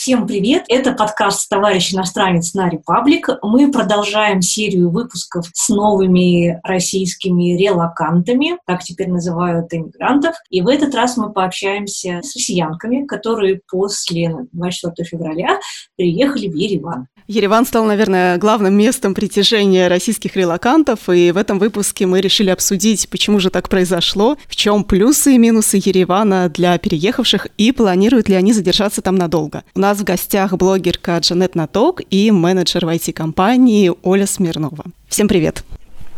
Всем 0.00 0.26
привет! 0.26 0.64
Это 0.68 0.92
подкаст 0.92 1.46
«Товарищ 1.50 1.92
иностранец» 1.92 2.54
на 2.54 2.70
Репаблик. 2.70 3.28
Мы 3.42 3.70
продолжаем 3.70 4.40
серию 4.40 4.88
выпусков 4.88 5.44
с 5.52 5.68
новыми 5.68 6.58
российскими 6.64 7.54
релакантами, 7.54 8.56
так 8.64 8.82
теперь 8.82 9.10
называют 9.10 9.66
иммигрантов. 9.74 10.36
И 10.48 10.62
в 10.62 10.68
этот 10.68 10.94
раз 10.94 11.18
мы 11.18 11.30
пообщаемся 11.34 12.20
с 12.22 12.34
россиянками, 12.34 13.04
которые 13.04 13.60
после 13.70 14.46
24 14.52 15.06
февраля 15.06 15.60
приехали 15.98 16.48
в 16.48 16.54
Ереван. 16.54 17.06
Ереван 17.30 17.64
стал, 17.64 17.84
наверное, 17.84 18.38
главным 18.38 18.74
местом 18.74 19.14
притяжения 19.14 19.86
российских 19.86 20.34
релакантов, 20.34 21.08
и 21.08 21.30
в 21.30 21.36
этом 21.36 21.60
выпуске 21.60 22.04
мы 22.04 22.20
решили 22.20 22.50
обсудить, 22.50 23.08
почему 23.08 23.38
же 23.38 23.50
так 23.50 23.68
произошло, 23.68 24.36
в 24.48 24.56
чем 24.56 24.82
плюсы 24.82 25.36
и 25.36 25.38
минусы 25.38 25.76
Еревана 25.76 26.48
для 26.48 26.76
переехавших 26.76 27.46
и 27.56 27.70
планируют 27.70 28.28
ли 28.28 28.34
они 28.34 28.52
задержаться 28.52 29.00
там 29.00 29.14
надолго. 29.14 29.62
У 29.76 29.78
нас 29.78 29.98
в 29.98 30.02
гостях 30.02 30.54
блогерка 30.54 31.18
Джанет 31.18 31.54
Наток 31.54 32.00
и 32.10 32.32
менеджер 32.32 32.84
в 32.84 32.88
IT-компании 32.88 33.92
Оля 34.02 34.26
Смирнова. 34.26 34.86
Всем 35.06 35.28
привет! 35.28 35.62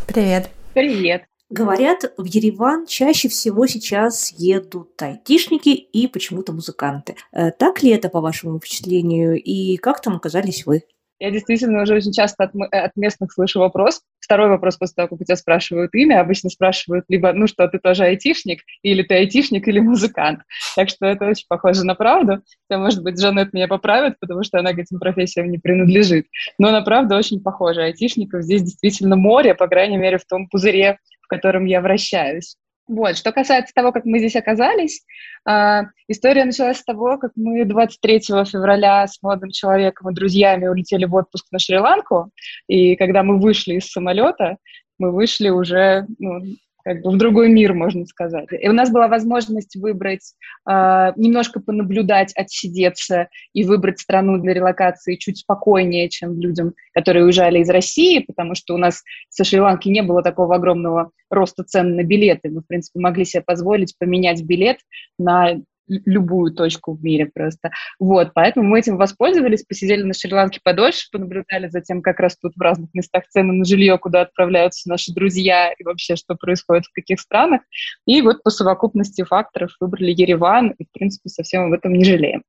Привет! 0.06 0.48
Привет! 0.72 1.24
Говорят, 1.50 2.10
в 2.16 2.24
Ереван 2.24 2.86
чаще 2.86 3.28
всего 3.28 3.66
сейчас 3.66 4.32
едут 4.38 5.02
айтишники 5.02 5.68
и 5.68 6.06
почему-то 6.06 6.54
музыканты. 6.54 7.16
Э, 7.30 7.50
так 7.50 7.82
ли 7.82 7.90
это, 7.90 8.08
по 8.08 8.22
вашему 8.22 8.58
впечатлению, 8.58 9.38
и 9.38 9.76
как 9.76 10.00
там 10.00 10.16
оказались 10.16 10.64
вы? 10.64 10.84
Я 11.22 11.30
действительно 11.30 11.82
уже 11.82 11.94
очень 11.94 12.10
часто 12.10 12.42
от, 12.42 12.50
от 12.72 12.96
местных 12.96 13.32
слышу 13.32 13.60
вопрос. 13.60 14.00
Второй 14.18 14.48
вопрос 14.48 14.76
после 14.76 14.94
того, 14.96 15.08
как 15.08 15.20
у 15.20 15.24
тебя 15.24 15.36
спрашивают 15.36 15.94
имя, 15.94 16.20
обычно 16.20 16.50
спрашивают 16.50 17.04
либо, 17.08 17.32
ну 17.32 17.46
что, 17.46 17.68
ты 17.68 17.78
тоже 17.78 18.02
айтишник, 18.02 18.62
или 18.82 19.04
ты 19.04 19.14
айтишник, 19.14 19.68
или 19.68 19.78
музыкант. 19.78 20.40
Так 20.74 20.88
что 20.88 21.06
это 21.06 21.26
очень 21.26 21.44
похоже 21.48 21.84
на 21.84 21.94
правду. 21.94 22.42
Хотя, 22.68 22.80
может 22.80 23.04
быть, 23.04 23.20
Жанет 23.20 23.52
меня 23.52 23.68
поправит, 23.68 24.18
потому 24.18 24.42
что 24.42 24.58
она 24.58 24.72
к 24.72 24.80
этим 24.80 24.98
профессиям 24.98 25.48
не 25.48 25.58
принадлежит. 25.58 26.26
Но 26.58 26.72
на 26.72 26.82
правду 26.82 27.14
очень 27.14 27.40
похоже. 27.40 27.82
Айтишников 27.82 28.42
здесь 28.42 28.62
действительно 28.62 29.14
море, 29.14 29.54
по 29.54 29.68
крайней 29.68 29.98
мере, 29.98 30.18
в 30.18 30.24
том 30.24 30.48
пузыре, 30.48 30.98
в 31.20 31.28
котором 31.28 31.66
я 31.66 31.80
вращаюсь. 31.80 32.56
Вот. 32.88 33.16
Что 33.16 33.32
касается 33.32 33.72
того, 33.74 33.92
как 33.92 34.04
мы 34.04 34.18
здесь 34.18 34.36
оказались, 34.36 35.04
э, 35.48 35.82
история 36.08 36.44
началась 36.44 36.78
с 36.78 36.84
того, 36.84 37.16
как 37.18 37.32
мы 37.36 37.64
23 37.64 38.20
февраля 38.44 39.06
с 39.06 39.22
молодым 39.22 39.50
человеком 39.50 40.10
и 40.10 40.14
друзьями 40.14 40.66
улетели 40.66 41.04
в 41.04 41.14
отпуск 41.14 41.46
на 41.52 41.58
Шри-Ланку, 41.58 42.30
и 42.66 42.96
когда 42.96 43.22
мы 43.22 43.38
вышли 43.38 43.74
из 43.74 43.90
самолета, 43.90 44.56
мы 44.98 45.12
вышли 45.12 45.48
уже 45.48 46.06
ну, 46.18 46.40
как 46.84 47.02
бы 47.02 47.10
в 47.10 47.16
другой 47.16 47.48
мир, 47.48 47.74
можно 47.74 48.06
сказать. 48.06 48.48
И 48.50 48.68
у 48.68 48.72
нас 48.72 48.90
была 48.90 49.08
возможность 49.08 49.76
выбрать, 49.76 50.34
э, 50.68 51.12
немножко 51.16 51.60
понаблюдать, 51.60 52.32
отсидеться 52.34 53.28
и 53.52 53.64
выбрать 53.64 54.00
страну 54.00 54.38
для 54.38 54.54
релокации 54.54 55.16
чуть 55.16 55.38
спокойнее, 55.38 56.08
чем 56.08 56.38
людям, 56.40 56.74
которые 56.92 57.24
уезжали 57.24 57.60
из 57.60 57.70
России, 57.70 58.20
потому 58.20 58.54
что 58.54 58.74
у 58.74 58.78
нас 58.78 59.02
со 59.28 59.44
Шри-Ланки 59.44 59.88
не 59.88 60.02
было 60.02 60.22
такого 60.22 60.56
огромного 60.56 61.10
роста 61.30 61.64
цен 61.64 61.96
на 61.96 62.02
билеты. 62.02 62.50
Мы, 62.50 62.60
в 62.60 62.66
принципе, 62.66 63.00
могли 63.00 63.24
себе 63.24 63.42
позволить 63.42 63.96
поменять 63.98 64.42
билет 64.42 64.78
на 65.18 65.56
любую 66.04 66.52
точку 66.52 66.94
в 66.94 67.02
мире 67.02 67.30
просто. 67.32 67.70
Вот, 67.98 68.32
поэтому 68.34 68.68
мы 68.68 68.78
этим 68.78 68.96
воспользовались, 68.96 69.64
посидели 69.64 70.02
на 70.02 70.14
Шри-Ланке 70.14 70.60
подольше, 70.62 71.08
понаблюдали 71.10 71.68
за 71.68 71.80
тем, 71.80 72.02
как 72.02 72.20
растут 72.20 72.52
в 72.56 72.60
разных 72.60 72.92
местах 72.94 73.24
цены 73.28 73.52
на 73.52 73.64
жилье, 73.64 73.98
куда 73.98 74.22
отправляются 74.22 74.88
наши 74.88 75.12
друзья 75.12 75.72
и 75.72 75.84
вообще, 75.84 76.16
что 76.16 76.34
происходит 76.34 76.84
в 76.86 76.92
каких 76.92 77.20
странах. 77.20 77.62
И 78.06 78.22
вот 78.22 78.42
по 78.42 78.50
совокупности 78.50 79.22
факторов 79.24 79.70
выбрали 79.80 80.10
Ереван, 80.10 80.70
и, 80.78 80.84
в 80.84 80.92
принципе, 80.92 81.28
совсем 81.28 81.64
об 81.64 81.72
этом 81.72 81.92
не 81.92 82.04
жалеем. 82.04 82.42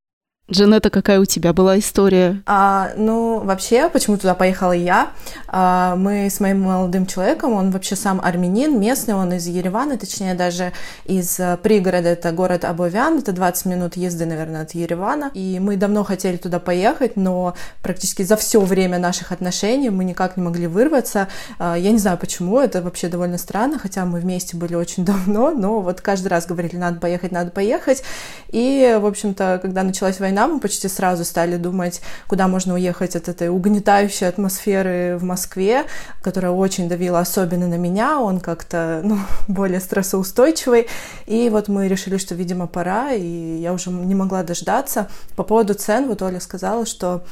Джанета, 0.50 0.90
какая 0.90 1.20
у 1.20 1.24
тебя 1.24 1.54
была 1.54 1.78
история? 1.78 2.42
А, 2.44 2.90
ну, 2.98 3.38
вообще, 3.38 3.88
почему 3.88 4.18
туда 4.18 4.34
поехала 4.34 4.72
я? 4.72 5.08
А, 5.48 5.96
мы 5.96 6.26
с 6.26 6.38
моим 6.38 6.60
молодым 6.60 7.06
человеком, 7.06 7.54
он 7.54 7.70
вообще 7.70 7.96
сам 7.96 8.20
армянин, 8.22 8.78
местный, 8.78 9.14
он 9.14 9.32
из 9.32 9.46
Еревана, 9.46 9.96
точнее, 9.96 10.34
даже 10.34 10.72
из 11.06 11.40
э, 11.40 11.56
пригорода, 11.62 12.10
это 12.10 12.30
город 12.32 12.66
Абовян, 12.66 13.20
это 13.20 13.32
20 13.32 13.64
минут 13.64 13.96
езды, 13.96 14.26
наверное, 14.26 14.62
от 14.62 14.72
Еревана. 14.72 15.30
И 15.32 15.58
мы 15.60 15.78
давно 15.78 16.04
хотели 16.04 16.36
туда 16.36 16.58
поехать, 16.60 17.16
но 17.16 17.54
практически 17.82 18.20
за 18.22 18.36
все 18.36 18.60
время 18.60 18.98
наших 18.98 19.32
отношений 19.32 19.88
мы 19.88 20.04
никак 20.04 20.36
не 20.36 20.42
могли 20.42 20.66
вырваться. 20.66 21.28
А, 21.58 21.74
я 21.74 21.90
не 21.90 21.98
знаю, 21.98 22.18
почему, 22.18 22.60
это 22.60 22.82
вообще 22.82 23.08
довольно 23.08 23.38
странно, 23.38 23.78
хотя 23.78 24.04
мы 24.04 24.20
вместе 24.20 24.58
были 24.58 24.74
очень 24.74 25.04
давно, 25.06 25.52
но 25.52 25.80
вот 25.80 26.02
каждый 26.02 26.28
раз 26.28 26.44
говорили, 26.44 26.76
надо 26.76 27.00
поехать, 27.00 27.32
надо 27.32 27.50
поехать. 27.50 28.02
И, 28.48 28.98
в 29.00 29.06
общем-то, 29.06 29.58
когда 29.62 29.82
началась 29.82 30.20
война, 30.20 30.33
война, 30.34 30.52
мы 30.52 30.60
почти 30.60 30.88
сразу 30.88 31.24
стали 31.24 31.56
думать, 31.56 32.00
куда 32.26 32.48
можно 32.48 32.74
уехать 32.74 33.16
от 33.16 33.28
этой 33.28 33.48
угнетающей 33.48 34.26
атмосферы 34.26 35.16
в 35.16 35.22
Москве, 35.22 35.84
которая 36.22 36.52
очень 36.52 36.88
давила 36.88 37.20
особенно 37.20 37.68
на 37.68 37.76
меня, 37.76 38.18
он 38.18 38.40
как-то 38.40 39.00
ну, 39.04 39.18
более 39.48 39.80
стрессоустойчивый. 39.80 40.88
И 41.26 41.48
вот 41.50 41.68
мы 41.68 41.88
решили, 41.88 42.18
что, 42.18 42.34
видимо, 42.34 42.66
пора, 42.66 43.12
и 43.12 43.58
я 43.60 43.72
уже 43.72 43.90
не 43.90 44.14
могла 44.14 44.42
дождаться. 44.42 45.08
По 45.36 45.44
поводу 45.44 45.74
цен, 45.74 46.08
вот 46.08 46.22
Оля 46.22 46.40
сказала, 46.40 46.84
что 46.84 47.22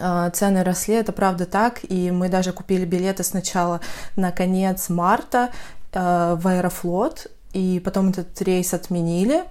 а, 0.00 0.30
цены 0.30 0.64
росли, 0.64 0.94
это 0.94 1.12
правда 1.12 1.46
так, 1.46 1.80
и 1.88 2.10
мы 2.10 2.28
даже 2.28 2.52
купили 2.52 2.84
билеты 2.84 3.22
сначала 3.22 3.80
на 4.16 4.32
конец 4.32 4.88
марта 4.88 5.50
э, 5.92 6.36
в 6.38 6.46
Аэрофлот, 6.46 7.28
и 7.54 7.80
потом 7.84 8.10
этот 8.10 8.42
рейс 8.42 8.74
отменили, 8.74 9.44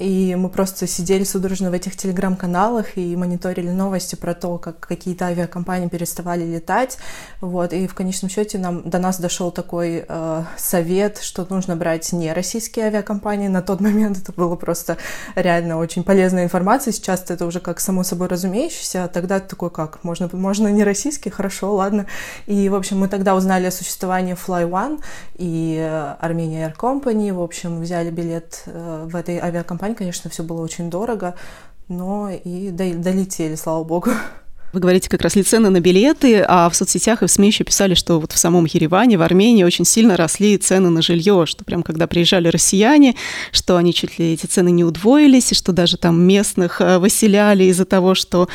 и 0.00 0.34
мы 0.34 0.48
просто 0.48 0.86
сидели 0.86 1.24
судорожно 1.24 1.70
в 1.70 1.74
этих 1.74 1.94
телеграм-каналах 1.94 2.96
и 2.96 3.14
мониторили 3.16 3.68
новости 3.68 4.14
про 4.14 4.32
то, 4.34 4.56
как 4.56 4.80
какие-то 4.80 5.26
авиакомпании 5.26 5.88
переставали 5.88 6.42
летать, 6.44 6.96
вот, 7.42 7.74
и 7.74 7.86
в 7.86 7.94
конечном 7.94 8.30
счете 8.30 8.58
нам, 8.58 8.88
до 8.88 8.98
нас 8.98 9.20
дошел 9.20 9.50
такой 9.50 10.06
э, 10.08 10.44
совет, 10.56 11.18
что 11.18 11.46
нужно 11.50 11.76
брать 11.76 12.12
не 12.12 12.32
российские 12.32 12.86
авиакомпании, 12.86 13.48
на 13.48 13.60
тот 13.60 13.80
момент 13.80 14.16
это 14.16 14.32
было 14.32 14.56
просто 14.56 14.96
реально 15.34 15.76
очень 15.76 16.02
полезная 16.02 16.44
информация, 16.44 16.92
сейчас 16.92 17.30
это 17.30 17.44
уже 17.44 17.60
как 17.60 17.78
само 17.78 18.02
собой 18.02 18.28
разумеющееся, 18.28 19.04
а 19.04 19.08
тогда 19.08 19.38
такой 19.38 19.70
как, 19.70 20.02
можно, 20.02 20.30
можно 20.32 20.68
не 20.68 20.82
российский, 20.82 21.28
хорошо, 21.28 21.74
ладно, 21.74 22.06
и, 22.46 22.70
в 22.70 22.74
общем, 22.74 23.00
мы 23.00 23.08
тогда 23.08 23.34
узнали 23.34 23.66
о 23.66 23.70
существовании 23.70 24.34
Fly 24.34 24.66
One 24.66 25.02
и 25.36 25.76
э, 25.78 26.16
Armenia 26.22 26.72
Air 26.72 26.76
Company, 26.76 27.34
в 27.34 27.42
общем, 27.42 27.82
взяли 27.82 28.10
билет 28.10 28.62
э, 28.64 29.06
в 29.06 29.14
этой 29.14 29.38
авиакомпании, 29.38 29.89
Казань, 29.90 29.94
конечно, 29.96 30.30
все 30.30 30.42
было 30.42 30.62
очень 30.62 30.88
дорого, 30.88 31.34
но 31.88 32.30
и 32.30 32.70
долетели, 32.70 33.56
слава 33.56 33.82
богу. 33.82 34.10
Вы 34.72 34.78
говорите 34.78 35.08
как 35.08 35.22
раз 35.22 35.34
ли 35.34 35.42
цены 35.42 35.68
на 35.68 35.80
билеты, 35.80 36.44
а 36.46 36.70
в 36.70 36.76
соцсетях 36.76 37.24
и 37.24 37.26
в 37.26 37.30
СМИ 37.30 37.48
еще 37.48 37.64
писали, 37.64 37.94
что 37.94 38.20
вот 38.20 38.30
в 38.30 38.38
самом 38.38 38.66
Ереване, 38.66 39.18
в 39.18 39.22
Армении 39.22 39.64
очень 39.64 39.84
сильно 39.84 40.16
росли 40.16 40.56
цены 40.58 40.90
на 40.90 41.02
жилье, 41.02 41.44
что 41.46 41.64
прям 41.64 41.82
когда 41.82 42.06
приезжали 42.06 42.46
россияне, 42.46 43.16
что 43.50 43.76
они 43.76 43.92
чуть 43.92 44.20
ли 44.20 44.34
эти 44.34 44.46
цены 44.46 44.70
не 44.70 44.84
удвоились, 44.84 45.50
и 45.50 45.56
что 45.56 45.72
даже 45.72 45.96
там 45.96 46.22
местных 46.22 46.80
э, 46.80 46.98
выселяли 46.98 47.64
из-за 47.64 47.84
того, 47.84 48.14
что 48.14 48.48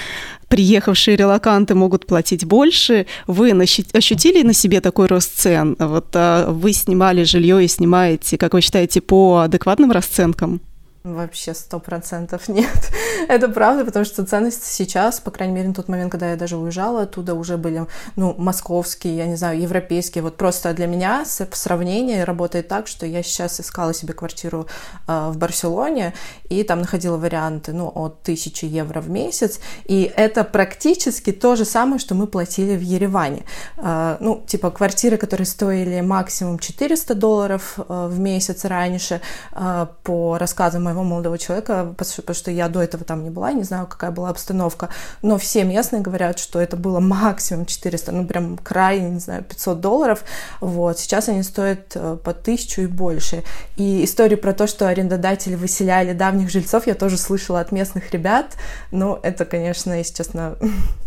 приехавшие 0.47 1.17
релаканты 1.17 1.75
могут 1.75 2.05
платить 2.05 2.45
больше. 2.45 3.07
Вы 3.27 3.51
ощутили 3.51 4.41
на 4.41 4.53
себе 4.53 4.79
такой 4.79 5.07
рост 5.07 5.35
цен? 5.35 5.75
Вот 5.79 6.15
а 6.15 6.49
вы 6.49 6.71
снимали 6.71 7.23
жилье 7.23 7.61
и 7.61 7.67
снимаете, 7.67 8.37
как 8.37 8.53
вы 8.53 8.61
считаете, 8.61 9.01
по 9.01 9.39
адекватным 9.39 9.91
расценкам? 9.91 10.61
Вообще 11.05 11.53
сто 11.53 11.79
процентов 11.79 12.47
нет. 12.47 12.91
Это 13.27 13.47
правда, 13.47 13.85
потому 13.85 14.05
что 14.05 14.25
ценности 14.25 14.65
сейчас, 14.65 15.19
по 15.19 15.29
крайней 15.29 15.53
мере, 15.53 15.67
на 15.67 15.73
тот 15.75 15.87
момент, 15.87 16.11
когда 16.11 16.31
я 16.31 16.35
даже 16.35 16.57
уезжала 16.57 17.03
оттуда, 17.03 17.35
уже 17.35 17.57
были, 17.57 17.85
ну, 18.15 18.33
московские, 18.39 19.15
я 19.15 19.27
не 19.27 19.35
знаю, 19.35 19.61
европейские. 19.61 20.23
Вот 20.23 20.35
просто 20.35 20.73
для 20.73 20.87
меня 20.87 21.23
сравнение 21.25 22.23
работает 22.23 22.67
так, 22.67 22.87
что 22.87 23.05
я 23.05 23.21
сейчас 23.21 23.59
искала 23.59 23.93
себе 23.93 24.13
квартиру 24.13 24.65
э, 25.07 25.29
в 25.29 25.37
Барселоне, 25.37 26.15
и 26.49 26.63
там 26.63 26.81
находила 26.81 27.17
варианты, 27.17 27.71
ну, 27.71 27.91
от 27.93 28.23
тысячи 28.23 28.65
евро 28.65 28.99
в 28.99 29.09
месяц, 29.09 29.59
и 29.83 30.11
это 30.15 30.43
практически 30.43 31.31
то 31.31 31.55
же 31.55 31.65
самое, 31.65 31.99
что 31.99 32.15
мы 32.15 32.25
платили 32.25 32.75
в 32.75 32.81
Ереване. 32.81 33.43
Э, 33.77 34.17
ну, 34.19 34.43
типа 34.47 34.71
квартиры, 34.71 35.17
которые 35.17 35.45
стоили 35.45 36.01
максимум 36.01 36.57
400 36.57 37.13
долларов 37.13 37.75
э, 37.77 38.07
в 38.09 38.19
месяц 38.19 38.65
раньше, 38.65 39.21
по 40.03 40.37
рассказам 40.37 40.83
моего 40.83 40.94
моего 40.95 41.03
молодого 41.03 41.37
человека, 41.37 41.93
потому 41.97 42.35
что 42.35 42.51
я 42.51 42.69
до 42.69 42.81
этого 42.81 43.03
там 43.03 43.23
не 43.23 43.29
была, 43.29 43.51
не 43.51 43.63
знаю, 43.63 43.87
какая 43.87 44.11
была 44.11 44.29
обстановка, 44.29 44.89
но 45.21 45.37
все 45.37 45.63
местные 45.63 46.01
говорят, 46.01 46.39
что 46.39 46.59
это 46.59 46.77
было 46.77 46.99
максимум 46.99 47.65
400, 47.65 48.11
ну 48.11 48.25
прям 48.25 48.57
край, 48.57 49.01
не 49.01 49.19
знаю, 49.19 49.43
500 49.43 49.79
долларов, 49.79 50.23
вот, 50.61 50.99
сейчас 50.99 51.29
они 51.29 51.43
стоят 51.43 51.91
э, 51.95 52.17
по 52.23 52.33
тысячу 52.33 52.81
и 52.81 52.87
больше. 52.87 53.43
И 53.75 54.03
истории 54.05 54.35
про 54.35 54.53
то, 54.53 54.67
что 54.67 54.87
арендодатели 54.87 55.55
выселяли 55.55 56.13
давних 56.13 56.49
жильцов, 56.49 56.87
я 56.87 56.95
тоже 56.95 57.17
слышала 57.17 57.59
от 57.59 57.71
местных 57.71 58.11
ребят, 58.11 58.55
но 58.91 59.19
это, 59.21 59.45
конечно, 59.45 59.93
если 59.93 60.15
честно, 60.15 60.55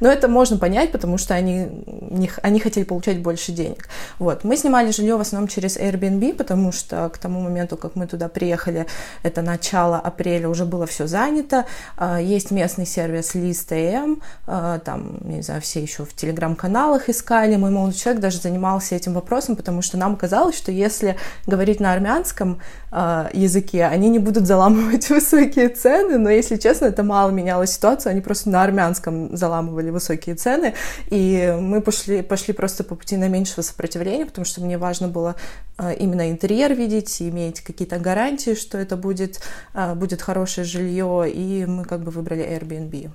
Но 0.00 0.08
это 0.10 0.28
можно 0.28 0.58
понять, 0.58 0.92
потому 0.92 1.18
что 1.18 1.34
они, 1.34 1.68
не, 2.10 2.30
они 2.42 2.60
хотели 2.60 2.84
получать 2.84 3.20
больше 3.20 3.52
денег. 3.52 3.88
Вот. 4.18 4.44
Мы 4.44 4.56
снимали 4.56 4.90
жилье 4.90 5.16
в 5.16 5.20
основном 5.20 5.48
через 5.48 5.76
Airbnb, 5.76 6.34
потому 6.34 6.72
что 6.72 7.08
к 7.08 7.18
тому 7.18 7.40
моменту, 7.40 7.76
как 7.76 7.96
мы 7.96 8.06
туда 8.06 8.28
приехали, 8.28 8.86
это 9.22 9.42
начало 9.42 9.98
апреля, 9.98 10.48
уже 10.48 10.64
было 10.64 10.86
все 10.86 11.06
занято. 11.06 11.66
А, 11.96 12.20
есть 12.20 12.50
местный 12.50 12.86
сервис 12.86 13.34
List.am, 13.34 14.22
а, 14.46 14.78
там, 14.78 15.18
не 15.22 15.42
знаю, 15.42 15.60
все 15.60 15.80
еще 15.80 16.04
в 16.04 16.14
телеграм-каналах 16.14 17.08
искали. 17.08 17.56
Мой 17.56 17.70
молодой 17.70 17.94
человек 17.94 18.22
даже 18.22 18.38
занимался 18.38 18.94
этим 18.94 19.12
вопросом, 19.14 19.56
потому 19.56 19.82
что 19.82 19.96
нам 19.96 20.16
казалось, 20.16 20.56
что 20.56 20.72
если 20.72 21.16
говорить 21.46 21.80
на 21.80 21.92
армянском 21.92 22.60
а, 22.90 23.28
языке, 23.32 23.84
они 23.84 24.08
не 24.08 24.18
будут 24.18 24.46
заламывать 24.46 25.10
высокие 25.10 25.68
цены, 25.68 26.18
но, 26.18 26.30
если 26.30 26.56
честно, 26.56 26.86
это 26.86 27.02
мало 27.02 27.30
меняло 27.30 27.66
ситуацию, 27.66 28.10
они 28.10 28.20
просто 28.20 28.50
на 28.50 28.62
армянском 28.62 29.36
заламывали 29.36 29.65
заламывали 29.66 29.90
высокие 29.90 30.34
цены, 30.34 30.74
и 31.10 31.56
мы 31.60 31.80
пошли, 31.80 32.22
пошли 32.22 32.54
просто 32.54 32.84
по 32.84 32.94
пути 32.94 33.16
наименьшего 33.16 33.62
сопротивления, 33.62 34.26
потому 34.26 34.44
что 34.44 34.60
мне 34.60 34.78
важно 34.78 35.08
было 35.08 35.36
э, 35.78 35.94
именно 35.98 36.30
интерьер 36.30 36.74
видеть, 36.74 37.20
иметь 37.22 37.60
какие-то 37.60 37.98
гарантии, 37.98 38.54
что 38.54 38.78
это 38.78 38.96
будет, 38.96 39.40
э, 39.74 39.94
будет 39.94 40.22
хорошее 40.22 40.64
жилье, 40.64 41.24
и 41.28 41.66
мы 41.66 41.84
как 41.84 42.00
бы 42.00 42.10
выбрали 42.10 42.44
Airbnb. 42.44 43.10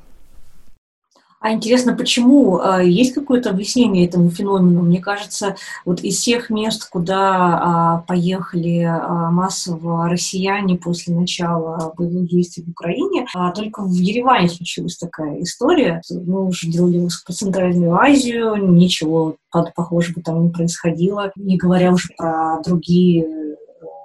А 1.41 1.53
интересно, 1.53 1.95
почему? 1.97 2.59
А, 2.59 2.83
есть 2.83 3.15
какое-то 3.15 3.49
объяснение 3.49 4.05
этому 4.05 4.29
феномену? 4.29 4.83
Мне 4.83 4.99
кажется, 4.99 5.55
вот 5.85 6.01
из 6.01 6.17
всех 6.17 6.51
мест, 6.51 6.87
куда 6.87 7.17
а, 7.17 8.03
поехали 8.07 8.83
а, 8.83 9.31
массово 9.31 10.07
россияне 10.07 10.77
после 10.77 11.15
начала 11.15 11.93
боевых 11.97 12.29
действий 12.29 12.63
в 12.63 12.69
Украине, 12.69 13.25
только 13.55 13.81
в 13.81 13.91
Ереване 13.91 14.49
случилась 14.49 14.97
такая 14.97 15.41
история. 15.41 16.03
Мы 16.11 16.45
уже 16.45 16.67
делали 16.67 16.99
выпуск 16.99 17.31
Центральную 17.31 17.95
Азию, 17.95 18.57
ничего 18.57 19.35
похожего 19.75 20.21
там 20.21 20.43
не 20.43 20.49
происходило, 20.51 21.31
не 21.35 21.57
говоря 21.57 21.91
уже 21.91 22.09
про 22.15 22.61
другие 22.63 23.23
э, 23.23 23.55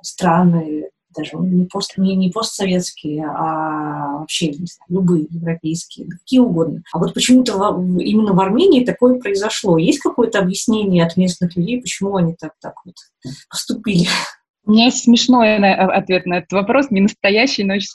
страны 0.03 0.89
даже 1.17 1.37
не, 1.37 1.67
пост, 1.67 1.95
не, 1.97 2.15
не 2.17 2.31
постсоветские, 2.31 3.27
а 3.27 4.19
вообще 4.19 4.49
не 4.49 4.67
знаю, 4.67 4.89
любые 4.89 5.27
европейские, 5.31 6.09
какие 6.09 6.41
угодно. 6.41 6.83
А 6.93 6.99
вот 6.99 7.15
почему-то 7.15 7.53
именно 7.99 8.33
в 8.33 8.41
Армении 8.41 8.85
такое 8.85 9.19
произошло. 9.19 9.79
Есть 9.79 10.01
какое-то 10.01 10.39
объяснение 10.39 11.05
от 11.05 11.17
местных 11.17 11.57
людей, 11.57 11.81
почему 11.81 12.17
они 12.17 12.35
так, 12.39 12.53
так 12.61 12.75
вот 12.85 12.95
поступили? 13.49 14.07
У 14.65 14.73
меня 14.73 14.87
есть 14.87 15.05
смешной 15.05 15.57
ответ 15.57 16.27
на 16.27 16.39
этот 16.39 16.53
вопрос, 16.53 16.91
не 16.91 17.01
настоящий, 17.01 17.63
но 17.63 17.75
очень 17.75 17.89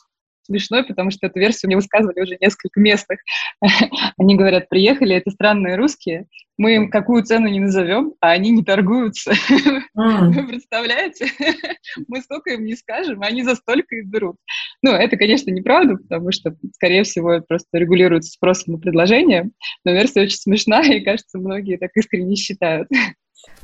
смешной, 0.51 0.83
потому 0.83 1.12
что 1.12 1.27
эту 1.27 1.39
версию 1.39 1.69
мне 1.69 1.75
высказывали 1.77 2.21
уже 2.21 2.38
несколько 2.39 2.80
местных. 2.80 3.19
Они 4.18 4.36
говорят, 4.36 4.69
приехали, 4.69 5.15
это 5.15 5.31
странные 5.31 5.75
русские, 5.75 6.27
мы 6.62 6.75
им 6.75 6.92
какую 6.92 7.24
цену 7.24 7.48
не 7.48 7.59
назовем, 7.59 8.13
а 8.19 8.31
они 8.31 8.51
не 8.51 8.63
торгуются. 8.63 9.33
Вы 9.95 10.48
представляете? 10.48 11.27
Мы 12.07 12.21
столько 12.21 12.51
им 12.51 12.65
не 12.65 12.75
скажем, 12.75 13.24
а 13.24 13.25
они 13.25 13.42
за 13.42 13.56
столько 13.56 13.95
и 13.95 14.03
берут. 14.03 14.36
Ну, 14.83 14.92
это, 14.92 15.18
конечно, 15.18 15.50
неправда, 15.50 15.95
потому 15.95 16.31
что, 16.31 16.56
скорее 16.75 17.03
всего, 17.03 17.33
это 17.33 17.45
просто 17.48 17.80
регулируется 17.80 18.31
спросом 18.31 18.74
на 18.74 18.80
предложение, 18.80 19.50
но 19.83 19.92
версия 19.92 20.21
очень 20.21 20.38
смешная, 20.38 20.83
и, 20.83 21.03
кажется, 21.03 21.39
многие 21.39 21.77
так 21.77 21.92
искренне 21.95 22.36
считают. 22.36 22.88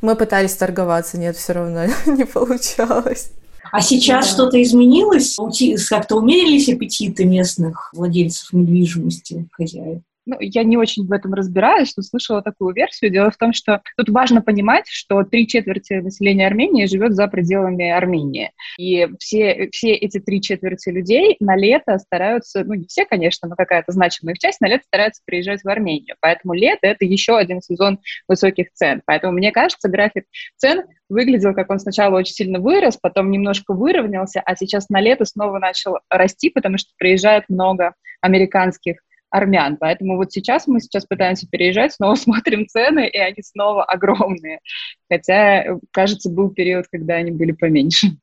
Мы 0.01 0.15
пытались 0.15 0.55
торговаться, 0.55 1.19
нет, 1.19 1.35
все 1.35 1.53
равно 1.53 1.85
не 2.07 2.25
получалось. 2.25 3.31
А 3.71 3.81
сейчас 3.81 4.25
да. 4.25 4.31
что-то 4.31 4.61
изменилось? 4.61 5.37
Как-то 5.89 6.15
умерились 6.15 6.69
аппетиты 6.69 7.25
местных 7.25 7.89
владельцев 7.93 8.53
недвижимости, 8.53 9.47
хозяев? 9.51 10.01
Ну, 10.27 10.35
я 10.39 10.63
не 10.63 10.77
очень 10.77 11.07
в 11.07 11.11
этом 11.11 11.33
разбираюсь, 11.33 11.95
но 11.95 12.03
слышала 12.03 12.41
такую 12.41 12.75
версию. 12.75 13.11
Дело 13.11 13.31
в 13.31 13.37
том, 13.37 13.53
что 13.53 13.81
тут 13.95 14.09
важно 14.09 14.41
понимать, 14.41 14.87
что 14.89 15.23
три 15.23 15.47
четверти 15.47 15.93
населения 15.93 16.45
Армении 16.45 16.85
живет 16.85 17.13
за 17.13 17.27
пределами 17.27 17.89
Армении. 17.89 18.51
И 18.77 19.07
все, 19.19 19.69
все 19.71 19.93
эти 19.93 20.19
три 20.19 20.41
четверти 20.41 20.89
людей 20.89 21.37
на 21.39 21.55
лето 21.55 21.97
стараются, 21.97 22.63
ну, 22.65 22.73
не 22.73 22.85
все, 22.85 23.05
конечно, 23.05 23.47
но 23.47 23.55
какая-то 23.55 23.93
значимая 23.93 24.35
их 24.35 24.39
часть, 24.39 24.59
на 24.61 24.67
лето 24.67 24.83
стараются 24.85 25.21
приезжать 25.25 25.63
в 25.63 25.69
Армению. 25.69 26.15
Поэтому 26.19 26.53
лето— 26.53 26.79
это 26.81 27.05
еще 27.05 27.37
один 27.37 27.61
сезон 27.61 27.99
высоких 28.27 28.71
цен. 28.73 29.01
Поэтому, 29.05 29.33
мне 29.33 29.51
кажется, 29.51 29.89
график 29.89 30.25
цен 30.57 30.83
выглядел, 31.09 31.53
как 31.53 31.71
он 31.71 31.79
сначала 31.79 32.17
очень 32.17 32.33
сильно 32.33 32.59
вырос, 32.59 32.97
потом 32.97 33.31
немножко 33.31 33.73
выровнялся, 33.73 34.41
а 34.41 34.55
сейчас 34.57 34.89
на 34.89 34.99
лето 34.99 35.23
снова 35.23 35.57
начал 35.59 35.99
расти, 36.09 36.49
потому 36.49 36.77
что 36.77 36.91
приезжает 36.97 37.45
много 37.47 37.93
американских 38.21 38.97
армян. 39.29 39.77
Поэтому 39.77 40.17
вот 40.17 40.31
сейчас 40.31 40.67
мы 40.67 40.79
сейчас 40.79 41.05
пытаемся 41.05 41.47
переезжать, 41.49 41.93
снова 41.93 42.15
смотрим 42.15 42.67
цены, 42.67 43.07
и 43.07 43.17
они 43.17 43.41
снова 43.41 43.83
огромные. 43.83 44.59
Хотя, 45.09 45.77
кажется, 45.91 46.29
был 46.29 46.49
период, 46.49 46.85
когда 46.91 47.15
они 47.15 47.31
были 47.31 47.51
поменьше 47.51 48.17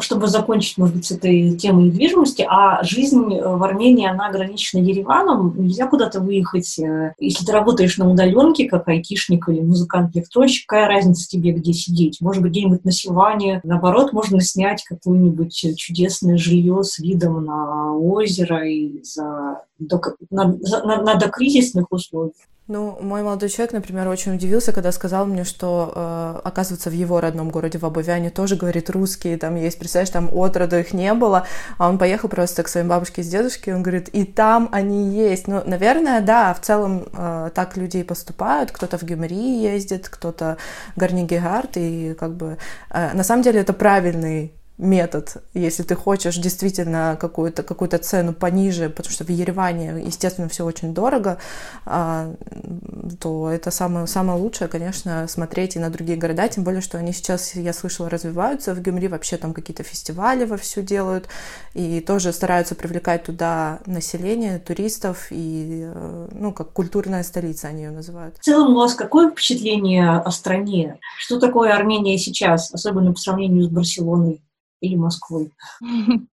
чтобы 0.00 0.28
закончить, 0.28 0.78
может 0.78 0.96
быть, 0.96 1.06
с 1.06 1.10
этой 1.10 1.56
темой 1.56 1.84
недвижимости, 1.84 2.46
а 2.48 2.82
жизнь 2.82 3.22
в 3.24 3.62
Армении, 3.62 4.06
она 4.06 4.28
ограничена 4.28 4.80
Ереваном, 4.80 5.54
нельзя 5.56 5.86
куда-то 5.86 6.20
выехать. 6.20 6.78
Э, 6.78 7.14
если 7.18 7.44
ты 7.44 7.52
работаешь 7.52 7.98
на 7.98 8.10
удаленке, 8.10 8.68
как 8.68 8.88
айтишник 8.88 9.48
или 9.48 9.60
музыкант-электронщик, 9.60 10.66
какая 10.66 10.88
разница 10.88 11.28
тебе, 11.28 11.52
где 11.52 11.72
сидеть? 11.72 12.20
Может 12.20 12.42
быть, 12.42 12.52
где-нибудь 12.52 12.84
на 12.84 12.92
Силване. 12.92 13.60
Наоборот, 13.64 14.12
можно 14.12 14.40
снять 14.40 14.84
какое-нибудь 14.84 15.76
чудесное 15.76 16.36
жилье 16.36 16.82
с 16.82 16.98
видом 16.98 17.44
на 17.44 17.96
озеро 17.96 18.68
и 18.68 19.02
за, 19.02 19.62
на, 19.78 20.56
на, 20.84 21.02
на 21.02 21.14
докризисных 21.14 21.86
условиях. 21.90 22.34
Ну, 22.66 22.96
мой 22.98 23.22
молодой 23.22 23.50
человек, 23.50 23.74
например, 23.74 24.08
очень 24.08 24.36
удивился, 24.36 24.72
когда 24.72 24.90
сказал 24.90 25.26
мне, 25.26 25.44
что, 25.44 25.92
э, 25.94 26.40
оказывается, 26.44 26.88
в 26.88 26.94
его 26.94 27.20
родном 27.20 27.50
городе, 27.50 27.76
в 27.76 27.84
Абовяне, 27.84 28.30
тоже 28.30 28.56
говорит 28.56 28.88
русские, 28.88 29.36
там 29.36 29.56
есть, 29.56 29.78
представляешь, 29.78 30.08
там 30.08 30.30
от 30.32 30.56
роду 30.56 30.78
их 30.78 30.94
не 30.94 31.12
было, 31.12 31.46
а 31.76 31.90
он 31.90 31.98
поехал 31.98 32.30
просто 32.30 32.62
к 32.62 32.68
своим 32.68 32.88
бабушке 32.88 33.22
с 33.22 33.28
дедушкой, 33.28 33.74
он 33.74 33.82
говорит, 33.82 34.08
и 34.08 34.24
там 34.24 34.70
они 34.72 35.10
есть. 35.10 35.46
Ну, 35.46 35.62
наверное, 35.66 36.22
да, 36.22 36.54
в 36.54 36.62
целом 36.62 37.06
э, 37.12 37.50
так 37.54 37.76
люди 37.76 37.98
и 37.98 38.02
поступают, 38.02 38.70
кто-то 38.72 38.96
в 38.96 39.02
Гюмри 39.02 39.60
ездит, 39.60 40.08
кто-то 40.08 40.56
Гарнигегард, 40.96 41.76
и 41.76 42.14
как 42.18 42.34
бы, 42.34 42.56
э, 42.88 43.12
на 43.12 43.24
самом 43.24 43.42
деле 43.42 43.60
это 43.60 43.74
правильный 43.74 44.54
метод, 44.76 45.36
если 45.54 45.84
ты 45.84 45.94
хочешь 45.94 46.36
действительно 46.36 47.16
какую-то 47.20 47.62
какую 47.62 47.88
цену 47.90 48.32
пониже, 48.32 48.88
потому 48.88 49.12
что 49.12 49.24
в 49.24 49.28
Ереване, 49.28 50.02
естественно, 50.04 50.48
все 50.48 50.64
очень 50.64 50.92
дорого, 50.94 51.38
а, 51.86 52.34
то 53.20 53.50
это 53.50 53.70
самое, 53.70 54.08
самое 54.08 54.40
лучшее, 54.40 54.66
конечно, 54.66 55.28
смотреть 55.28 55.76
и 55.76 55.78
на 55.78 55.90
другие 55.90 56.18
города, 56.18 56.48
тем 56.48 56.64
более, 56.64 56.80
что 56.80 56.98
они 56.98 57.12
сейчас, 57.12 57.54
я 57.54 57.72
слышала, 57.72 58.10
развиваются 58.10 58.74
в 58.74 58.82
Гюмри, 58.82 59.06
вообще 59.06 59.36
там 59.36 59.54
какие-то 59.54 59.84
фестивали 59.84 60.44
вовсю 60.44 60.82
делают, 60.82 61.28
и 61.74 62.00
тоже 62.00 62.32
стараются 62.32 62.74
привлекать 62.74 63.24
туда 63.24 63.78
население, 63.86 64.58
туристов, 64.58 65.28
и, 65.30 65.84
э, 65.84 66.28
ну, 66.32 66.52
как 66.52 66.72
культурная 66.72 67.22
столица 67.22 67.68
они 67.68 67.84
ее 67.84 67.90
называют. 67.90 68.38
В 68.38 68.44
целом 68.44 68.72
у 68.72 68.78
вас 68.78 68.94
какое 68.94 69.30
впечатление 69.30 70.10
о 70.10 70.30
стране? 70.32 70.98
Что 71.18 71.38
такое 71.38 71.72
Армения 71.72 72.18
сейчас, 72.18 72.72
особенно 72.72 73.12
по 73.12 73.18
сравнению 73.20 73.64
с 73.64 73.68
Барселоной? 73.68 74.43
Или 74.84 74.96
Москвой. 74.96 75.52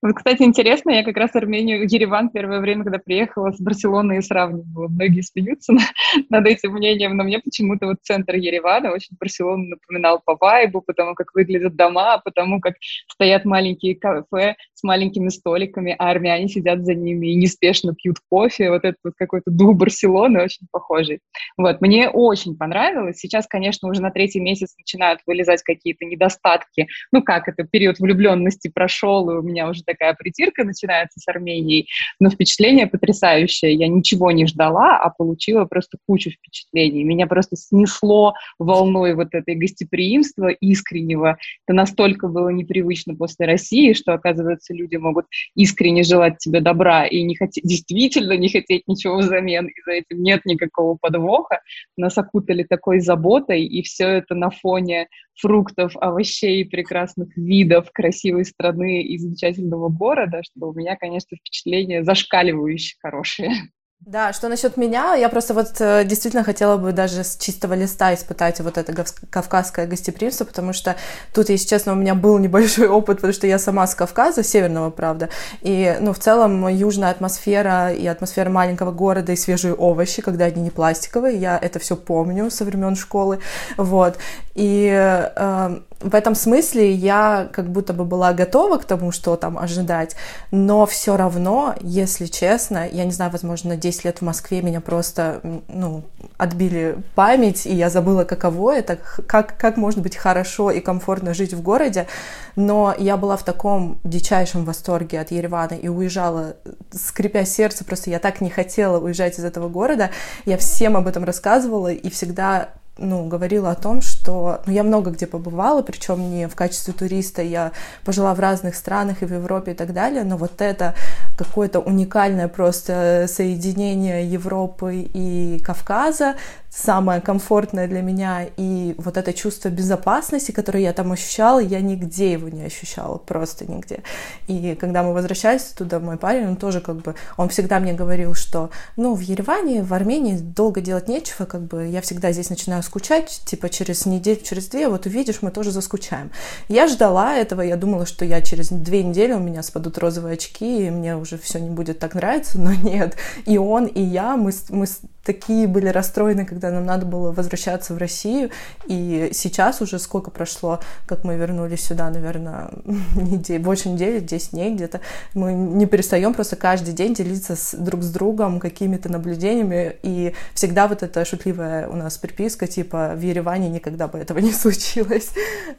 Вот, 0.00 0.14
кстати, 0.14 0.42
интересно, 0.42 0.90
я 0.90 1.02
как 1.02 1.16
раз 1.16 1.34
Армению, 1.34 1.82
Ереван 1.82 2.30
первое 2.30 2.60
время, 2.60 2.84
когда 2.84 2.98
приехала 2.98 3.50
с 3.50 3.60
Барселоны 3.60 4.18
и 4.18 4.22
сравнивала. 4.22 4.86
Многие 4.86 5.22
смеются 5.22 5.72
над 6.30 6.46
этим 6.46 6.72
мнением, 6.74 7.16
но 7.16 7.24
мне 7.24 7.40
почему-то 7.40 7.86
вот 7.86 7.96
центр 8.02 8.36
Еревана 8.36 8.92
очень 8.92 9.16
Барселону 9.18 9.64
напоминал 9.64 10.22
по 10.24 10.36
вайбу, 10.36 10.82
потому 10.82 11.16
как 11.16 11.34
выглядят 11.34 11.74
дома, 11.74 12.18
потому 12.18 12.60
как 12.60 12.74
стоят 13.08 13.44
маленькие 13.44 13.96
кафе 13.96 14.54
с 14.74 14.84
маленькими 14.84 15.30
столиками, 15.30 15.96
а 15.98 16.10
армяне 16.10 16.46
сидят 16.46 16.84
за 16.84 16.94
ними 16.94 17.32
и 17.32 17.34
неспешно 17.34 17.92
пьют 17.92 18.18
кофе. 18.30 18.70
Вот 18.70 18.84
этот 18.84 19.00
вот 19.02 19.14
какой-то 19.16 19.50
дух 19.50 19.74
Барселоны 19.76 20.44
очень 20.44 20.68
похожий. 20.70 21.18
Вот, 21.56 21.80
мне 21.80 22.08
очень 22.08 22.56
понравилось. 22.56 23.18
Сейчас, 23.18 23.48
конечно, 23.48 23.88
уже 23.88 24.00
на 24.00 24.12
третий 24.12 24.38
месяц 24.38 24.76
начинают 24.78 25.20
вылезать 25.26 25.64
какие-то 25.64 26.04
недостатки. 26.04 26.86
Ну 27.10 27.20
как, 27.20 27.48
это 27.48 27.64
период 27.64 27.98
влюбленности 27.98 28.70
прошел, 28.72 29.28
и 29.30 29.34
у 29.34 29.42
меня 29.42 29.68
уже 29.68 29.82
такая 29.88 30.14
притирка 30.14 30.64
начинается 30.64 31.18
с 31.18 31.26
Арменией, 31.28 31.88
но 32.20 32.30
впечатление 32.30 32.86
потрясающее. 32.86 33.72
Я 33.74 33.88
ничего 33.88 34.30
не 34.30 34.46
ждала, 34.46 34.98
а 34.98 35.10
получила 35.10 35.64
просто 35.64 35.96
кучу 36.06 36.30
впечатлений. 36.30 37.04
Меня 37.04 37.26
просто 37.26 37.56
снесло 37.56 38.34
волной 38.58 39.14
вот 39.14 39.28
этой 39.32 39.54
гостеприимства 39.54 40.48
искреннего. 40.48 41.38
Это 41.66 41.74
настолько 41.74 42.28
было 42.28 42.50
непривычно 42.50 43.14
после 43.14 43.46
России, 43.46 43.94
что, 43.94 44.12
оказывается, 44.12 44.74
люди 44.74 44.96
могут 44.96 45.26
искренне 45.54 46.02
желать 46.02 46.38
тебе 46.38 46.60
добра 46.60 47.06
и 47.06 47.22
не 47.22 47.34
хотеть, 47.34 47.64
действительно 47.64 48.36
не 48.36 48.48
хотеть 48.48 48.82
ничего 48.86 49.16
взамен, 49.16 49.66
и 49.66 49.82
за 49.86 49.92
этим 49.92 50.22
нет 50.22 50.44
никакого 50.44 50.96
подвоха. 51.00 51.60
Нас 51.96 52.18
окутали 52.18 52.62
такой 52.62 53.00
заботой, 53.00 53.64
и 53.64 53.82
все 53.82 54.06
это 54.08 54.34
на 54.34 54.50
фоне 54.50 55.08
фруктов, 55.40 55.92
овощей, 55.96 56.64
прекрасных 56.64 57.36
видов, 57.36 57.90
красивой 57.92 58.44
страны 58.44 59.02
и 59.02 59.18
замечательного 59.18 59.77
города, 59.86 60.42
что 60.42 60.68
у 60.68 60.74
меня, 60.74 60.96
конечно, 60.96 61.36
впечатление 61.36 62.02
зашкаливающе 62.02 62.96
хорошее. 63.00 63.52
Да, 64.00 64.32
что 64.32 64.48
насчет 64.48 64.76
меня, 64.76 65.14
я 65.16 65.28
просто 65.28 65.54
вот 65.54 65.80
э, 65.80 66.04
действительно 66.04 66.44
хотела 66.44 66.76
бы 66.76 66.92
даже 66.92 67.24
с 67.24 67.36
чистого 67.36 67.74
листа 67.74 68.14
испытать 68.14 68.60
вот 68.60 68.78
это 68.78 68.94
кавказское 69.28 69.88
гостеприимство, 69.88 70.44
потому 70.44 70.72
что 70.72 70.94
тут, 71.34 71.48
если 71.48 71.66
честно, 71.66 71.92
у 71.92 71.96
меня 71.96 72.14
был 72.14 72.38
небольшой 72.38 72.88
опыт, 72.88 73.16
потому 73.16 73.32
что 73.32 73.48
я 73.48 73.58
сама 73.58 73.88
с 73.88 73.96
Кавказа, 73.96 74.44
северного, 74.44 74.90
правда, 74.90 75.30
и, 75.62 75.96
ну, 76.00 76.12
в 76.12 76.18
целом, 76.20 76.68
южная 76.68 77.10
атмосфера 77.10 77.92
и 77.92 78.06
атмосфера 78.06 78.48
маленького 78.48 78.92
города 78.92 79.32
и 79.32 79.36
свежие 79.36 79.74
овощи, 79.74 80.22
когда 80.22 80.44
они 80.44 80.62
не 80.62 80.70
пластиковые, 80.70 81.36
я 81.36 81.58
это 81.58 81.80
все 81.80 81.96
помню 81.96 82.50
со 82.50 82.64
времен 82.64 82.94
школы, 82.94 83.40
вот, 83.76 84.16
и 84.54 84.90
э, 84.90 85.80
в 86.00 86.14
этом 86.14 86.34
смысле 86.34 86.92
я 86.92 87.48
как 87.52 87.70
будто 87.70 87.92
бы 87.92 88.04
была 88.04 88.32
готова 88.32 88.78
к 88.78 88.84
тому, 88.84 89.10
что 89.10 89.36
там 89.36 89.58
ожидать, 89.58 90.14
но 90.52 90.86
все 90.86 91.16
равно, 91.16 91.74
если 91.80 92.26
честно, 92.26 92.88
я 92.88 93.04
не 93.04 93.10
знаю, 93.10 93.32
возможно, 93.32 93.70
на 93.70 93.76
10 93.76 94.04
лет 94.04 94.18
в 94.18 94.22
Москве 94.22 94.62
меня 94.62 94.80
просто 94.80 95.40
ну, 95.68 96.04
отбили 96.36 96.98
память, 97.16 97.66
и 97.66 97.74
я 97.74 97.90
забыла, 97.90 98.24
каково 98.24 98.76
это, 98.76 98.98
как, 99.26 99.56
как 99.58 99.76
может 99.76 100.00
быть 100.00 100.16
хорошо 100.16 100.70
и 100.70 100.80
комфортно 100.80 101.34
жить 101.34 101.52
в 101.52 101.62
городе, 101.62 102.06
но 102.54 102.94
я 102.96 103.16
была 103.16 103.36
в 103.36 103.44
таком 103.44 103.98
дичайшем 104.04 104.64
восторге 104.64 105.20
от 105.20 105.32
Еревана 105.32 105.74
и 105.74 105.88
уезжала, 105.88 106.54
скрипя 106.92 107.44
сердце, 107.44 107.84
просто 107.84 108.10
я 108.10 108.20
так 108.20 108.40
не 108.40 108.50
хотела 108.50 109.00
уезжать 109.00 109.38
из 109.38 109.44
этого 109.44 109.68
города, 109.68 110.10
я 110.44 110.58
всем 110.58 110.96
об 110.96 111.08
этом 111.08 111.24
рассказывала 111.24 111.92
и 111.92 112.08
всегда 112.08 112.68
ну, 112.98 113.26
говорила 113.26 113.70
о 113.70 113.74
том, 113.74 114.02
что 114.02 114.60
ну, 114.66 114.72
я 114.72 114.82
много 114.82 115.10
где 115.10 115.26
побывала, 115.26 115.82
причем 115.82 116.30
не 116.30 116.48
в 116.48 116.54
качестве 116.54 116.92
туриста, 116.92 117.42
я 117.42 117.72
пожила 118.04 118.34
в 118.34 118.40
разных 118.40 118.74
странах 118.74 119.22
и 119.22 119.26
в 119.26 119.32
Европе 119.32 119.72
и 119.72 119.74
так 119.74 119.92
далее, 119.92 120.24
но 120.24 120.36
вот 120.36 120.60
это 120.60 120.94
какое-то 121.38 121.78
уникальное 121.78 122.48
просто 122.48 123.26
соединение 123.28 124.26
Европы 124.26 125.08
и 125.14 125.60
Кавказа, 125.64 126.34
самое 126.70 127.20
комфортное 127.20 127.88
для 127.88 128.02
меня, 128.02 128.46
и 128.56 128.94
вот 128.98 129.16
это 129.16 129.32
чувство 129.32 129.68
безопасности, 129.68 130.52
которое 130.52 130.82
я 130.82 130.92
там 130.92 131.12
ощущала, 131.12 131.60
я 131.60 131.80
нигде 131.80 132.32
его 132.32 132.48
не 132.48 132.62
ощущала, 132.62 133.16
просто 133.18 133.70
нигде. 133.70 134.02
И 134.48 134.76
когда 134.78 135.02
мы 135.02 135.12
возвращались 135.14 135.64
туда, 135.64 135.98
мой 135.98 136.16
парень, 136.16 136.46
он 136.46 136.56
тоже 136.56 136.80
как 136.80 136.96
бы, 136.96 137.14
он 137.36 137.48
всегда 137.48 137.80
мне 137.80 137.94
говорил, 137.94 138.34
что, 138.34 138.70
ну, 138.96 139.14
в 139.14 139.20
Ереване, 139.20 139.82
в 139.82 139.94
Армении 139.94 140.36
долго 140.36 140.80
делать 140.80 141.08
нечего, 141.08 141.46
как 141.46 141.62
бы, 141.62 141.86
я 141.86 142.00
всегда 142.00 142.32
здесь 142.32 142.50
начинаю 142.50 142.82
скучать, 142.82 143.42
типа, 143.44 143.68
через 143.70 144.06
неделю, 144.06 144.40
через 144.42 144.66
две, 144.66 144.88
вот 144.88 145.06
увидишь, 145.06 145.38
мы 145.40 145.50
тоже 145.50 145.70
заскучаем. 145.70 146.30
Я 146.68 146.86
ждала 146.86 147.34
этого, 147.34 147.62
я 147.62 147.76
думала, 147.76 148.06
что 148.06 148.24
я 148.24 148.42
через 148.42 148.68
две 148.68 149.02
недели 149.02 149.32
у 149.32 149.40
меня 149.40 149.62
спадут 149.62 149.98
розовые 149.98 150.34
очки, 150.34 150.86
и 150.86 150.90
мне 150.90 151.16
уже 151.16 151.27
все 151.36 151.58
не 151.58 151.70
будет 151.70 151.98
так 151.98 152.14
нравиться, 152.14 152.58
но 152.58 152.72
нет. 152.82 153.16
И 153.44 153.58
он, 153.58 153.86
и 153.86 154.00
я, 154.00 154.36
мы, 154.36 154.52
мы 154.70 154.86
такие 155.28 155.66
были 155.66 155.88
расстроены, 155.88 156.46
когда 156.46 156.70
нам 156.70 156.86
надо 156.86 157.04
было 157.04 157.32
возвращаться 157.32 157.92
в 157.92 157.98
Россию. 157.98 158.50
И 158.86 159.28
сейчас 159.34 159.82
уже 159.82 159.98
сколько 159.98 160.30
прошло, 160.30 160.80
как 161.04 161.22
мы 161.24 161.36
вернулись 161.36 161.84
сюда, 161.84 162.08
наверное, 162.08 162.70
недель, 163.14 163.60
больше 163.60 163.90
недели, 163.90 164.20
10 164.20 164.52
дней 164.52 164.74
где-то. 164.74 165.02
Мы 165.34 165.52
не 165.52 165.84
перестаем 165.84 166.32
просто 166.32 166.56
каждый 166.56 166.94
день 166.94 167.12
делиться 167.12 167.56
с, 167.56 167.74
друг 167.74 168.02
с 168.02 168.10
другом 168.10 168.58
какими-то 168.58 169.10
наблюдениями. 169.10 169.96
И 170.02 170.34
всегда 170.54 170.88
вот 170.88 171.02
эта 171.02 171.26
шутливая 171.26 171.88
у 171.88 171.96
нас 171.96 172.16
приписка, 172.16 172.66
типа, 172.66 173.12
в 173.14 173.20
Ереване 173.20 173.68
никогда 173.68 174.08
бы 174.08 174.18
этого 174.18 174.38
не 174.48 174.52
случилось. 174.52 175.32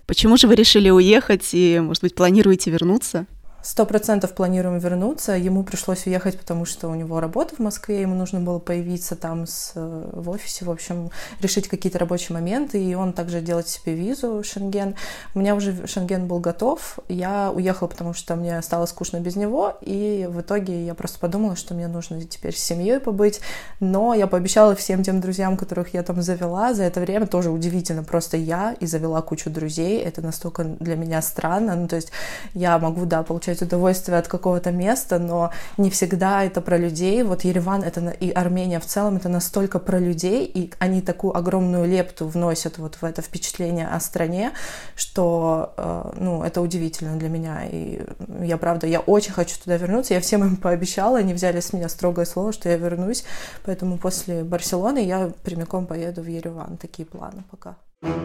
Почему 0.05 0.37
же 0.37 0.45
вы 0.45 0.53
решили 0.53 0.91
уехать 0.91 1.49
и, 1.53 1.79
может 1.79 2.03
быть, 2.03 2.13
планируете 2.13 2.69
вернуться? 2.69 3.25
Сто 3.61 3.85
процентов 3.85 4.33
планируем 4.33 4.79
вернуться. 4.79 5.33
Ему 5.33 5.63
пришлось 5.63 6.07
уехать, 6.07 6.39
потому 6.39 6.63
что 6.63 6.87
у 6.87 6.95
него 6.95 7.19
работа 7.19 7.55
в 7.55 7.59
Москве, 7.59 8.01
ему 8.01 8.15
нужно 8.15 8.39
было 8.39 8.57
появиться 8.57 9.17
там 9.17 9.45
с, 9.45 9.73
в 9.75 10.29
офисе, 10.29 10.63
в 10.63 10.71
общем, 10.71 11.09
решить 11.41 11.67
какие-то 11.67 11.99
рабочие 11.99 12.33
моменты, 12.33 12.81
и 12.81 12.95
он 12.95 13.11
также 13.11 13.41
делать 13.41 13.67
себе 13.67 13.95
визу 13.95 14.41
Шенген. 14.45 14.95
У 15.35 15.39
меня 15.39 15.55
уже 15.55 15.87
Шенген 15.87 16.25
был 16.25 16.39
готов, 16.39 16.99
я 17.09 17.51
уехала, 17.51 17.89
потому 17.89 18.13
что 18.13 18.37
мне 18.37 18.61
стало 18.61 18.85
скучно 18.85 19.19
без 19.19 19.35
него, 19.35 19.77
и 19.81 20.27
в 20.29 20.39
итоге 20.39 20.85
я 20.85 20.93
просто 20.93 21.19
подумала, 21.19 21.57
что 21.57 21.73
мне 21.73 21.87
нужно 21.87 22.21
теперь 22.23 22.55
с 22.55 22.63
семьей 22.63 23.01
побыть, 23.01 23.41
но 23.81 24.13
я 24.13 24.27
пообещала 24.27 24.73
всем 24.73 25.03
тем 25.03 25.19
друзьям, 25.19 25.57
которых 25.57 25.93
я 25.93 26.03
там 26.03 26.21
завела, 26.21 26.73
за 26.73 26.83
это 26.83 27.01
время 27.01 27.27
тоже 27.27 27.49
удивительно, 27.49 28.03
просто 28.03 28.37
я 28.37 28.73
и 28.79 28.85
завела 28.85 29.21
кучу 29.21 29.49
друзей, 29.49 29.99
это 29.99 30.21
настолько 30.21 30.63
для 30.63 30.95
меня 30.95 31.21
странно, 31.21 31.75
ну, 31.75 31.89
то 31.89 31.97
есть 31.97 32.11
я 32.53 32.79
могу, 32.79 33.05
да, 33.05 33.23
получать 33.23 33.48
получать 33.49 33.61
удовольствие 33.61 34.17
от 34.17 34.27
какого-то 34.27 34.71
места, 34.71 35.19
но 35.19 35.51
не 35.77 35.89
всегда 35.89 36.43
это 36.43 36.61
про 36.61 36.77
людей. 36.77 37.23
Вот 37.23 37.43
Ереван 37.43 37.83
это 37.83 38.09
и 38.09 38.31
Армения 38.31 38.79
в 38.79 38.85
целом 38.85 39.17
это 39.17 39.29
настолько 39.29 39.79
про 39.79 39.99
людей, 39.99 40.45
и 40.45 40.71
они 40.79 41.01
такую 41.01 41.35
огромную 41.35 41.85
лепту 41.85 42.27
вносят 42.27 42.77
вот 42.77 42.95
в 43.01 43.03
это 43.03 43.21
впечатление 43.21 43.87
о 43.87 43.99
стране, 43.99 44.51
что, 44.95 45.73
э, 45.77 46.11
ну, 46.19 46.43
это 46.43 46.61
удивительно 46.61 47.17
для 47.17 47.29
меня. 47.29 47.65
И 47.71 48.01
я, 48.41 48.57
правда, 48.57 48.87
я 48.87 48.99
очень 48.99 49.33
хочу 49.33 49.55
туда 49.63 49.77
вернуться. 49.77 50.13
Я 50.13 50.19
всем 50.19 50.43
им 50.43 50.55
пообещала, 50.55 51.19
они 51.19 51.33
взяли 51.33 51.59
с 51.59 51.73
меня 51.73 51.89
строгое 51.89 52.25
слово, 52.25 52.53
что 52.53 52.69
я 52.69 52.77
вернусь. 52.77 53.23
Поэтому 53.65 53.97
после 53.97 54.43
Барселоны 54.43 55.05
я 55.05 55.31
прямиком 55.43 55.85
поеду 55.87 56.21
в 56.21 56.27
Ереван. 56.27 56.77
Такие 56.77 57.05
планы 57.05 57.43
пока. 57.51 57.75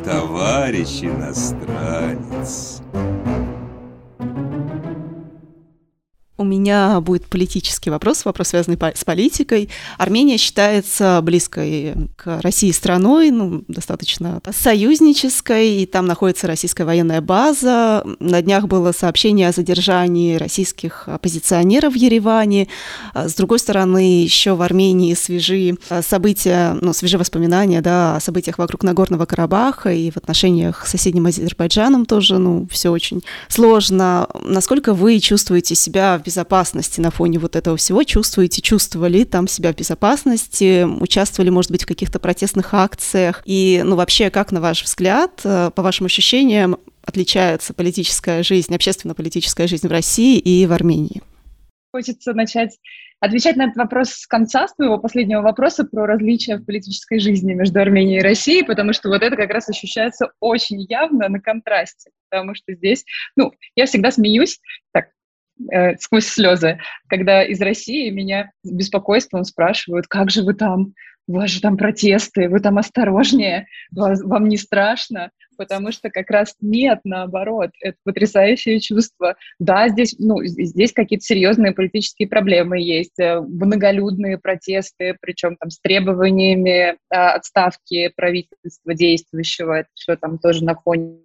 Товарищ 0.04 1.02
иностранец. 1.02 2.80
У 6.36 6.42
меня 6.42 7.00
будет 7.00 7.26
политический 7.26 7.90
вопрос, 7.90 8.24
вопрос, 8.24 8.48
связанный 8.48 8.76
с 8.76 9.04
политикой. 9.04 9.68
Армения 9.98 10.36
считается 10.36 11.20
близкой 11.22 11.94
к 12.16 12.40
России 12.40 12.72
страной, 12.72 13.30
ну, 13.30 13.62
достаточно 13.68 14.40
союзнической, 14.50 15.82
и 15.82 15.86
там 15.86 16.06
находится 16.06 16.48
российская 16.48 16.86
военная 16.86 17.20
база. 17.20 18.04
На 18.18 18.42
днях 18.42 18.66
было 18.66 18.90
сообщение 18.90 19.48
о 19.48 19.52
задержании 19.52 20.34
российских 20.34 21.06
оппозиционеров 21.06 21.92
в 21.92 21.96
Ереване. 21.96 22.66
А 23.12 23.28
с 23.28 23.34
другой 23.34 23.60
стороны, 23.60 24.24
еще 24.24 24.54
в 24.54 24.62
Армении 24.62 25.14
свежи 25.14 25.76
события, 26.02 26.76
ну, 26.80 26.92
свежие 26.92 27.20
воспоминания, 27.20 27.80
да, 27.80 28.16
о 28.16 28.20
событиях 28.20 28.58
вокруг 28.58 28.82
Нагорного 28.82 29.26
Карабаха 29.26 29.92
и 29.92 30.10
в 30.10 30.16
отношениях 30.16 30.84
с 30.84 30.90
соседним 30.90 31.26
Азербайджаном 31.26 32.06
тоже, 32.06 32.38
ну, 32.38 32.66
все 32.72 32.90
очень 32.90 33.22
сложно. 33.46 34.26
Насколько 34.42 34.94
вы 34.94 35.20
чувствуете 35.20 35.76
себя 35.76 36.23
безопасности 36.24 37.00
на 37.00 37.10
фоне 37.10 37.38
вот 37.38 37.56
этого 37.56 37.76
всего? 37.76 38.02
Чувствуете, 38.02 38.62
чувствовали 38.62 39.24
там 39.24 39.46
себя 39.46 39.72
в 39.72 39.76
безопасности? 39.76 40.84
Участвовали, 40.84 41.50
может 41.50 41.70
быть, 41.70 41.84
в 41.84 41.86
каких-то 41.86 42.18
протестных 42.18 42.74
акциях? 42.74 43.42
И, 43.44 43.82
ну, 43.84 43.96
вообще, 43.96 44.30
как, 44.30 44.52
на 44.52 44.60
ваш 44.60 44.82
взгляд, 44.82 45.40
э, 45.44 45.70
по 45.74 45.82
вашим 45.82 46.06
ощущениям, 46.06 46.78
отличается 47.04 47.74
политическая 47.74 48.42
жизнь, 48.42 48.74
общественно-политическая 48.74 49.66
жизнь 49.66 49.86
в 49.86 49.90
России 49.90 50.38
и 50.38 50.66
в 50.66 50.72
Армении? 50.72 51.22
Хочется 51.92 52.32
начать 52.32 52.78
отвечать 53.24 53.56
на 53.56 53.64
этот 53.64 53.76
вопрос 53.76 54.10
с 54.10 54.26
конца 54.26 54.68
своего 54.68 54.98
последнего 54.98 55.40
вопроса 55.40 55.84
про 55.84 56.06
различия 56.06 56.56
в 56.56 56.64
политической 56.64 57.18
жизни 57.18 57.54
между 57.54 57.80
Арменией 57.80 58.18
и 58.18 58.22
Россией, 58.22 58.64
потому 58.64 58.92
что 58.92 59.08
вот 59.08 59.22
это 59.22 59.34
как 59.36 59.50
раз 59.50 59.68
ощущается 59.68 60.30
очень 60.40 60.82
явно 60.82 61.28
на 61.28 61.40
контрасте, 61.40 62.10
потому 62.28 62.54
что 62.54 62.74
здесь, 62.74 63.04
ну, 63.36 63.52
я 63.76 63.86
всегда 63.86 64.10
смеюсь, 64.10 64.60
так, 64.92 65.06
э, 65.70 65.96
сквозь 65.96 66.26
слезы, 66.26 66.78
когда 67.08 67.44
из 67.44 67.61
России 67.61 68.11
меня 68.11 68.50
с 68.62 68.70
беспокойством 68.70 69.44
спрашивают, 69.44 70.06
как 70.06 70.30
же 70.30 70.42
вы 70.42 70.54
там, 70.54 70.94
у 71.26 71.34
вас 71.34 71.50
же 71.50 71.61
там 71.61 71.76
протесты, 71.76 72.49
вы 72.49 72.61
там 72.61 72.78
осторожнее, 72.78 73.66
вас, 73.92 74.23
вам 74.23 74.49
не 74.49 74.56
страшно, 74.56 75.30
потому 75.56 75.92
что 75.92 76.11
как 76.11 76.30
раз 76.30 76.54
нет, 76.61 77.00
наоборот, 77.04 77.70
это 77.80 77.96
потрясающее 78.04 78.80
чувство. 78.80 79.37
Да, 79.58 79.88
здесь, 79.88 80.16
ну, 80.18 80.44
здесь 80.44 80.92
какие-то 80.92 81.25
серьезные 81.25 81.73
политические 81.73 82.28
проблемы 82.28 82.80
есть, 82.80 83.18
э, 83.18 83.40
многолюдные 83.40 84.38
протесты, 84.38 85.16
причем 85.20 85.56
там 85.56 85.70
с 85.70 85.80
требованиями 85.80 86.96
а, 87.11 87.34
отставки 87.34 88.12
правительства 88.16 88.94
действующего, 88.94 89.80
это 89.80 89.88
все 89.94 90.16
там 90.16 90.38
тоже 90.38 90.64
на 90.64 90.75
фоне 90.75 91.20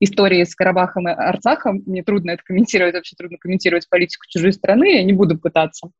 истории 0.00 0.44
с 0.44 0.54
Карабахом 0.54 1.08
и 1.08 1.12
Арцахом. 1.12 1.82
Мне 1.86 2.02
трудно 2.02 2.32
это 2.32 2.42
комментировать, 2.44 2.94
вообще 2.94 3.16
трудно 3.16 3.38
комментировать 3.38 3.88
политику 3.88 4.24
чужой 4.28 4.52
страны, 4.52 4.96
я 4.96 5.02
не 5.02 5.12
буду 5.12 5.38
пытаться. 5.38 5.90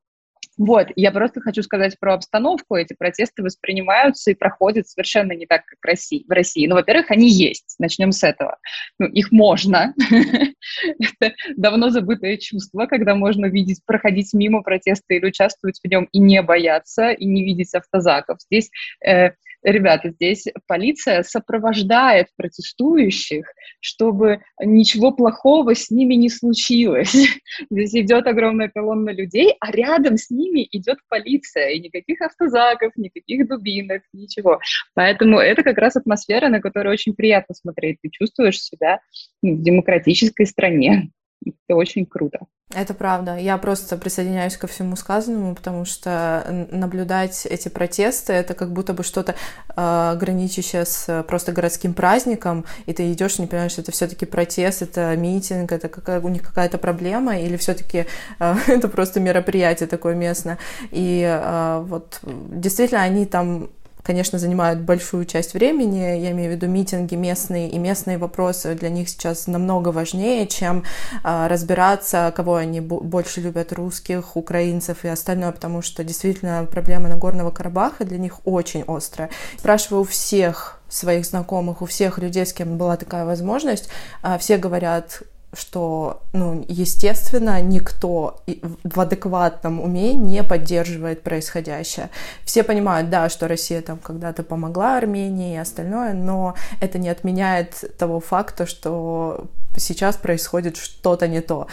Вот, 0.58 0.88
я 0.96 1.12
просто 1.12 1.40
хочу 1.40 1.62
сказать 1.62 1.98
про 1.98 2.14
обстановку. 2.14 2.76
Эти 2.76 2.92
протесты 2.92 3.42
воспринимаются 3.42 4.30
и 4.30 4.34
проходят 4.34 4.86
совершенно 4.86 5.32
не 5.32 5.46
так, 5.46 5.64
как 5.64 5.78
в 5.80 5.86
России. 5.86 6.24
В 6.28 6.30
России. 6.30 6.66
Ну, 6.66 6.74
во-первых, 6.74 7.10
они 7.10 7.30
есть. 7.30 7.76
Начнем 7.78 8.12
с 8.12 8.22
этого. 8.22 8.58
Ну, 8.98 9.06
их 9.06 9.32
можно. 9.32 9.94
Это 11.20 11.34
давно 11.56 11.88
забытое 11.88 12.36
чувство, 12.36 12.86
когда 12.86 13.14
можно 13.14 13.46
видеть, 13.46 13.80
проходить 13.86 14.34
мимо 14.34 14.62
протеста 14.62 15.14
или 15.14 15.26
участвовать 15.26 15.80
в 15.82 15.88
нем 15.88 16.04
и 16.12 16.18
не 16.18 16.42
бояться, 16.42 17.12
и 17.12 17.24
не 17.24 17.44
видеть 17.44 17.74
автозаков. 17.74 18.38
Здесь 18.42 18.70
э, 19.06 19.30
ребята, 19.62 20.10
здесь 20.10 20.46
полиция 20.66 21.22
сопровождает 21.22 22.28
протестующих, 22.36 23.46
чтобы 23.80 24.40
ничего 24.60 25.12
плохого 25.12 25.74
с 25.74 25.90
ними 25.90 26.14
не 26.14 26.28
случилось. 26.28 27.12
Здесь 27.70 27.94
идет 27.94 28.26
огромная 28.26 28.68
колонна 28.68 29.10
людей, 29.10 29.54
а 29.60 29.70
рядом 29.70 30.16
с 30.16 30.30
ними 30.30 30.66
идет 30.70 30.98
полиция, 31.08 31.70
и 31.70 31.80
никаких 31.80 32.20
автозаков, 32.20 32.92
никаких 32.96 33.48
дубинок, 33.48 34.02
ничего. 34.12 34.58
Поэтому 34.94 35.38
это 35.38 35.62
как 35.62 35.78
раз 35.78 35.96
атмосфера, 35.96 36.48
на 36.48 36.60
которую 36.60 36.92
очень 36.92 37.14
приятно 37.14 37.54
смотреть. 37.54 37.98
Ты 38.02 38.10
чувствуешь 38.10 38.60
себя 38.60 39.00
ну, 39.42 39.56
в 39.56 39.62
демократической 39.62 40.46
стране. 40.46 41.10
Это 41.44 41.76
очень 41.76 42.06
круто. 42.06 42.40
Это 42.74 42.94
правда. 42.94 43.36
Я 43.36 43.58
просто 43.58 43.96
присоединяюсь 43.98 44.56
ко 44.56 44.66
всему 44.66 44.96
сказанному, 44.96 45.54
потому 45.54 45.84
что 45.84 46.66
наблюдать 46.70 47.44
эти 47.44 47.68
протесты 47.68 48.32
это 48.32 48.54
как 48.54 48.72
будто 48.72 48.94
бы 48.94 49.02
что-то 49.02 49.34
э, 49.76 50.16
граничащее 50.18 50.86
с 50.86 51.22
просто 51.24 51.52
городским 51.52 51.92
праздником, 51.92 52.64
и 52.86 52.94
ты 52.94 53.12
идешь 53.12 53.38
не 53.38 53.46
понимаешь, 53.46 53.76
это 53.76 53.92
все-таки 53.92 54.24
протест, 54.24 54.80
это 54.80 55.14
митинг, 55.16 55.70
это 55.70 55.88
какая, 55.88 56.20
у 56.20 56.28
них 56.28 56.42
какая-то 56.42 56.78
проблема, 56.78 57.36
или 57.38 57.56
все-таки 57.56 58.06
э, 58.38 58.54
это 58.66 58.88
просто 58.88 59.20
мероприятие 59.20 59.86
такое 59.86 60.14
местное. 60.14 60.58
И 60.90 61.22
э, 61.22 61.84
вот 61.86 62.20
действительно 62.22 63.02
они 63.02 63.26
там 63.26 63.68
конечно, 64.02 64.38
занимают 64.38 64.80
большую 64.80 65.24
часть 65.24 65.54
времени. 65.54 65.98
Я 65.98 66.30
имею 66.32 66.50
в 66.50 66.54
виду 66.54 66.66
митинги 66.66 67.14
местные, 67.14 67.70
и 67.70 67.78
местные 67.78 68.18
вопросы 68.18 68.74
для 68.74 68.88
них 68.88 69.08
сейчас 69.08 69.46
намного 69.46 69.88
важнее, 69.88 70.46
чем 70.46 70.84
э, 71.24 71.46
разбираться, 71.48 72.32
кого 72.34 72.56
они 72.56 72.80
больше 72.80 73.40
любят, 73.40 73.72
русских, 73.72 74.36
украинцев 74.36 75.04
и 75.04 75.08
остальное, 75.08 75.52
потому 75.52 75.82
что 75.82 76.04
действительно 76.04 76.66
проблема 76.70 77.08
Нагорного 77.08 77.50
Карабаха 77.50 78.04
для 78.04 78.18
них 78.18 78.40
очень 78.44 78.84
острая. 78.86 79.30
Спрашиваю 79.58 80.02
у 80.02 80.04
всех 80.04 80.80
своих 80.88 81.24
знакомых, 81.24 81.82
у 81.82 81.86
всех 81.86 82.18
людей, 82.18 82.44
с 82.44 82.52
кем 82.52 82.76
была 82.76 82.96
такая 82.96 83.24
возможность, 83.24 83.88
э, 84.22 84.36
все 84.38 84.58
говорят, 84.58 85.22
что, 85.54 86.22
ну, 86.32 86.64
естественно, 86.68 87.60
никто 87.60 88.42
в 88.84 89.00
адекватном 89.00 89.80
уме 89.80 90.14
не 90.14 90.42
поддерживает 90.42 91.22
происходящее. 91.22 92.08
Все 92.44 92.62
понимают, 92.62 93.10
да, 93.10 93.28
что 93.28 93.48
Россия 93.48 93.82
там 93.82 93.98
когда-то 93.98 94.42
помогла 94.42 94.96
Армении 94.96 95.54
и 95.54 95.58
остальное, 95.58 96.14
но 96.14 96.54
это 96.80 96.98
не 96.98 97.10
отменяет 97.10 97.96
того 97.98 98.20
факта, 98.20 98.66
что 98.66 99.46
сейчас 99.76 100.16
происходит 100.16 100.76
что-то 100.76 101.28
не 101.28 101.40
то. 101.40 101.68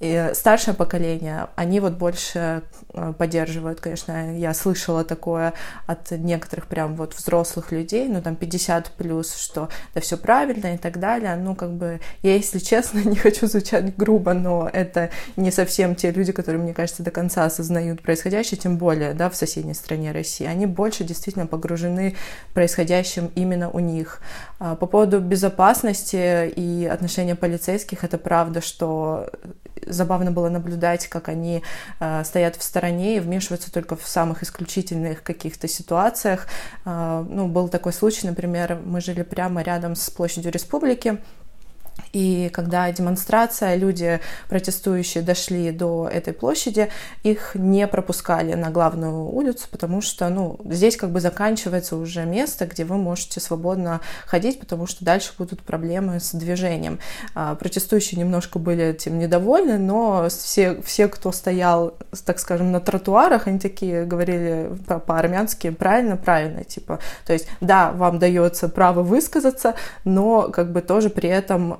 И 0.00 0.32
старшее 0.34 0.74
поколение, 0.74 1.46
они 1.56 1.80
вот 1.80 1.94
больше 1.94 2.62
э, 2.92 3.14
поддерживают, 3.16 3.80
конечно, 3.80 4.36
я 4.36 4.52
слышала 4.52 5.02
такое 5.02 5.54
от 5.86 6.10
некоторых 6.10 6.66
прям 6.66 6.94
вот 6.94 7.14
взрослых 7.14 7.72
людей, 7.72 8.06
ну 8.08 8.20
там 8.20 8.36
50 8.36 8.90
плюс, 8.98 9.34
что 9.34 9.70
да 9.94 10.02
все 10.02 10.18
правильно 10.18 10.74
и 10.74 10.76
так 10.76 10.98
далее. 10.98 11.36
Ну 11.36 11.54
как 11.54 11.72
бы 11.72 12.00
я, 12.22 12.34
если 12.34 12.58
честно, 12.58 12.98
не 13.08 13.16
хочу 13.16 13.46
звучать 13.46 13.96
грубо, 13.96 14.34
но 14.34 14.68
это 14.70 15.08
не 15.36 15.50
совсем 15.50 15.94
те 15.94 16.10
люди, 16.10 16.32
которые, 16.32 16.60
мне 16.60 16.74
кажется, 16.74 17.02
до 17.02 17.10
конца 17.10 17.46
осознают 17.46 18.02
происходящее, 18.02 18.58
тем 18.58 18.76
более, 18.76 19.14
да, 19.14 19.30
в 19.30 19.36
соседней 19.36 19.74
стране 19.74 20.12
России. 20.12 20.46
Они 20.46 20.66
больше 20.66 21.04
действительно 21.04 21.46
погружены 21.46 22.14
происходящим 22.52 23.30
именно 23.36 23.70
у 23.70 23.78
них. 23.78 24.20
А 24.58 24.74
по 24.74 24.86
поводу 24.86 25.20
безопасности 25.20 26.48
и 26.48 26.84
отношения 26.84 27.36
полицейских, 27.44 28.04
это 28.04 28.16
правда, 28.16 28.62
что 28.62 29.28
забавно 29.86 30.30
было 30.30 30.48
наблюдать, 30.48 31.08
как 31.08 31.28
они 31.28 31.62
э, 32.00 32.24
стоят 32.24 32.56
в 32.56 32.62
стороне 32.62 33.16
и 33.16 33.20
вмешиваются 33.20 33.70
только 33.70 33.96
в 33.96 34.08
самых 34.08 34.42
исключительных 34.42 35.22
каких-то 35.22 35.68
ситуациях. 35.68 36.46
Э, 36.86 37.22
ну, 37.28 37.48
был 37.48 37.68
такой 37.68 37.92
случай, 37.92 38.26
например, 38.26 38.80
мы 38.82 39.02
жили 39.02 39.22
прямо 39.22 39.60
рядом 39.60 39.94
с 39.94 40.08
площадью 40.08 40.52
Республики, 40.52 41.18
и 42.12 42.48
когда 42.52 42.90
демонстрация, 42.92 43.74
люди 43.74 44.20
протестующие 44.48 45.22
дошли 45.22 45.72
до 45.72 46.08
этой 46.10 46.32
площади, 46.32 46.88
их 47.22 47.52
не 47.54 47.86
пропускали 47.88 48.54
на 48.54 48.70
главную 48.70 49.28
улицу, 49.28 49.66
потому 49.70 50.00
что, 50.00 50.28
ну, 50.28 50.58
здесь 50.64 50.96
как 50.96 51.10
бы 51.10 51.20
заканчивается 51.20 51.96
уже 51.96 52.24
место, 52.24 52.66
где 52.66 52.84
вы 52.84 52.96
можете 52.96 53.40
свободно 53.40 54.00
ходить, 54.26 54.60
потому 54.60 54.86
что 54.86 55.04
дальше 55.04 55.32
будут 55.36 55.62
проблемы 55.62 56.20
с 56.20 56.32
движением. 56.32 57.00
А, 57.34 57.54
протестующие 57.56 58.20
немножко 58.20 58.58
были 58.58 58.84
этим 58.84 59.18
недовольны, 59.18 59.78
но 59.78 60.28
все, 60.28 60.80
все, 60.82 61.08
кто 61.08 61.32
стоял, 61.32 61.94
так 62.24 62.38
скажем, 62.38 62.70
на 62.70 62.80
тротуарах, 62.80 63.48
они 63.48 63.58
такие 63.58 64.04
говорили 64.04 64.70
по-армянски 64.86 65.70
правильно, 65.70 66.16
правильно, 66.16 66.64
типа, 66.64 67.00
то 67.26 67.32
есть, 67.32 67.48
да, 67.60 67.92
вам 67.92 68.18
дается 68.18 68.68
право 68.68 69.02
высказаться, 69.02 69.74
но 70.04 70.50
как 70.50 70.70
бы 70.70 70.80
тоже 70.80 71.10
при 71.10 71.28
этом 71.28 71.78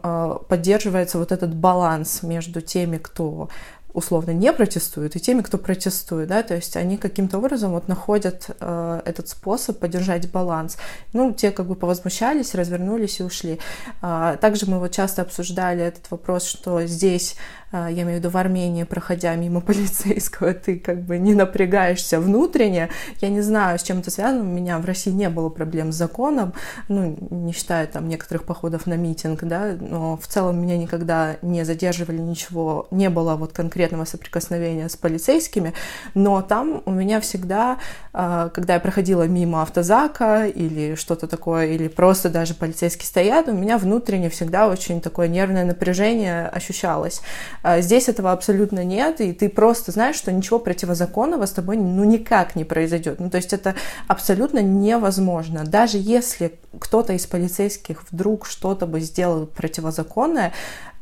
поддерживается 0.48 1.18
вот 1.18 1.32
этот 1.32 1.54
баланс 1.54 2.22
между 2.22 2.60
теми, 2.60 2.98
кто 2.98 3.48
условно 3.94 4.32
не 4.32 4.52
протестуют, 4.52 5.14
и 5.16 5.20
теми, 5.20 5.40
кто 5.40 5.56
протестует, 5.56 6.28
да, 6.28 6.42
то 6.42 6.54
есть 6.54 6.76
они 6.76 6.96
каким-то 6.98 7.38
образом 7.38 7.70
вот 7.70 7.86
находят 7.86 8.50
э, 8.58 9.00
этот 9.04 9.28
способ 9.28 9.78
поддержать 9.78 10.30
баланс. 10.30 10.76
Ну, 11.12 11.32
те 11.32 11.52
как 11.52 11.66
бы 11.66 11.76
повозмущались, 11.76 12.56
развернулись 12.56 13.20
и 13.20 13.22
ушли. 13.22 13.60
А, 14.02 14.36
также 14.36 14.66
мы 14.66 14.80
вот 14.80 14.90
часто 14.90 15.22
обсуждали 15.22 15.84
этот 15.84 16.10
вопрос, 16.10 16.44
что 16.44 16.84
здесь 16.86 17.36
я 17.74 18.02
имею 18.02 18.16
в 18.16 18.20
виду 18.20 18.30
в 18.30 18.36
Армении, 18.36 18.84
проходя 18.84 19.34
мимо 19.34 19.60
полицейского, 19.62 20.54
ты 20.54 20.78
как 20.78 21.02
бы 21.02 21.18
не 21.18 21.34
напрягаешься 21.34 22.20
внутренне. 22.20 22.90
Я 23.20 23.28
не 23.28 23.40
знаю, 23.40 23.78
с 23.78 23.82
чем 23.82 23.98
это 23.98 24.10
связано. 24.10 24.42
У 24.42 24.52
меня 24.52 24.78
в 24.78 24.84
России 24.84 25.10
не 25.10 25.28
было 25.28 25.48
проблем 25.48 25.92
с 25.92 25.96
законом, 25.96 26.54
ну, 26.88 27.16
не 27.30 27.52
считая 27.52 27.86
там 27.86 28.08
некоторых 28.08 28.44
походов 28.44 28.86
на 28.86 28.94
митинг, 28.94 29.42
да, 29.44 29.76
но 29.80 30.16
в 30.16 30.26
целом 30.26 30.60
меня 30.60 30.78
никогда 30.78 31.36
не 31.42 31.64
задерживали, 31.64 32.18
ничего, 32.18 32.86
не 32.90 33.10
было 33.10 33.34
вот 33.36 33.52
конкретного 33.52 34.04
соприкосновения 34.04 34.88
с 34.88 34.96
полицейскими, 34.96 35.72
но 36.14 36.42
там 36.42 36.82
у 36.84 36.90
меня 36.90 37.20
всегда, 37.20 37.78
а, 38.12 38.48
когда 38.50 38.74
я 38.74 38.80
проходила 38.80 39.24
мимо 39.24 39.62
автозака 39.62 40.46
или 40.46 40.94
что-то 40.94 41.26
такое, 41.26 41.66
или 41.66 41.88
просто 41.88 42.28
даже 42.28 42.54
полицейские 42.54 43.06
стоят, 43.06 43.48
у 43.48 43.52
меня 43.52 43.78
внутренне 43.78 44.28
всегда 44.30 44.68
очень 44.68 45.00
такое 45.00 45.28
нервное 45.28 45.64
напряжение 45.64 46.48
ощущалось. 46.48 47.22
А 47.64 47.80
здесь 47.80 48.10
этого 48.10 48.30
абсолютно 48.30 48.84
нет, 48.84 49.22
и 49.22 49.32
ты 49.32 49.48
просто 49.48 49.90
знаешь, 49.90 50.16
что 50.16 50.30
ничего 50.30 50.58
противозаконного 50.58 51.46
с 51.46 51.50
тобой 51.50 51.78
ну 51.78 52.04
никак 52.04 52.56
не 52.56 52.64
произойдет. 52.64 53.20
Ну 53.20 53.30
то 53.30 53.38
есть 53.38 53.54
это 53.54 53.74
абсолютно 54.06 54.58
невозможно. 54.58 55.64
Даже 55.64 55.96
если 55.96 56.58
кто-то 56.78 57.14
из 57.14 57.24
полицейских 57.26 58.04
вдруг 58.10 58.44
что-то 58.44 58.86
бы 58.86 59.00
сделал 59.00 59.46
противозаконное, 59.46 60.52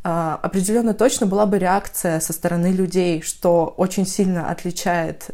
а, 0.04 0.38
определенно 0.40 0.94
точно 0.94 1.26
была 1.26 1.46
бы 1.46 1.58
реакция 1.58 2.20
со 2.20 2.32
стороны 2.32 2.68
людей, 2.68 3.22
что 3.22 3.74
очень 3.76 4.06
сильно 4.06 4.48
отличает 4.48 5.30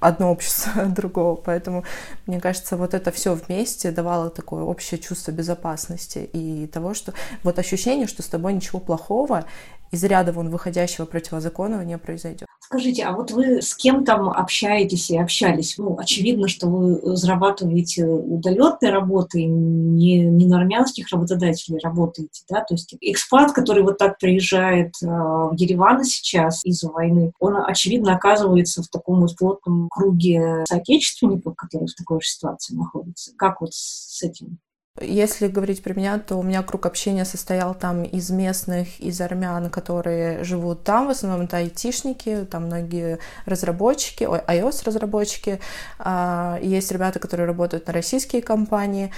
одно 0.00 0.30
общество 0.30 0.82
от 0.82 0.94
другого. 0.94 1.34
Поэтому, 1.36 1.84
мне 2.26 2.40
кажется, 2.40 2.76
вот 2.76 2.94
это 2.94 3.10
все 3.10 3.34
вместе 3.34 3.90
давало 3.90 4.30
такое 4.30 4.62
общее 4.62 5.00
чувство 5.00 5.32
безопасности 5.32 6.18
и 6.32 6.66
того, 6.66 6.94
что 6.94 7.12
вот 7.42 7.58
ощущение, 7.58 8.06
что 8.06 8.22
с 8.22 8.26
тобой 8.26 8.52
ничего 8.52 8.78
плохого, 8.78 9.44
из 9.90 10.04
ряда 10.04 10.32
вон 10.32 10.50
выходящего 10.50 11.06
противозаконного 11.06 11.82
не 11.82 11.98
произойдет. 11.98 12.48
Скажите, 12.60 13.04
а 13.04 13.12
вот 13.12 13.30
вы 13.30 13.62
с 13.62 13.74
кем 13.74 14.04
там 14.04 14.28
общаетесь 14.28 15.10
и 15.10 15.16
общались? 15.16 15.78
Ну, 15.78 15.98
очевидно, 15.98 16.48
что 16.48 16.68
вы 16.68 17.16
зарабатываете 17.16 18.04
удаленной 18.04 18.90
работой, 18.90 19.44
не, 19.44 20.18
не 20.18 20.46
на 20.46 20.58
армянских 20.58 21.08
работодателей 21.10 21.78
работаете, 21.82 22.42
да? 22.50 22.60
То 22.60 22.74
есть 22.74 22.94
экспат, 23.00 23.52
который 23.52 23.82
вот 23.82 23.96
так 23.96 24.18
приезжает 24.18 24.92
э, 25.02 25.06
в 25.06 25.54
Ереван 25.56 26.04
сейчас 26.04 26.62
из-за 26.66 26.90
войны, 26.90 27.32
он, 27.38 27.56
очевидно, 27.56 28.14
оказывается 28.14 28.82
в 28.82 28.88
таком 28.88 29.22
вот 29.22 29.34
плотном 29.36 29.88
круге 29.88 30.64
соотечественников, 30.68 31.54
которые 31.56 31.88
в 31.88 31.94
такой 31.94 32.20
же 32.20 32.28
ситуации 32.28 32.74
находятся. 32.74 33.32
Как 33.38 33.62
вот 33.62 33.72
с 33.72 34.22
этим? 34.22 34.58
Если 35.00 35.48
говорить 35.48 35.82
про 35.82 35.94
меня, 35.94 36.18
то 36.18 36.36
у 36.36 36.42
меня 36.42 36.62
круг 36.62 36.86
общения 36.86 37.24
состоял 37.24 37.74
там 37.74 38.02
из 38.02 38.30
местных, 38.30 39.00
из 39.00 39.20
армян, 39.20 39.70
которые 39.70 40.44
живут 40.44 40.82
там, 40.84 41.06
в 41.06 41.10
основном 41.10 41.42
это 41.42 41.58
айтишники, 41.58 42.46
там 42.50 42.66
многие 42.66 43.18
разработчики, 43.46 44.24
iOS-разработчики. 44.24 45.60
А, 45.98 46.58
есть 46.62 46.90
ребята, 46.92 47.18
которые 47.18 47.46
работают 47.46 47.86
на 47.86 47.92
российские 47.92 48.42
компании. 48.42 49.12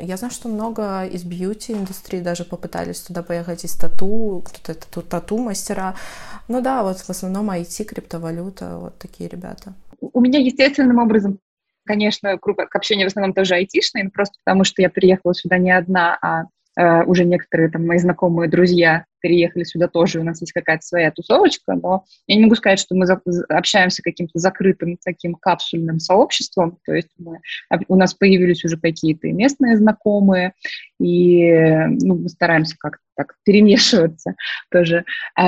Я 0.00 0.16
знаю, 0.16 0.32
что 0.32 0.48
много 0.48 1.04
из 1.04 1.24
бьюти-индустрии 1.24 2.20
даже 2.20 2.44
попытались 2.44 3.00
туда 3.00 3.22
поехать, 3.22 3.64
из 3.64 3.74
тату, 3.74 4.44
кто-то 4.46 5.02
тату-мастера. 5.02 5.94
Ну 6.48 6.60
да, 6.60 6.82
вот 6.82 6.98
в 6.98 7.10
основном 7.10 7.50
IT, 7.50 7.84
криптовалюта, 7.84 8.78
вот 8.78 8.98
такие 8.98 9.28
ребята. 9.28 9.74
У 10.00 10.20
меня 10.20 10.38
естественным 10.38 10.98
образом 10.98 11.38
конечно, 11.86 12.36
круг 12.38 12.58
общения 12.74 13.04
в 13.04 13.08
основном 13.08 13.34
тоже 13.34 13.54
айтишный, 13.54 14.10
просто 14.10 14.36
потому 14.44 14.64
что 14.64 14.82
я 14.82 14.90
приехала 14.90 15.34
сюда 15.34 15.58
не 15.58 15.70
одна, 15.70 16.18
а 16.22 16.44
э, 16.80 17.04
уже 17.04 17.24
некоторые 17.24 17.70
там 17.70 17.86
мои 17.86 17.98
знакомые 17.98 18.48
друзья 18.48 19.04
переехали 19.20 19.64
сюда 19.64 19.88
тоже, 19.88 20.20
у 20.20 20.24
нас 20.24 20.40
есть 20.40 20.52
какая-то 20.52 20.82
своя 20.82 21.10
тусовочка, 21.10 21.74
но 21.74 22.04
я 22.26 22.36
не 22.36 22.42
могу 22.42 22.54
сказать, 22.54 22.78
что 22.78 22.94
мы 22.94 23.06
общаемся 23.50 24.02
каким-то 24.02 24.38
закрытым 24.38 24.96
таким 25.04 25.34
капсульным 25.34 25.98
сообществом, 25.98 26.78
то 26.84 26.94
есть 26.94 27.10
мы, 27.18 27.40
у 27.88 27.96
нас 27.96 28.14
появились 28.14 28.64
уже 28.64 28.78
какие-то 28.78 29.28
местные 29.28 29.76
знакомые, 29.76 30.54
и 30.98 31.52
ну, 32.00 32.16
мы 32.16 32.28
стараемся 32.28 32.76
как-то 32.78 33.02
так 33.20 33.34
перемешиваться, 33.44 34.34
тоже 34.70 35.04
э, 35.38 35.42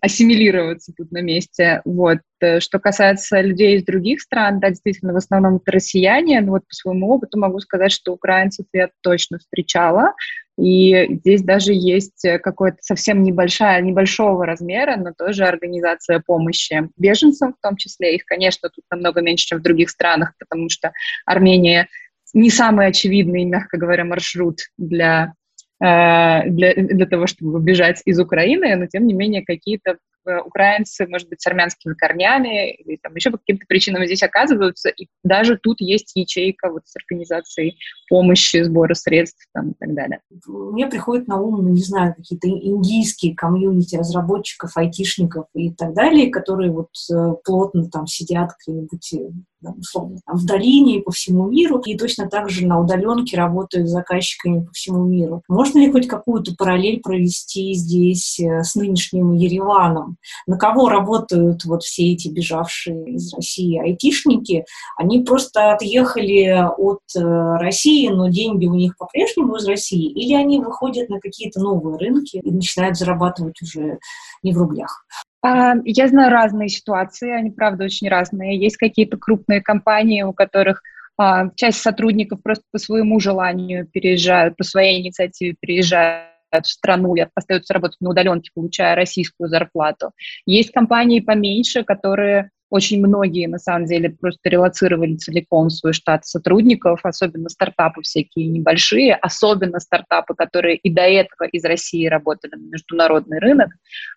ассимилироваться 0.00 0.92
тут 0.96 1.10
на 1.10 1.22
месте. 1.22 1.82
Вот. 1.84 2.18
Что 2.60 2.78
касается 2.78 3.40
людей 3.40 3.76
из 3.76 3.84
других 3.84 4.20
стран, 4.20 4.60
да, 4.60 4.70
действительно, 4.70 5.12
в 5.12 5.16
основном 5.16 5.56
это 5.56 5.72
россияне, 5.72 6.40
но 6.40 6.52
вот 6.52 6.62
по 6.66 6.74
своему 6.74 7.10
опыту 7.10 7.38
могу 7.38 7.58
сказать, 7.58 7.92
что 7.92 8.12
украинцев 8.12 8.66
я 8.72 8.88
точно 9.02 9.38
встречала, 9.38 10.14
и 10.58 11.16
здесь 11.16 11.42
даже 11.42 11.72
есть 11.72 12.26
какое-то 12.42 12.78
совсем 12.80 13.22
небольшая, 13.22 13.82
небольшого 13.82 14.46
размера, 14.46 14.96
но 14.96 15.12
тоже 15.16 15.44
организация 15.44 16.22
помощи 16.24 16.88
беженцам 16.96 17.54
в 17.54 17.62
том 17.62 17.76
числе. 17.76 18.14
Их, 18.14 18.24
конечно, 18.24 18.68
тут 18.68 18.84
намного 18.90 19.20
меньше, 19.20 19.46
чем 19.48 19.58
в 19.58 19.62
других 19.62 19.90
странах, 19.90 20.32
потому 20.38 20.68
что 20.70 20.92
Армения 21.26 21.88
не 22.32 22.50
самый 22.50 22.86
очевидный, 22.86 23.44
мягко 23.44 23.76
говоря, 23.76 24.04
маршрут 24.04 24.60
для 24.78 25.24
э, 25.24 25.39
для, 25.80 26.74
для 26.74 27.06
того, 27.06 27.26
чтобы 27.26 27.58
бежать 27.60 28.02
из 28.04 28.20
Украины, 28.20 28.76
но 28.76 28.86
тем 28.86 29.06
не 29.06 29.14
менее 29.14 29.42
какие-то 29.42 29.96
Э, 30.19 30.19
украинцы, 30.24 31.06
может 31.06 31.28
быть, 31.28 31.40
с 31.40 31.46
армянскими 31.46 31.94
корнями 31.94 32.72
или 32.74 32.96
там 32.96 33.14
еще 33.14 33.30
по 33.30 33.38
каким-то 33.38 33.64
причинам 33.66 34.04
здесь 34.04 34.22
оказываются, 34.22 34.88
и 34.88 35.06
даже 35.24 35.56
тут 35.56 35.80
есть 35.80 36.12
ячейка 36.14 36.70
вот 36.70 36.82
с 36.86 36.96
организацией 36.96 37.78
помощи, 38.08 38.62
сбора 38.62 38.94
средств 38.94 39.46
там, 39.54 39.70
и 39.70 39.74
так 39.78 39.94
далее. 39.94 40.20
Мне 40.46 40.86
приходит 40.86 41.28
на 41.28 41.40
ум, 41.40 41.72
не 41.72 41.82
знаю, 41.82 42.14
какие-то 42.14 42.48
индийские 42.48 43.34
комьюнити 43.34 43.96
разработчиков, 43.96 44.76
айтишников 44.76 45.46
и 45.54 45.72
так 45.72 45.94
далее, 45.94 46.30
которые 46.30 46.70
вот 46.70 46.90
э, 47.12 47.34
плотно 47.44 47.88
там 47.88 48.06
сидят 48.06 48.50
где-нибудь 48.66 49.12
э, 49.14 49.30
условно, 49.62 50.18
там, 50.26 50.36
в 50.36 50.44
долине 50.44 51.00
по 51.00 51.12
всему 51.12 51.48
миру, 51.48 51.78
и 51.80 51.96
точно 51.96 52.28
так 52.28 52.50
же 52.50 52.66
на 52.66 52.80
удаленке 52.80 53.36
работают 53.36 53.88
с 53.88 53.92
заказчиками 53.92 54.64
по 54.64 54.72
всему 54.72 55.04
миру. 55.04 55.42
Можно 55.48 55.80
ли 55.80 55.92
хоть 55.92 56.08
какую-то 56.08 56.54
параллель 56.56 57.00
провести 57.00 57.74
здесь 57.74 58.38
с 58.40 58.74
нынешним 58.74 59.34
Ереваном? 59.34 60.09
На 60.46 60.56
кого 60.56 60.88
работают 60.88 61.64
вот 61.64 61.82
все 61.82 62.12
эти 62.12 62.28
бежавшие 62.28 63.14
из 63.14 63.34
России 63.34 63.78
айтишники? 63.78 64.64
Они 64.96 65.22
просто 65.22 65.72
отъехали 65.72 66.64
от 66.76 67.00
э, 67.16 67.20
России, 67.20 68.08
но 68.08 68.28
деньги 68.28 68.66
у 68.66 68.74
них 68.74 68.96
по-прежнему 68.96 69.56
из 69.56 69.66
России? 69.66 70.10
Или 70.10 70.34
они 70.34 70.60
выходят 70.60 71.08
на 71.08 71.20
какие-то 71.20 71.60
новые 71.60 71.98
рынки 71.98 72.36
и 72.36 72.50
начинают 72.50 72.96
зарабатывать 72.96 73.60
уже 73.62 73.98
не 74.42 74.52
в 74.52 74.58
рублях? 74.58 75.04
А, 75.42 75.74
я 75.84 76.08
знаю 76.08 76.30
разные 76.30 76.68
ситуации, 76.68 77.30
они, 77.30 77.50
правда, 77.50 77.84
очень 77.84 78.08
разные. 78.08 78.58
Есть 78.58 78.76
какие-то 78.76 79.16
крупные 79.16 79.62
компании, 79.62 80.22
у 80.22 80.32
которых 80.32 80.82
а, 81.16 81.50
часть 81.54 81.80
сотрудников 81.80 82.42
просто 82.42 82.64
по 82.72 82.78
своему 82.78 83.20
желанию 83.20 83.86
переезжают, 83.86 84.56
по 84.56 84.64
своей 84.64 85.02
инициативе 85.02 85.54
переезжают 85.58 86.29
страну 86.66 87.14
и 87.14 87.26
остаются 87.34 87.74
работать 87.74 88.00
на 88.00 88.10
удаленке, 88.10 88.50
получая 88.54 88.94
российскую 88.94 89.48
зарплату. 89.48 90.12
Есть 90.46 90.72
компании 90.72 91.20
поменьше, 91.20 91.84
которые 91.84 92.50
очень 92.70 93.04
многие, 93.04 93.46
на 93.46 93.58
самом 93.58 93.86
деле, 93.86 94.10
просто 94.10 94.48
релацировали 94.48 95.16
целиком 95.16 95.70
свой 95.70 95.92
штат 95.92 96.24
сотрудников, 96.24 97.00
особенно 97.02 97.48
стартапы 97.48 98.02
всякие 98.02 98.46
небольшие, 98.46 99.16
особенно 99.16 99.80
стартапы, 99.80 100.34
которые 100.34 100.76
и 100.76 100.88
до 100.88 101.02
этого 101.02 101.48
из 101.48 101.64
России 101.64 102.06
работали 102.06 102.52
на 102.54 102.70
международный 102.70 103.40
рынок. 103.40 103.70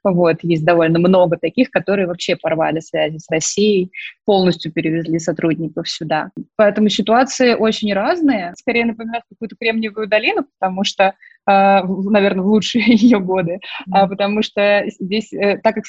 Вот, 0.04 0.38
есть 0.43 0.63
довольно 0.63 1.00
много 1.00 1.38
таких, 1.38 1.72
которые 1.72 2.06
вообще 2.06 2.36
порвали 2.36 2.80
связи 2.80 3.17
с 3.17 3.30
Россией, 3.30 3.91
полностью 4.24 4.72
перевезли 4.72 5.17
сотрудников 5.17 5.89
сюда. 5.89 6.30
Поэтому 6.56 6.89
ситуации 6.89 7.56
очень 7.56 7.91
разные. 7.93 8.54
Скорее 8.56 8.86
напоминают 8.86 9.26
какую-то 9.30 9.56
Кремниевую 9.60 10.08
долину, 10.08 10.46
потому 10.60 10.84
что 10.84 11.15
наверное, 11.46 12.44
в 12.44 12.48
лучшие 12.48 12.86
ее 12.88 13.20
годы, 13.20 13.60
mm-hmm. 13.88 14.08
потому 14.08 14.42
что 14.42 14.84
здесь, 15.00 15.34
э, 15.34 15.58
так 15.58 15.76
как 15.76 15.86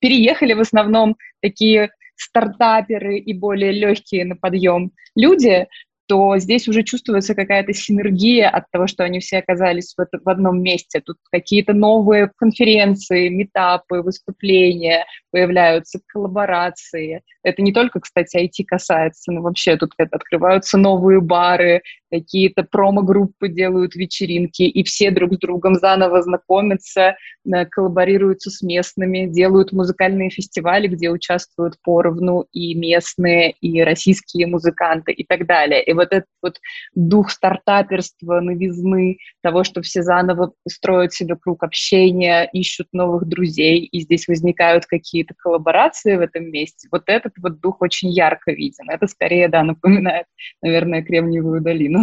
переехали 0.00 0.54
в 0.54 0.60
основном 0.60 1.16
такие 1.40 1.90
стартаперы 2.16 3.18
и 3.18 3.32
более 3.32 3.72
легкие 3.72 4.24
на 4.24 4.36
подъем 4.36 4.92
люди, 5.16 5.66
то 6.12 6.36
здесь 6.36 6.68
уже 6.68 6.82
чувствуется 6.82 7.34
какая-то 7.34 7.72
синергия 7.72 8.48
от 8.50 8.64
того, 8.70 8.86
что 8.86 9.04
они 9.04 9.20
все 9.20 9.38
оказались 9.38 9.94
в, 9.96 10.06
в 10.12 10.28
одном 10.28 10.62
месте. 10.62 11.00
Тут 11.00 11.16
какие-то 11.30 11.72
новые 11.72 12.30
конференции, 12.36 13.28
метапы, 13.28 14.02
выступления 14.02 15.06
появляются, 15.30 16.00
коллаборации. 16.08 17.22
Это 17.42 17.62
не 17.62 17.72
только, 17.72 18.00
кстати, 18.00 18.36
IT 18.36 18.64
касается, 18.66 19.32
но 19.32 19.40
вообще 19.40 19.76
тут 19.76 19.92
открываются 19.98 20.76
новые 20.76 21.20
бары, 21.20 21.82
какие-то 22.12 22.62
промо-группы 22.62 23.48
делают 23.48 23.94
вечеринки, 23.94 24.64
и 24.64 24.84
все 24.84 25.10
друг 25.10 25.32
с 25.34 25.38
другом 25.38 25.76
заново 25.76 26.20
знакомятся, 26.20 27.16
э, 27.44 27.64
коллаборируются 27.66 28.50
с 28.50 28.60
местными, 28.60 29.26
делают 29.26 29.72
музыкальные 29.72 30.28
фестивали, 30.28 30.88
где 30.88 31.08
участвуют 31.08 31.76
поровну 31.82 32.44
и 32.52 32.74
местные, 32.74 33.52
и 33.62 33.82
российские 33.82 34.46
музыканты 34.46 35.12
и 35.12 35.24
так 35.24 35.46
далее. 35.46 35.82
И 35.82 35.94
вот 35.94 36.08
этот 36.12 36.28
вот 36.42 36.58
дух 36.94 37.30
стартаперства, 37.30 38.40
новизны, 38.40 39.16
того, 39.42 39.64
что 39.64 39.80
все 39.80 40.02
заново 40.02 40.52
строят 40.68 41.14
себе 41.14 41.36
круг 41.36 41.62
общения, 41.62 42.46
ищут 42.52 42.88
новых 42.92 43.26
друзей, 43.26 43.84
и 43.84 44.00
здесь 44.00 44.28
возникают 44.28 44.84
какие-то 44.84 45.34
коллаборации 45.38 46.16
в 46.16 46.20
этом 46.20 46.50
месте, 46.50 46.88
вот 46.92 47.04
этот 47.06 47.32
вот 47.38 47.60
дух 47.60 47.80
очень 47.80 48.10
ярко 48.10 48.52
виден. 48.52 48.90
Это 48.90 49.06
скорее, 49.06 49.48
да, 49.48 49.62
напоминает, 49.62 50.26
наверное, 50.60 51.02
Кремниевую 51.02 51.62
долину. 51.62 52.01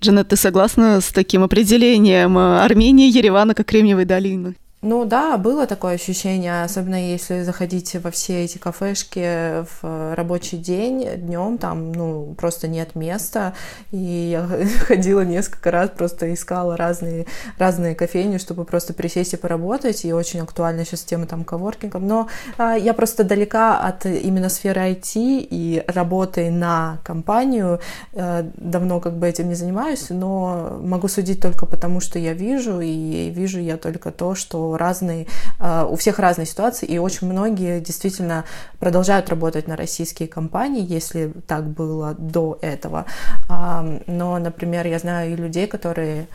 Джанет, 0.00 0.28
ты 0.28 0.36
согласна 0.36 1.00
с 1.00 1.08
таким 1.08 1.42
определением 1.42 2.38
Армении, 2.38 3.10
Еревана 3.10 3.54
как 3.54 3.66
Кремниевой 3.66 4.06
долины? 4.06 4.56
Ну 4.82 5.04
да, 5.04 5.36
было 5.36 5.66
такое 5.66 5.96
ощущение, 5.96 6.62
особенно 6.62 6.94
если 6.94 7.42
заходите 7.42 7.98
во 7.98 8.10
все 8.10 8.44
эти 8.44 8.56
кафешки 8.56 9.62
в 9.62 10.14
рабочий 10.14 10.56
день, 10.56 11.06
днем 11.16 11.58
там, 11.58 11.92
ну, 11.92 12.34
просто 12.38 12.66
нет 12.66 12.94
места, 12.94 13.52
и 13.90 13.98
я 13.98 14.48
ходила 14.86 15.20
несколько 15.20 15.70
раз, 15.70 15.90
просто 15.90 16.32
искала 16.32 16.78
разные, 16.78 17.26
разные 17.58 17.94
кофейни, 17.94 18.38
чтобы 18.38 18.64
просто 18.64 18.94
присесть 18.94 19.34
и 19.34 19.36
поработать, 19.36 20.06
и 20.06 20.14
очень 20.14 20.40
актуальна 20.40 20.86
сейчас 20.86 21.02
тема 21.02 21.26
там 21.26 21.44
коворкингом, 21.44 22.06
но 22.06 22.28
а, 22.56 22.74
я 22.74 22.94
просто 22.94 23.22
далека 23.22 23.80
от 23.80 24.06
именно 24.06 24.48
сферы 24.48 24.92
IT 24.92 25.12
и 25.14 25.84
работы 25.88 26.50
на 26.50 27.00
компанию, 27.04 27.80
а, 28.14 28.50
давно 28.56 29.00
как 29.00 29.18
бы 29.18 29.28
этим 29.28 29.50
не 29.50 29.54
занимаюсь, 29.54 30.06
но 30.08 30.78
могу 30.82 31.08
судить 31.08 31.42
только 31.42 31.66
потому, 31.66 32.00
что 32.00 32.18
я 32.18 32.32
вижу, 32.32 32.80
и 32.80 33.28
вижу 33.28 33.60
я 33.60 33.76
только 33.76 34.10
то, 34.10 34.34
что 34.34 34.69
разные, 34.76 35.26
а, 35.58 35.86
у 35.86 35.96
всех 35.96 36.18
разные 36.18 36.46
ситуации, 36.46 36.86
и 36.86 36.98
очень 36.98 37.26
многие 37.26 37.80
действительно 37.80 38.44
продолжают 38.78 39.28
работать 39.28 39.68
на 39.68 39.76
российские 39.76 40.28
компании, 40.28 40.84
если 40.86 41.32
так 41.46 41.66
было 41.66 42.14
до 42.14 42.58
этого. 42.62 43.06
А, 43.48 43.84
но, 44.06 44.38
например, 44.38 44.86
я 44.86 44.98
знаю 44.98 45.32
и 45.32 45.36
людей, 45.36 45.66
которые 45.66 46.26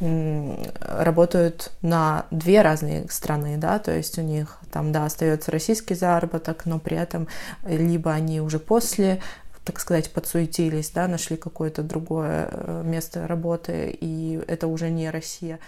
работают 0.00 1.70
на 1.80 2.26
две 2.32 2.62
разные 2.62 3.06
страны, 3.08 3.56
да, 3.58 3.78
то 3.78 3.92
есть 3.92 4.18
у 4.18 4.22
них 4.22 4.58
там, 4.72 4.90
да, 4.90 5.04
остается 5.04 5.52
российский 5.52 5.94
заработок, 5.94 6.66
но 6.66 6.80
при 6.80 6.96
этом 6.96 7.28
либо 7.64 8.10
они 8.12 8.40
уже 8.40 8.58
после 8.58 9.20
так 9.64 9.80
сказать, 9.80 10.12
подсуетились, 10.12 10.90
да, 10.90 11.08
нашли 11.08 11.36
какое-то 11.36 11.82
другое 11.82 12.48
э, 12.50 12.82
место 12.84 13.26
работы, 13.26 13.96
и 13.98 14.38
это 14.46 14.66
уже 14.66 14.90
не 14.90 15.08
Россия. 15.08 15.58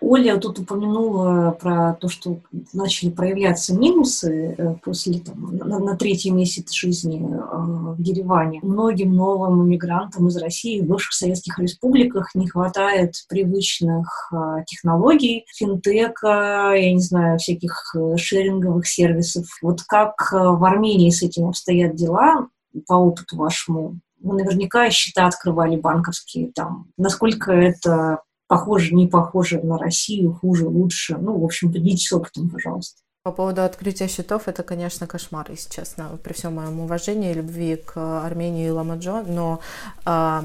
Оля 0.00 0.36
тут 0.36 0.58
упомянула 0.58 1.56
про 1.60 1.94
то, 1.94 2.08
что 2.08 2.40
начали 2.72 3.10
проявляться 3.10 3.74
минусы 3.74 4.54
э, 4.58 4.74
после 4.82 5.20
там, 5.20 5.56
на, 5.56 5.78
на 5.78 5.96
третий 5.96 6.30
месяц 6.30 6.72
жизни 6.72 7.22
э, 7.22 7.94
в 7.94 8.00
Ереване. 8.00 8.58
Многим 8.62 9.14
новым 9.14 9.64
иммигрантам 9.64 10.26
из 10.26 10.36
России 10.36 10.80
в 10.80 10.86
бывших 10.86 11.12
советских 11.12 11.58
республиках 11.60 12.34
не 12.34 12.48
хватает 12.48 13.14
привычных 13.28 14.32
э, 14.32 14.64
технологий, 14.66 15.46
финтека, 15.54 16.72
я 16.74 16.92
не 16.92 17.00
знаю, 17.00 17.38
всяких 17.38 17.94
шеринговых 18.16 18.88
сервисов. 18.88 19.46
Вот 19.62 19.82
как 19.82 20.32
в 20.32 20.64
Армении 20.64 21.10
с 21.10 21.22
этим 21.22 21.46
обстоят 21.46 21.94
дела 21.94 22.48
по 22.88 22.94
опыту 22.94 23.36
вашему? 23.36 24.00
Вы 24.20 24.36
наверняка 24.36 24.90
счета 24.90 25.26
открывали 25.26 25.76
банковские 25.76 26.50
там. 26.52 26.88
Насколько 26.96 27.52
это 27.52 28.20
похоже, 28.52 28.94
не 28.94 29.06
похоже 29.06 29.60
на 29.62 29.78
Россию, 29.78 30.34
хуже, 30.34 30.66
лучше. 30.66 31.16
Ну, 31.16 31.38
в 31.38 31.44
общем, 31.44 31.72
поделитесь 31.72 32.12
опытом, 32.12 32.50
пожалуйста. 32.50 33.00
По 33.24 33.32
поводу 33.32 33.62
открытия 33.62 34.08
счетов, 34.08 34.46
это, 34.46 34.62
конечно, 34.62 35.06
кошмар, 35.06 35.46
если 35.50 35.70
честно, 35.70 36.18
при 36.22 36.32
всем 36.34 36.56
моем 36.56 36.80
уважении 36.80 37.30
и 37.30 37.34
любви 37.34 37.76
к 37.76 37.96
Армении 37.96 38.66
и 38.66 38.70
Ламаджо, 38.70 39.22
но 39.22 39.60
э, 40.04 40.42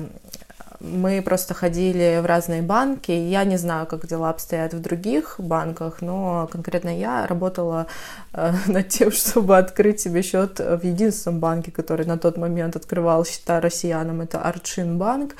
мы 0.79 1.21
просто 1.21 1.53
ходили 1.53 2.19
в 2.21 2.25
разные 2.25 2.61
банки. 2.61 3.11
Я 3.11 3.43
не 3.43 3.57
знаю, 3.57 3.87
как 3.87 4.05
дела 4.07 4.29
обстоят 4.29 4.73
в 4.73 4.79
других 4.79 5.35
банках, 5.39 6.01
но 6.01 6.47
конкретно 6.51 6.97
я 6.97 7.25
работала 7.25 7.87
э, 8.33 8.53
над 8.67 8.87
тем, 8.89 9.11
чтобы 9.11 9.57
открыть 9.57 9.99
себе 9.99 10.21
счет 10.21 10.59
в 10.59 10.83
единственном 10.83 11.39
банке, 11.39 11.71
который 11.71 12.05
на 12.05 12.17
тот 12.17 12.37
момент 12.37 12.75
открывал 12.75 13.25
счета 13.25 13.59
россиянам, 13.59 14.21
это 14.21 14.41
Арчин 14.41 14.97
банк. 14.97 15.35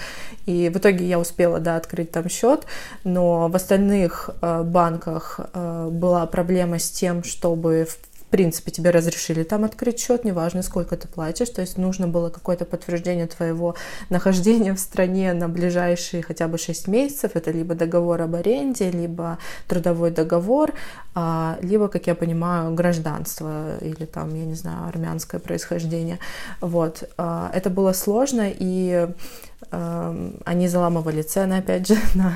И 0.46 0.70
в 0.70 0.78
итоге 0.78 1.06
я 1.06 1.20
успела, 1.20 1.60
да, 1.60 1.76
открыть 1.76 2.12
там 2.12 2.30
счет, 2.30 2.66
но 3.04 3.48
в 3.48 3.56
остальных 3.56 4.32
э, 4.42 4.64
банках 4.64 5.40
э, 5.54 5.90
была 5.92 6.26
проблема 6.26 6.80
с 6.80 6.90
тем, 6.90 7.24
чтобы 7.24 7.88
в 8.28 8.30
принципе, 8.30 8.72
тебе 8.72 8.90
разрешили 8.90 9.44
там 9.44 9.64
открыть 9.64 10.00
счет, 10.02 10.26
неважно, 10.26 10.62
сколько 10.62 10.98
ты 10.98 11.08
платишь, 11.08 11.50
то 11.50 11.62
есть 11.62 11.78
нужно 11.78 12.10
было 12.10 12.30
какое-то 12.30 12.66
подтверждение 12.66 13.26
твоего 13.26 13.76
нахождения 14.10 14.74
в 14.74 14.80
стране 14.80 15.32
на 15.32 15.48
ближайшие 15.48 16.22
хотя 16.22 16.50
бы 16.50 16.58
6 16.58 16.88
месяцев, 16.90 17.32
это 17.36 17.52
либо 17.52 17.74
договор 17.74 18.22
об 18.22 18.36
аренде, 18.36 18.92
либо 18.92 19.38
трудовой 19.68 20.12
договор, 20.12 20.74
а, 21.16 21.58
либо, 21.62 21.88
как 21.88 22.08
я 22.08 22.16
понимаю, 22.16 22.74
гражданство 22.74 23.78
или 23.80 24.06
там, 24.06 24.36
я 24.36 24.46
не 24.46 24.56
знаю, 24.56 24.90
армянское 24.90 25.40
происхождение. 25.40 26.20
Вот. 26.60 27.10
А, 27.18 27.50
это 27.54 27.70
было 27.70 27.94
сложно, 27.94 28.52
и 28.54 29.08
они 29.70 30.68
заламывали 30.68 31.24
цены, 31.24 31.56
опять 31.56 31.88
же, 31.88 31.96
на 32.14 32.34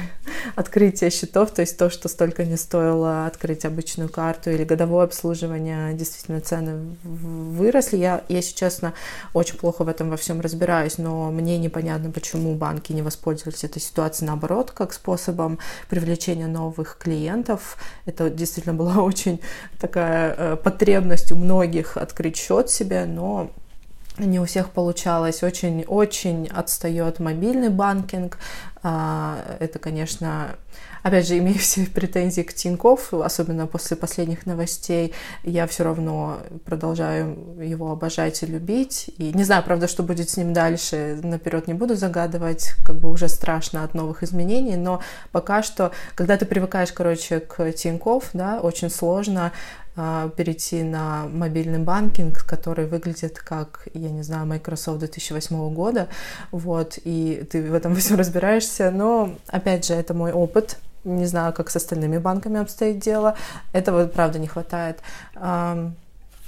открытие 0.56 1.12
счетов, 1.12 1.52
то 1.52 1.62
есть 1.62 1.78
то, 1.78 1.90
что 1.92 2.10
столько 2.10 2.44
не 2.44 2.58
стоило 2.58 3.28
открыть 3.28 3.64
обычную 3.64 4.10
карту 4.10 4.50
или 4.50 4.64
годовое 4.64 5.06
обслуживание, 5.06 5.94
действительно 5.94 6.42
цены 6.42 6.96
выросли. 7.04 7.98
Я, 7.98 8.24
если 8.28 8.56
честно, 8.56 8.94
очень 9.34 9.58
плохо 9.58 9.84
в 9.84 9.88
этом 9.88 10.10
во 10.10 10.18
всем 10.18 10.42
разбираюсь, 10.42 10.98
но 10.98 11.30
мне 11.32 11.60
непонятно, 11.60 12.10
почему 12.10 12.56
банки 12.56 12.92
не 12.92 13.04
воспользовались 13.04 13.64
этой 13.64 13.82
ситуацией 13.82 14.28
наоборот, 14.28 14.72
как 14.72 14.92
способом 14.92 15.60
привлечения 15.90 16.48
новых 16.48 16.98
клиентов. 16.98 17.78
Это 18.08 18.32
действительно 18.32 18.74
была 18.74 18.96
очень 19.04 19.40
такая 19.80 20.36
э, 20.36 20.56
потребность 20.56 21.32
у 21.32 21.36
многих 21.36 21.98
открыть 21.98 22.36
счет 22.36 22.70
себе, 22.72 23.06
но 23.06 23.52
не 24.26 24.40
у 24.40 24.46
всех 24.46 24.70
получалось. 24.70 25.44
Очень-очень 25.44 26.48
отстает 26.48 27.20
мобильный 27.20 27.70
банкинг. 27.70 28.38
А, 28.84 29.38
это, 29.60 29.78
конечно, 29.78 30.56
опять 31.04 31.28
же, 31.28 31.38
имею 31.38 31.58
все 31.60 31.86
претензии 31.86 32.42
к 32.42 32.54
Тинькофф, 32.54 33.14
особенно 33.14 33.68
после 33.68 33.98
последних 33.98 34.46
новостей, 34.46 35.14
я 35.44 35.68
все 35.68 35.84
равно 35.84 36.40
продолжаю 36.66 37.38
его 37.62 37.92
обожать 37.92 38.42
и 38.44 38.46
любить. 38.46 39.10
И 39.18 39.32
не 39.34 39.44
знаю, 39.44 39.64
правда, 39.64 39.88
что 39.88 40.04
будет 40.04 40.30
с 40.30 40.38
ним 40.38 40.54
дальше, 40.54 41.20
наперед 41.24 41.68
не 41.68 41.74
буду 41.74 41.96
загадывать, 41.96 42.72
как 42.86 43.00
бы 43.00 43.10
уже 43.10 43.28
страшно 43.30 43.84
от 43.84 43.94
новых 43.94 44.24
изменений, 44.24 44.76
но 44.76 45.02
пока 45.32 45.64
что, 45.64 45.92
когда 46.16 46.38
ты 46.38 46.46
привыкаешь, 46.46 46.92
короче, 46.92 47.40
к 47.40 47.72
Тинькофф, 47.72 48.30
да, 48.34 48.60
очень 48.60 48.90
сложно 48.90 49.52
перейти 49.96 50.84
на 50.84 51.28
мобильный 51.28 51.80
банкинг, 51.80 52.46
который 52.46 52.88
выглядит 52.88 53.40
как, 53.40 53.88
я 53.94 54.10
не 54.10 54.24
знаю, 54.24 54.46
Microsoft 54.46 55.00
2008 55.00 55.74
года, 55.74 56.08
вот, 56.52 56.98
и 57.04 57.46
ты 57.52 57.62
в 57.64 57.74
этом 57.74 57.96
все 57.98 58.16
разбираешься, 58.16 58.92
но, 58.92 59.36
опять 59.48 59.86
же, 59.86 59.94
это 59.94 60.14
мой 60.14 60.32
опыт, 60.32 60.80
не 61.04 61.26
знаю, 61.26 61.54
как 61.54 61.70
с 61.70 61.76
остальными 61.76 62.20
банками 62.20 62.60
обстоит 62.60 63.00
дело, 63.00 63.36
этого, 63.74 64.08
правда, 64.08 64.40
не 64.40 64.48
хватает. 64.48 65.00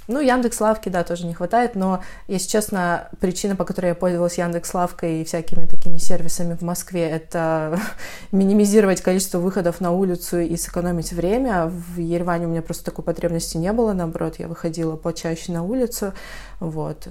Ну, 0.06 0.20
Яндекс 0.20 0.60
Лавки, 0.60 0.90
да, 0.90 1.02
тоже 1.02 1.26
не 1.26 1.32
хватает, 1.32 1.74
но, 1.74 2.02
если 2.28 2.48
честно, 2.48 3.08
причина, 3.20 3.56
по 3.56 3.64
которой 3.64 3.88
я 3.88 3.94
пользовалась 3.94 4.36
Яндекс 4.36 4.74
Лавкой 4.74 5.22
и 5.22 5.24
всякими 5.24 5.66
такими 5.66 5.96
сервисами 5.96 6.54
в 6.54 6.62
Москве, 6.62 7.08
это 7.08 7.78
минимизировать 8.32 9.00
количество 9.00 9.38
выходов 9.38 9.80
на 9.80 9.92
улицу 9.92 10.40
и 10.40 10.56
сэкономить 10.56 11.12
время. 11.12 11.66
В 11.66 11.98
Ереване 11.98 12.46
у 12.46 12.50
меня 12.50 12.62
просто 12.62 12.84
такой 12.84 13.04
потребности 13.04 13.56
не 13.56 13.72
было, 13.72 13.94
наоборот, 13.94 14.36
я 14.38 14.48
выходила 14.48 14.96
почаще 14.96 15.52
на 15.52 15.62
улицу, 15.62 16.12
вот. 16.60 17.08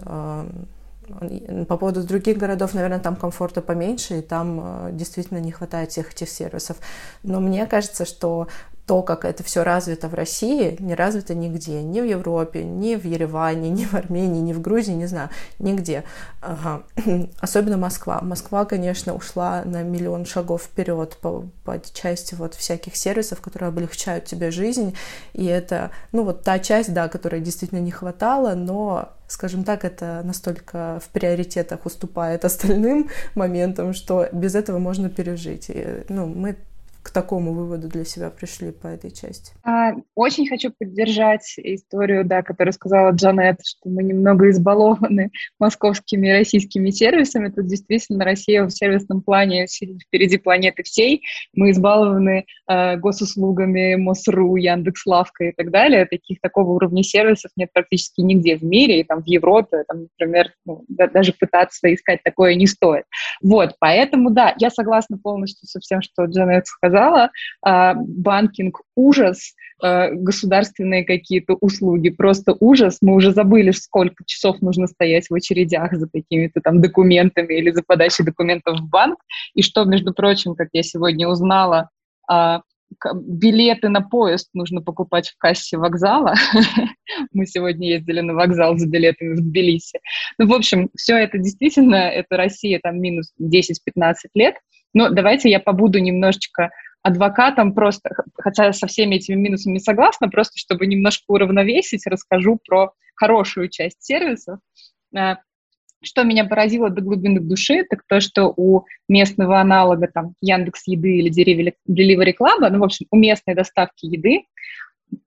По 1.68 1.78
поводу 1.78 2.04
других 2.04 2.38
городов, 2.38 2.74
наверное, 2.74 3.00
там 3.00 3.16
комфорта 3.18 3.62
поменьше, 3.62 4.20
и 4.20 4.22
там 4.22 4.88
э, 4.88 4.90
действительно 4.94 5.40
не 5.40 5.52
хватает 5.52 5.92
всех 5.92 6.14
этих 6.14 6.30
сервисов. 6.30 6.78
Но 7.24 7.42
мне 7.42 7.66
кажется, 7.66 8.06
что 8.06 8.48
то, 8.86 9.02
как 9.02 9.24
это 9.24 9.44
все 9.44 9.64
развито 9.64 10.10
в 10.10 10.14
России, 10.14 10.76
не 10.80 10.94
развито 10.94 11.34
нигде, 11.34 11.82
ни 11.82 12.02
в 12.02 12.04
Европе, 12.04 12.64
ни 12.64 12.96
в 12.96 13.06
Ереване, 13.06 13.70
ни 13.70 13.86
в 13.86 13.94
Армении, 13.94 14.42
ни 14.42 14.52
в 14.52 14.62
Грузии, 14.62 14.92
не 14.92 15.06
знаю, 15.06 15.30
нигде. 15.60 16.04
Ага. 16.42 16.84
Особенно 17.40 17.78
Москва. 17.78 18.20
Москва, 18.22 18.66
конечно, 18.66 19.16
ушла 19.16 19.64
на 19.64 19.84
миллион 19.84 20.26
шагов 20.26 20.64
вперед 20.64 21.18
по, 21.22 21.46
по 21.64 21.82
части 21.94 22.36
вот 22.36 22.56
всяких 22.56 22.98
сервисов, 22.98 23.40
которые 23.40 23.70
облегчают 23.70 24.26
тебе 24.26 24.52
жизнь, 24.52 24.96
и 25.32 25.46
это, 25.46 25.92
ну 26.12 26.24
вот 26.24 26.44
та 26.44 26.60
часть, 26.60 26.94
да, 26.94 27.08
которой 27.08 27.40
действительно 27.40 27.80
не 27.80 27.92
хватало, 27.92 28.54
но 28.54 29.14
скажем 29.28 29.64
так, 29.64 29.86
это 29.86 30.22
настолько 30.24 31.00
в 31.04 31.10
приоритетах 31.10 31.86
уступает 31.86 32.46
остальным 32.46 33.10
моментам, 33.36 33.94
что 33.94 34.28
без 34.32 34.56
этого 34.56 34.78
можно 34.78 35.10
пережить. 35.10 35.70
И, 35.70 36.04
ну, 36.10 36.28
мы 36.28 36.58
к 37.04 37.12
такому 37.12 37.52
выводу 37.54 37.90
для 37.90 38.06
себя 38.06 38.30
пришли 38.30 38.72
по 38.72 38.88
этой 38.88 39.12
части? 39.12 39.54
А, 39.64 39.92
очень 40.16 40.48
хочу 40.48 40.72
поддержать 40.72 41.54
историю, 41.58 42.24
да, 42.24 42.42
которую 42.42 42.72
сказала 42.72 43.12
Джанет, 43.12 43.58
что 43.64 43.90
мы 43.90 44.04
немного 44.04 44.50
избалованы 44.50 45.32
московскими 45.60 46.30
и 46.30 46.32
российскими 46.32 46.92
сервисами. 46.92 47.50
Тут 47.50 47.68
действительно 47.68 48.24
Россия 48.24 48.64
в 48.64 48.72
сервисном 48.72 49.22
плане 49.22 49.68
впереди 49.68 50.38
планеты 50.38 50.84
всей. 50.84 51.24
Мы 51.54 51.72
избалованы 51.72 52.46
э, 52.70 52.98
госуслугами 52.98 53.96
МОСРУ, 53.96 54.56
Яндекс.Лавка 54.56 55.46
и 55.46 55.52
так 55.52 55.72
далее. 55.72 56.06
Таких 56.06 56.40
такого 56.40 56.72
уровня 56.72 57.04
сервисов 57.04 57.52
нет 57.58 57.70
практически 57.74 58.22
нигде 58.22 58.56
в 58.56 58.64
мире, 58.64 59.02
и 59.02 59.04
там 59.04 59.22
в 59.22 59.28
Европе, 59.28 59.84
там, 59.90 60.08
например, 60.18 60.54
ну, 60.66 60.86
да, 60.88 61.08
даже 61.08 61.34
пытаться 61.34 61.94
искать 61.94 62.24
такое 62.24 62.56
не 62.56 62.66
стоит. 62.66 63.04
Вот, 63.42 63.76
поэтому, 63.80 64.30
да, 64.30 64.56
я 64.58 64.70
согласна 64.70 65.18
полностью 65.18 65.68
со 65.68 65.82
всем, 65.82 66.02
что 66.02 66.24
Джанет 66.26 66.66
сказала 66.66 66.93
сказала, 66.94 67.32
а, 67.62 67.96
банкинг 67.96 68.82
ужас, 68.96 69.54
а, 69.82 70.12
государственные 70.12 71.06
какие-то 71.06 71.56
услуги 71.56 72.10
просто 72.10 72.56
ужас. 72.60 73.00
Мы 73.02 73.16
уже 73.16 73.32
забыли, 73.32 73.72
сколько 73.72 74.24
часов 74.26 74.62
нужно 74.62 74.88
стоять 74.88 75.30
в 75.30 75.34
очередях 75.34 75.94
за 75.94 76.08
какими-то 76.08 76.62
там 76.62 76.82
документами 76.82 77.54
или 77.56 77.72
за 77.72 77.82
подачей 77.86 78.24
документов 78.24 78.80
в 78.80 78.90
банк. 78.90 79.20
И 79.56 79.64
что, 79.64 79.84
между 79.86 80.14
прочим, 80.14 80.56
как 80.56 80.70
я 80.74 80.84
сегодня 80.84 81.28
узнала, 81.28 81.90
а, 82.30 82.62
билеты 83.16 83.90
на 83.90 84.02
поезд 84.02 84.50
нужно 84.54 84.82
покупать 84.82 85.30
в 85.30 85.38
кассе 85.38 85.78
вокзала. 85.78 86.36
Мы 87.34 87.48
сегодня 87.48 87.90
ездили 87.90 88.22
на 88.22 88.34
вокзал 88.34 88.78
за 88.78 88.88
билетами 88.88 89.34
в 89.34 89.42
Тбилиси. 89.42 90.00
Ну, 90.38 90.48
в 90.48 90.54
общем, 90.54 90.90
все 90.96 91.18
это 91.18 91.40
действительно, 91.40 91.96
это 91.96 92.38
Россия 92.38 92.80
там 92.82 93.02
минус 93.02 93.34
10-15 93.42 94.14
лет. 94.36 94.56
Но 94.94 95.10
давайте 95.10 95.50
я 95.50 95.60
побуду 95.60 96.00
немножечко 96.00 96.70
адвокатом 97.04 97.74
просто, 97.74 98.10
хотя 98.36 98.74
со 98.74 98.88
всеми 98.88 99.16
этими 99.16 99.36
минусами 99.36 99.78
согласна, 99.78 100.30
просто 100.30 100.58
чтобы 100.58 100.88
немножко 100.88 101.26
уравновесить, 101.28 102.08
расскажу 102.08 102.60
про 102.66 102.94
хорошую 103.16 103.70
часть 103.70 104.02
сервисов. 104.02 104.60
Э, 105.16 105.36
что 106.02 106.24
меня 106.24 106.46
поразило 106.46 106.90
до 106.90 107.02
глубины 107.02 107.40
души, 107.40 107.86
так 107.90 108.04
то, 108.08 108.20
что 108.20 108.54
у 108.56 108.86
местного 109.08 109.60
аналога 109.60 110.08
там 110.08 110.34
Яндекс 110.42 110.88
Еды 110.88 111.18
или 111.18 111.76
Delivery 111.90 112.34
Club, 112.40 112.70
ну, 112.70 112.80
в 112.80 112.84
общем, 112.84 113.06
у 113.12 113.18
местной 113.18 113.56
доставки 113.56 114.06
еды 114.06 114.46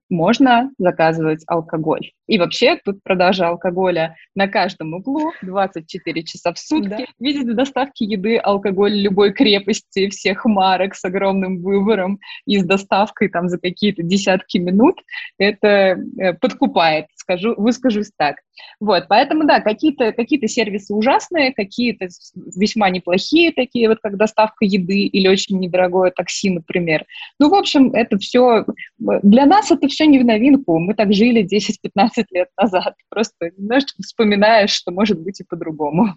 можно 0.09 0.71
заказывать 0.77 1.43
алкоголь. 1.47 2.11
И 2.27 2.37
вообще 2.37 2.79
тут 2.83 3.01
продажа 3.03 3.47
алкоголя 3.47 4.15
на 4.35 4.47
каждом 4.47 4.93
углу 4.93 5.31
24 5.41 6.23
часа 6.23 6.53
в 6.53 6.59
сутки. 6.59 6.89
Да. 6.89 7.05
Видите 7.19 7.53
доставки 7.53 8.03
еды, 8.03 8.37
алкоголь 8.37 8.93
любой 8.93 9.33
крепости, 9.33 10.09
всех 10.09 10.45
марок 10.45 10.95
с 10.95 11.03
огромным 11.05 11.61
выбором 11.61 12.19
и 12.45 12.59
с 12.59 12.65
доставкой 12.65 13.29
там 13.29 13.49
за 13.49 13.57
какие-то 13.59 14.03
десятки 14.03 14.57
минут. 14.57 15.01
Это 15.37 15.97
э, 16.19 16.33
подкупает, 16.33 17.07
скажу, 17.15 17.53
выскажусь 17.57 18.11
так. 18.17 18.37
Вот, 18.79 19.05
поэтому, 19.07 19.45
да, 19.45 19.61
какие-то 19.61 20.11
какие 20.11 20.45
сервисы 20.47 20.93
ужасные, 20.93 21.53
какие-то 21.53 22.07
весьма 22.55 22.89
неплохие, 22.89 23.51
такие 23.51 23.87
вот, 23.89 23.99
как 24.01 24.17
доставка 24.17 24.65
еды 24.65 25.05
или 25.05 25.27
очень 25.27 25.59
недорогое 25.59 26.11
такси, 26.11 26.49
например. 26.49 27.05
Ну, 27.39 27.49
в 27.49 27.55
общем, 27.55 27.91
это 27.93 28.17
все, 28.17 28.65
для 28.97 29.45
нас 29.45 29.71
это 29.71 29.87
все 29.87 29.96
не 30.05 30.19
в 30.19 30.25
новинку, 30.25 30.79
мы 30.79 30.93
так 30.93 31.13
жили 31.13 31.43
10-15 31.43 32.25
лет 32.31 32.49
назад, 32.59 32.95
просто 33.09 33.51
немножечко 33.57 34.03
вспоминаешь, 34.03 34.71
что 34.71 34.91
может 34.91 35.19
быть 35.19 35.39
и 35.39 35.43
по-другому. 35.43 36.15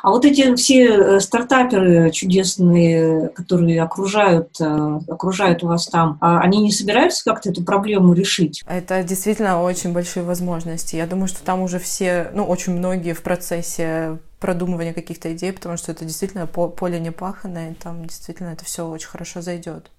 А 0.00 0.10
вот 0.10 0.24
эти 0.24 0.54
все 0.54 0.86
э, 0.86 1.20
стартаперы 1.20 2.10
чудесные, 2.12 3.30
которые 3.30 3.82
окружают, 3.82 4.50
э, 4.60 5.00
окружают 5.08 5.64
вас 5.64 5.88
там, 5.88 6.18
а 6.20 6.40
они 6.40 6.58
не 6.58 6.70
собираются 6.70 7.24
как-то 7.24 7.50
эту 7.50 7.64
проблему 7.64 8.12
решить? 8.12 8.62
Это 8.68 9.02
действительно 9.02 9.60
очень 9.60 9.92
большие 9.92 10.22
возможности. 10.22 10.94
Я 10.94 11.08
думаю, 11.08 11.26
что 11.26 11.42
там 11.42 11.62
уже 11.62 11.80
все, 11.80 12.30
ну, 12.32 12.44
очень 12.44 12.74
многие 12.74 13.12
в 13.12 13.22
процессе 13.22 14.18
продумывания 14.38 14.92
каких-то 14.92 15.34
идей, 15.34 15.52
потому 15.52 15.76
что 15.76 15.90
это 15.90 16.04
действительно 16.04 16.46
поле 16.46 17.00
непаханное, 17.00 17.72
и 17.72 17.74
там 17.74 18.04
действительно 18.04 18.50
это 18.50 18.64
все 18.64 18.86
очень 18.86 19.08
хорошо 19.08 19.40
зайдет. 19.42 19.90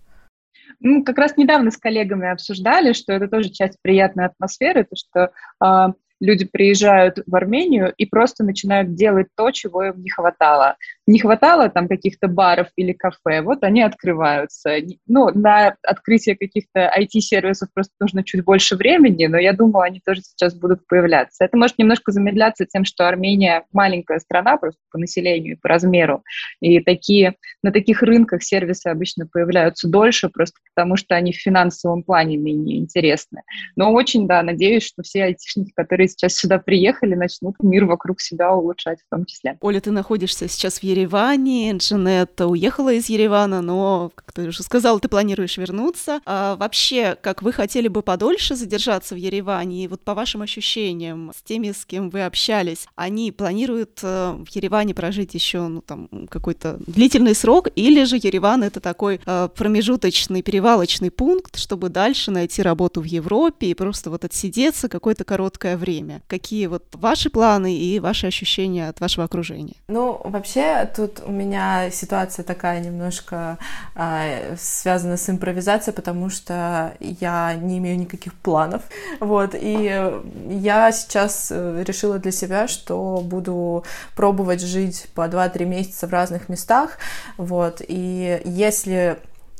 Ну, 0.79 1.03
как 1.03 1.17
раз 1.17 1.37
недавно 1.37 1.71
с 1.71 1.77
коллегами 1.77 2.31
обсуждали, 2.31 2.93
что 2.93 3.13
это 3.13 3.27
тоже 3.27 3.49
часть 3.49 3.77
приятной 3.81 4.25
атмосферы, 4.25 4.85
то 4.85 4.95
что 4.95 5.31
э, 5.63 5.93
люди 6.19 6.45
приезжают 6.45 7.19
в 7.25 7.35
Армению 7.35 7.93
и 7.97 8.05
просто 8.05 8.43
начинают 8.43 8.93
делать 8.93 9.27
то, 9.35 9.51
чего 9.51 9.83
им 9.83 10.01
не 10.01 10.09
хватало. 10.09 10.75
Не 11.07 11.19
хватало 11.19 11.69
там 11.69 11.87
каких-то 11.87 12.27
баров 12.27 12.67
или 12.75 12.93
кафе, 12.93 13.41
вот 13.41 13.63
они 13.63 13.81
открываются. 13.81 14.75
Ну, 15.07 15.29
на 15.33 15.75
открытие 15.83 16.35
каких-то 16.35 16.91
IT-сервисов 16.97 17.69
просто 17.73 17.93
нужно 17.99 18.23
чуть 18.23 18.43
больше 18.43 18.75
времени, 18.75 19.25
но 19.25 19.37
я 19.37 19.53
думаю, 19.53 19.83
они 19.83 20.01
тоже 20.05 20.21
сейчас 20.21 20.53
будут 20.53 20.85
появляться. 20.87 21.43
Это 21.43 21.57
может 21.57 21.77
немножко 21.77 22.11
замедляться 22.11 22.65
тем, 22.65 22.85
что 22.85 23.07
Армения 23.07 23.63
маленькая 23.71 24.19
страна 24.19 24.57
просто 24.57 24.79
по 24.91 24.97
населению 24.97 25.55
и 25.55 25.59
по 25.59 25.69
размеру, 25.69 26.23
и 26.59 26.79
такие, 26.79 27.35
на 27.63 27.71
таких 27.71 28.01
рынках 28.03 28.43
сервисы 28.43 28.87
обычно 28.87 29.25
появляются 29.25 29.87
дольше, 29.87 30.29
просто 30.29 30.59
потому 30.75 30.95
что 30.95 31.15
они 31.15 31.31
в 31.31 31.37
финансовом 31.37 32.03
плане 32.03 32.37
менее 32.37 32.77
интересны. 32.77 33.41
Но 33.75 33.91
очень, 33.91 34.27
да, 34.27 34.41
надеюсь, 34.43 34.83
что 34.83 35.03
все 35.03 35.23
айтишники, 35.25 35.71
которые 35.75 36.08
сейчас 36.09 36.35
сюда 36.35 36.59
приехали, 36.59 37.15
начнут 37.15 37.55
мир 37.61 37.85
вокруг 37.85 38.19
себя 38.21 38.53
улучшать 38.53 38.99
в 39.05 39.09
том 39.09 39.25
числе. 39.25 39.57
Оля, 39.61 39.79
ты 39.79 39.91
находишься 39.91 40.47
сейчас 40.47 40.79
в 40.79 40.83
Ереване, 40.83 41.71
Джанетта 41.77 42.47
уехала 42.47 42.93
из 42.93 43.09
Еревана, 43.09 43.61
но, 43.61 44.11
как 44.15 44.31
ты 44.33 44.47
уже 44.47 44.63
сказала, 44.63 44.99
ты 44.99 45.07
планируешь 45.07 45.57
вернуться. 45.57 46.21
А 46.25 46.55
вообще, 46.55 47.17
как 47.21 47.41
вы 47.41 47.51
хотели 47.51 47.87
бы 47.87 48.01
подольше 48.01 48.55
задержаться 48.55 49.15
в 49.15 49.17
Ереване, 49.17 49.83
и 49.83 49.87
вот 49.87 50.01
по 50.01 50.13
вашим 50.13 50.41
ощущениям, 50.41 51.31
с 51.35 51.41
теми, 51.41 51.71
с 51.71 51.85
кем 51.85 52.09
вы 52.09 52.25
общались, 52.25 52.87
они 52.95 53.31
планируют 53.31 53.99
э, 54.03 54.35
в 54.45 54.47
Ереване 54.55 54.93
прожить 54.93 55.33
еще, 55.33 55.67
ну, 55.67 55.81
там, 55.81 56.09
какой-то 56.29 56.79
длительный 56.87 57.35
срок, 57.35 57.69
или 57.75 58.03
же 58.03 58.17
Ереван— 58.17 58.63
это 58.63 58.79
такой 58.79 59.19
э, 59.25 59.49
промежуточный, 59.55 60.41
перевалочный 60.41 61.11
пункт, 61.11 61.57
чтобы 61.57 61.89
дальше 61.89 62.31
найти 62.31 62.61
работу 62.61 63.01
в 63.01 63.05
Европе 63.05 63.67
и 63.67 63.73
просто 63.73 64.09
вот 64.09 64.25
отсидеться 64.25 64.89
какое-то 64.89 65.23
короткое 65.23 65.77
время? 65.77 65.98
Время. 65.99 66.21
Какие 66.27 66.67
вот 66.67 66.83
ваши 66.93 67.29
планы 67.29 67.75
и 67.75 67.99
ваши 67.99 68.27
ощущения 68.27 68.89
от 68.89 68.99
вашего 68.99 69.25
окружения? 69.25 69.75
Ну, 69.87 70.19
вообще, 70.23 70.89
тут 70.95 71.21
у 71.25 71.31
меня 71.31 71.89
ситуация 71.91 72.43
такая 72.43 72.79
немножко 72.79 73.57
э, 73.95 74.55
связана 74.57 75.17
с 75.17 75.29
импровизацией, 75.29 75.95
потому 75.95 76.29
что 76.29 76.93
я 76.99 77.55
не 77.55 77.77
имею 77.77 77.97
никаких 77.99 78.33
планов. 78.33 78.81
Вот, 79.19 79.55
и 79.55 80.11
я 80.49 80.91
сейчас 80.91 81.51
э, 81.51 81.83
решила 81.85 82.19
для 82.19 82.31
себя, 82.31 82.67
что 82.67 83.21
буду 83.23 83.83
пробовать 84.15 84.61
жить 84.61 85.07
по 85.15 85.27
2-3 85.27 85.65
месяца 85.65 86.07
в 86.07 86.11
разных 86.11 86.49
местах. 86.49 86.97
Вот, 87.37 87.81
и 87.87 88.41
если 88.45 89.17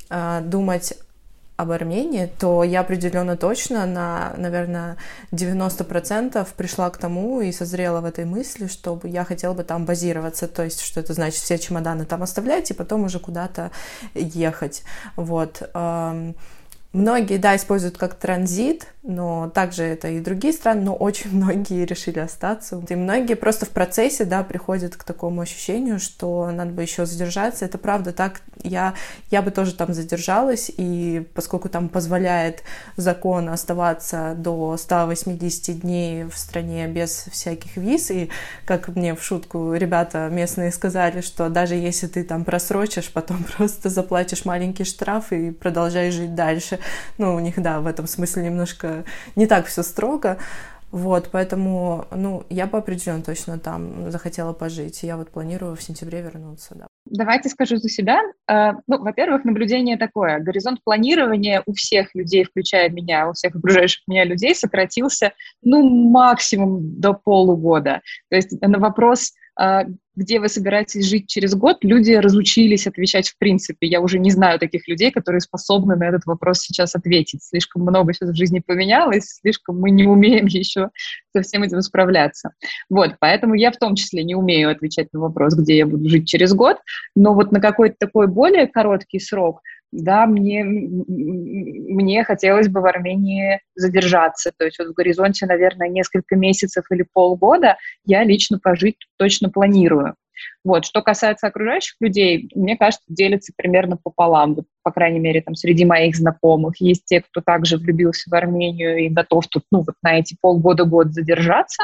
э, 0.09 0.41
думать 0.43 0.93
об 1.59 1.71
Армении, 1.71 2.31
то 2.39 2.63
я 2.63 2.79
определенно 2.79 3.35
точно 3.35 3.85
на, 3.85 4.33
наверное, 4.37 4.95
90% 5.33 6.47
пришла 6.55 6.89
к 6.89 6.97
тому 6.97 7.41
и 7.41 7.51
созрела 7.51 7.99
в 7.99 8.05
этой 8.05 8.23
мысли, 8.23 8.67
чтобы 8.67 9.09
я 9.09 9.25
хотела 9.25 9.53
бы 9.53 9.63
там 9.63 9.85
базироваться, 9.85 10.47
то 10.47 10.63
есть, 10.63 10.81
что 10.81 11.01
это 11.01 11.13
значит, 11.13 11.41
все 11.41 11.57
чемоданы 11.57 12.05
там 12.05 12.23
оставлять 12.23 12.71
и 12.71 12.73
потом 12.73 13.03
уже 13.03 13.19
куда-то 13.19 13.71
ехать, 14.13 14.83
вот. 15.17 15.69
Многие, 16.91 17.37
да, 17.37 17.55
используют 17.55 17.97
как 17.97 18.15
транзит, 18.15 18.87
но 19.09 19.49
также 19.49 19.83
это 19.83 20.07
и 20.07 20.19
другие 20.19 20.53
страны, 20.53 20.81
но 20.81 20.93
очень 20.93 21.31
многие 21.35 21.83
решили 21.85 22.19
остаться. 22.19 22.81
И 22.87 22.95
многие 22.95 23.33
просто 23.33 23.65
в 23.65 23.69
процессе, 23.69 24.23
да, 24.23 24.43
приходят 24.43 24.95
к 24.95 25.03
такому 25.03 25.41
ощущению, 25.41 25.99
что 25.99 26.49
надо 26.51 26.71
бы 26.71 26.83
еще 26.83 27.05
задержаться. 27.05 27.65
Это 27.65 27.77
правда 27.77 28.13
так. 28.13 28.41
Я, 28.61 28.93
я 29.31 29.41
бы 29.41 29.51
тоже 29.51 29.73
там 29.73 29.93
задержалась, 29.93 30.69
и 30.75 31.25
поскольку 31.33 31.69
там 31.69 31.89
позволяет 31.89 32.63
закон 32.97 33.49
оставаться 33.49 34.33
до 34.37 34.75
180 34.77 35.79
дней 35.79 36.25
в 36.25 36.37
стране 36.37 36.87
без 36.87 37.25
всяких 37.31 37.77
виз, 37.77 38.11
и 38.11 38.29
как 38.65 38.89
мне 38.89 39.15
в 39.15 39.23
шутку 39.23 39.73
ребята 39.73 40.27
местные 40.29 40.71
сказали, 40.71 41.21
что 41.21 41.49
даже 41.49 41.75
если 41.75 42.07
ты 42.07 42.23
там 42.23 42.43
просрочишь, 42.43 43.11
потом 43.11 43.43
просто 43.57 43.89
заплатишь 43.89 44.45
маленький 44.45 44.83
штраф 44.83 45.31
и 45.31 45.51
продолжаешь 45.51 46.13
жить 46.13 46.35
дальше. 46.35 46.79
Ну, 47.17 47.35
у 47.35 47.39
них, 47.39 47.59
да, 47.61 47.79
в 47.79 47.87
этом 47.87 48.07
смысле 48.07 48.43
немножко 48.43 48.98
не 49.35 49.47
так 49.47 49.65
все 49.65 49.83
строго. 49.83 50.37
Вот, 50.91 51.29
поэтому, 51.31 52.07
ну, 52.11 52.43
я 52.49 52.65
бы 52.65 52.79
определенно 52.79 53.21
точно 53.21 53.59
там 53.59 54.09
захотела 54.09 54.53
пожить. 54.53 55.03
Я 55.03 55.17
вот 55.17 55.29
планирую 55.29 55.75
в 55.75 55.83
сентябре 55.83 56.21
вернуться, 56.21 56.73
да. 56.75 56.87
Давайте 57.05 57.49
скажу 57.49 57.77
за 57.77 57.89
себя. 57.89 58.21
Э, 58.47 58.71
ну, 58.87 59.03
во-первых, 59.03 59.45
наблюдение 59.45 59.97
такое. 59.97 60.39
Горизонт 60.39 60.83
планирования 60.83 61.61
у 61.67 61.73
всех 61.73 62.15
людей, 62.15 62.43
включая 62.43 62.89
меня, 62.89 63.29
у 63.29 63.33
всех 63.33 63.55
окружающих 63.55 64.01
меня 64.07 64.25
людей, 64.25 64.55
сократился, 64.55 65.33
ну, 65.61 65.87
максимум 65.87 66.99
до 66.99 67.13
полугода. 67.13 68.01
То 68.29 68.35
есть 68.35 68.59
на 68.59 68.79
вопрос, 68.79 69.33
где 70.15 70.39
вы 70.39 70.49
собираетесь 70.49 71.05
жить 71.05 71.27
через 71.27 71.55
год, 71.55 71.77
люди 71.81 72.11
разучились 72.11 72.87
отвечать 72.87 73.29
в 73.29 73.37
принципе. 73.37 73.87
Я 73.87 74.01
уже 74.01 74.19
не 74.19 74.31
знаю 74.31 74.59
таких 74.59 74.87
людей, 74.87 75.11
которые 75.11 75.39
способны 75.39 75.95
на 75.95 76.09
этот 76.09 76.25
вопрос 76.25 76.59
сейчас 76.59 76.95
ответить. 76.95 77.43
Слишком 77.43 77.83
много 77.83 78.13
сейчас 78.13 78.29
в 78.29 78.35
жизни 78.35 78.59
поменялось, 78.59 79.39
слишком 79.41 79.79
мы 79.79 79.91
не 79.91 80.05
умеем 80.05 80.45
еще 80.47 80.89
со 81.33 81.41
всем 81.41 81.63
этим 81.63 81.81
справляться. 81.81 82.51
Вот, 82.89 83.15
поэтому 83.19 83.53
я 83.55 83.71
в 83.71 83.77
том 83.77 83.95
числе 83.95 84.23
не 84.23 84.35
умею 84.35 84.69
отвечать 84.69 85.07
на 85.13 85.19
вопрос, 85.19 85.55
где 85.55 85.77
я 85.77 85.85
буду 85.85 86.09
жить 86.09 86.27
через 86.27 86.53
год, 86.53 86.77
но 87.15 87.33
вот 87.33 87.51
на 87.51 87.61
какой-то 87.61 87.95
такой 87.99 88.27
более 88.27 88.67
короткий 88.67 89.19
срок– 89.19 89.61
да, 89.91 90.25
мне, 90.25 90.63
мне 90.63 92.23
хотелось 92.23 92.67
бы 92.67 92.81
в 92.81 92.85
Армении 92.85 93.61
задержаться. 93.75 94.51
То 94.57 94.65
есть 94.65 94.79
вот 94.79 94.89
в 94.89 94.93
горизонте, 94.93 95.45
наверное, 95.45 95.89
несколько 95.89 96.35
месяцев 96.35 96.85
или 96.91 97.05
полгода 97.11 97.77
я 98.05 98.23
лично 98.23 98.59
пожить 98.59 98.97
точно 99.17 99.49
планирую. 99.49 100.15
Вот. 100.63 100.85
Что 100.85 101.01
касается 101.01 101.47
окружающих 101.47 101.95
людей, 101.99 102.49
мне 102.55 102.77
кажется, 102.77 103.03
делится 103.07 103.51
примерно 103.55 103.97
пополам. 103.97 104.55
Вот, 104.55 104.65
по 104.83 104.91
крайней 104.91 105.19
мере, 105.19 105.41
там 105.41 105.55
среди 105.55 105.85
моих 105.85 106.15
знакомых 106.15 106.79
есть 106.79 107.05
те, 107.05 107.21
кто 107.21 107.41
также 107.41 107.77
влюбился 107.77 108.29
в 108.29 108.33
Армению 108.33 108.97
и 108.97 109.09
готов 109.09 109.47
тут, 109.47 109.63
ну, 109.71 109.79
вот 109.79 109.95
на 110.01 110.19
эти 110.19 110.37
полгода-год 110.39 111.13
задержаться. 111.13 111.83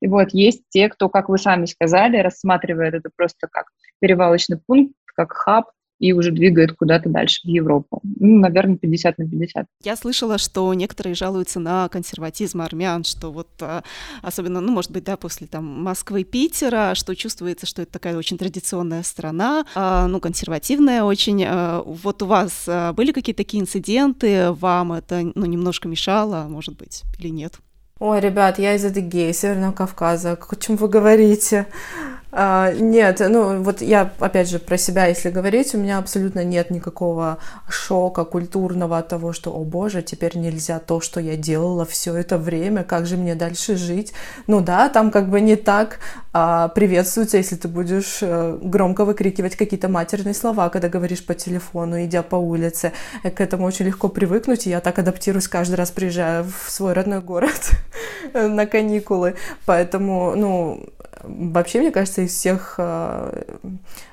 И 0.00 0.08
вот 0.08 0.28
есть 0.32 0.62
те, 0.70 0.88
кто, 0.88 1.08
как 1.08 1.28
вы 1.28 1.38
сами 1.38 1.66
сказали, 1.66 2.18
рассматривает 2.18 2.94
это 2.94 3.10
просто 3.14 3.48
как 3.50 3.66
перевалочный 4.00 4.58
пункт, 4.66 4.94
как 5.14 5.32
хаб, 5.32 5.66
и 6.00 6.12
уже 6.12 6.32
двигает 6.32 6.72
куда-то 6.72 7.10
дальше 7.10 7.42
в 7.44 7.48
Европу. 7.48 8.00
Ну, 8.02 8.38
наверное, 8.38 8.76
50 8.76 9.18
на 9.18 9.28
50. 9.28 9.66
Я 9.84 9.96
слышала, 9.96 10.38
что 10.38 10.72
некоторые 10.72 11.14
жалуются 11.14 11.60
на 11.60 11.88
консерватизм 11.88 12.62
армян, 12.62 13.04
что 13.04 13.30
вот 13.30 13.48
а, 13.60 13.84
особенно, 14.22 14.60
ну, 14.60 14.72
может 14.72 14.90
быть, 14.90 15.04
да, 15.04 15.16
после 15.18 15.46
там 15.46 15.64
Москвы, 15.64 16.24
Питера, 16.24 16.94
что 16.94 17.14
чувствуется, 17.14 17.66
что 17.66 17.82
это 17.82 17.92
такая 17.92 18.16
очень 18.16 18.38
традиционная 18.38 19.02
страна, 19.02 19.66
а, 19.74 20.06
ну, 20.08 20.20
консервативная 20.20 21.04
очень. 21.04 21.44
А, 21.46 21.82
вот 21.84 22.22
у 22.22 22.26
вас 22.26 22.68
были 22.94 23.12
какие-то 23.12 23.42
такие 23.42 23.62
инциденты, 23.62 24.52
вам 24.52 24.94
это, 24.94 25.30
ну, 25.34 25.44
немножко 25.44 25.86
мешало, 25.86 26.46
может 26.48 26.76
быть, 26.78 27.02
или 27.18 27.28
нет? 27.28 27.60
Ой, 27.98 28.18
ребят, 28.20 28.58
я 28.58 28.74
из 28.74 28.84
Адыгеи, 28.86 29.32
Северного 29.32 29.72
Кавказа. 29.72 30.32
О 30.32 30.56
чем 30.56 30.76
вы 30.76 30.88
говорите? 30.88 31.66
А, 32.32 32.72
нет, 32.72 33.20
ну 33.20 33.62
вот 33.62 33.82
я 33.82 34.12
опять 34.20 34.48
же 34.48 34.58
про 34.58 34.76
себя, 34.76 35.06
если 35.06 35.30
говорить, 35.30 35.74
у 35.74 35.78
меня 35.78 35.98
абсолютно 35.98 36.44
нет 36.44 36.70
никакого 36.70 37.38
шока 37.68 38.24
культурного 38.24 38.98
от 38.98 39.08
того, 39.08 39.32
что, 39.32 39.52
о 39.52 39.64
боже, 39.64 40.02
теперь 40.02 40.38
нельзя 40.38 40.78
то, 40.78 41.00
что 41.00 41.20
я 41.20 41.36
делала 41.36 41.84
все 41.84 42.14
это 42.14 42.38
время, 42.38 42.84
как 42.84 43.06
же 43.06 43.16
мне 43.16 43.34
дальше 43.34 43.76
жить? 43.76 44.12
Ну 44.46 44.60
да, 44.60 44.88
там 44.88 45.10
как 45.10 45.28
бы 45.28 45.40
не 45.40 45.56
так 45.56 45.98
а, 46.32 46.68
приветствуется, 46.68 47.36
если 47.36 47.56
ты 47.56 47.66
будешь 47.66 48.18
э, 48.22 48.58
громко 48.62 49.04
выкрикивать 49.04 49.56
какие-то 49.56 49.88
матерные 49.88 50.34
слова, 50.34 50.68
когда 50.68 50.88
говоришь 50.88 51.24
по 51.26 51.34
телефону, 51.34 52.04
идя 52.04 52.22
по 52.22 52.36
улице. 52.36 52.92
К 53.22 53.40
этому 53.40 53.66
очень 53.66 53.86
легко 53.86 54.08
привыкнуть, 54.08 54.66
и 54.66 54.70
я 54.70 54.80
так 54.80 55.00
адаптируюсь 55.00 55.48
каждый 55.48 55.74
раз, 55.74 55.90
приезжая 55.90 56.44
в 56.44 56.70
свой 56.70 56.92
родной 56.92 57.20
город 57.20 57.70
на 58.34 58.66
каникулы. 58.66 59.34
Поэтому, 59.66 60.34
ну, 60.36 60.86
вообще, 61.22 61.80
мне 61.80 61.90
кажется, 61.90 62.22
из 62.22 62.32
всех, 62.32 62.74
а, 62.78 63.42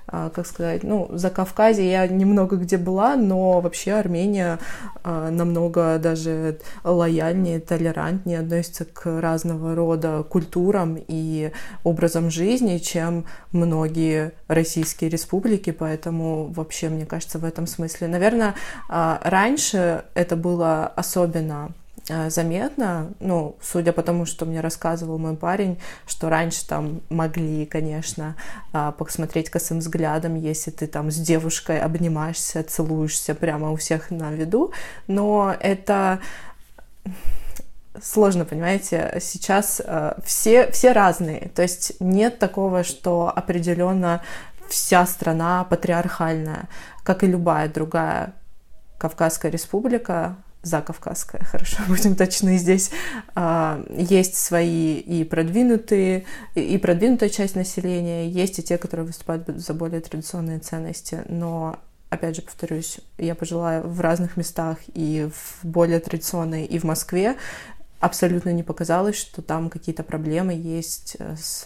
а, 0.07 0.29
как 0.29 0.47
сказать, 0.47 0.83
ну, 0.83 1.09
за 1.11 1.29
Кавказе 1.29 1.89
я 1.89 2.07
немного 2.07 2.55
где 2.55 2.77
была, 2.77 3.15
но 3.15 3.59
вообще 3.59 3.93
Армения 3.93 4.59
а, 5.03 5.29
намного 5.29 5.99
даже 5.99 6.59
лояльнее, 6.83 7.59
толерантнее 7.59 8.39
относится 8.39 8.85
к 8.85 9.21
разного 9.21 9.75
рода 9.75 10.23
культурам 10.23 10.97
и 11.07 11.51
образом 11.83 12.29
жизни, 12.29 12.77
чем 12.77 13.25
многие 13.51 14.33
российские 14.47 15.09
республики, 15.09 15.71
поэтому 15.71 16.47
вообще, 16.47 16.89
мне 16.89 17.05
кажется, 17.05 17.39
в 17.39 17.45
этом 17.45 17.67
смысле, 17.67 18.07
наверное, 18.07 18.55
раньше 18.89 20.05
это 20.13 20.35
было 20.35 20.87
особенно 20.87 21.69
Э, 21.69 21.86
заметно, 22.07 23.11
ну, 23.19 23.57
судя 23.61 23.91
по 23.91 24.01
тому, 24.01 24.25
что 24.25 24.45
мне 24.45 24.61
рассказывал 24.61 25.17
мой 25.17 25.35
парень, 25.35 25.79
что 26.07 26.29
раньше 26.29 26.65
там 26.65 27.01
могли, 27.09 27.65
конечно, 27.65 28.35
а, 28.71 28.91
посмотреть 28.93 29.49
косым 29.49 29.79
взглядом, 29.79 30.35
если 30.35 30.71
ты 30.71 30.87
там 30.87 31.11
с 31.11 31.15
девушкой 31.15 31.81
обнимаешься, 31.81 32.63
целуешься 32.63 33.35
прямо 33.35 33.71
у 33.71 33.75
всех 33.75 34.09
на 34.09 34.31
виду, 34.31 34.71
но 35.07 35.53
это 35.59 36.19
сложно, 38.01 38.45
понимаете, 38.45 39.17
сейчас 39.21 39.81
э, 39.83 40.13
все, 40.23 40.71
все 40.71 40.91
разные, 40.91 41.49
то 41.55 41.61
есть 41.61 41.93
нет 41.99 42.39
такого, 42.39 42.83
что 42.83 43.31
определенно 43.35 44.21
вся 44.69 45.05
страна 45.05 45.63
патриархальная, 45.63 46.67
как 47.03 47.23
и 47.23 47.27
любая 47.27 47.67
другая 47.67 48.33
Кавказская 48.97 49.51
республика, 49.51 50.35
закавказская, 50.67 51.43
хорошо, 51.51 51.77
будем 51.87 52.15
точны 52.15 52.57
здесь, 52.57 52.91
а, 53.35 53.83
есть 53.89 54.35
свои 54.35 54.97
и 54.97 55.23
продвинутые, 55.23 56.25
и 56.55 56.77
продвинутая 56.77 57.29
часть 57.29 57.55
населения, 57.55 58.29
есть 58.29 58.59
и 58.59 58.63
те, 58.63 58.77
которые 58.77 59.05
выступают 59.05 59.47
за 59.47 59.73
более 59.73 60.01
традиционные 60.01 60.59
ценности, 60.59 61.23
но 61.27 61.79
опять 62.09 62.35
же 62.35 62.41
повторюсь, 62.41 62.99
я 63.17 63.35
пожелаю 63.35 63.87
в 63.87 63.99
разных 64.01 64.37
местах 64.37 64.77
и 64.93 65.29
в 65.33 65.65
более 65.65 65.99
традиционной, 65.99 66.65
и 66.65 66.79
в 66.79 66.83
Москве. 66.83 67.35
Абсолютно 67.99 68.51
не 68.51 68.61
показалось, 68.61 69.15
что 69.15 69.41
там 69.41 69.69
какие-то 69.69 70.03
проблемы 70.03 70.53
есть 70.53 71.17
с, 71.19 71.65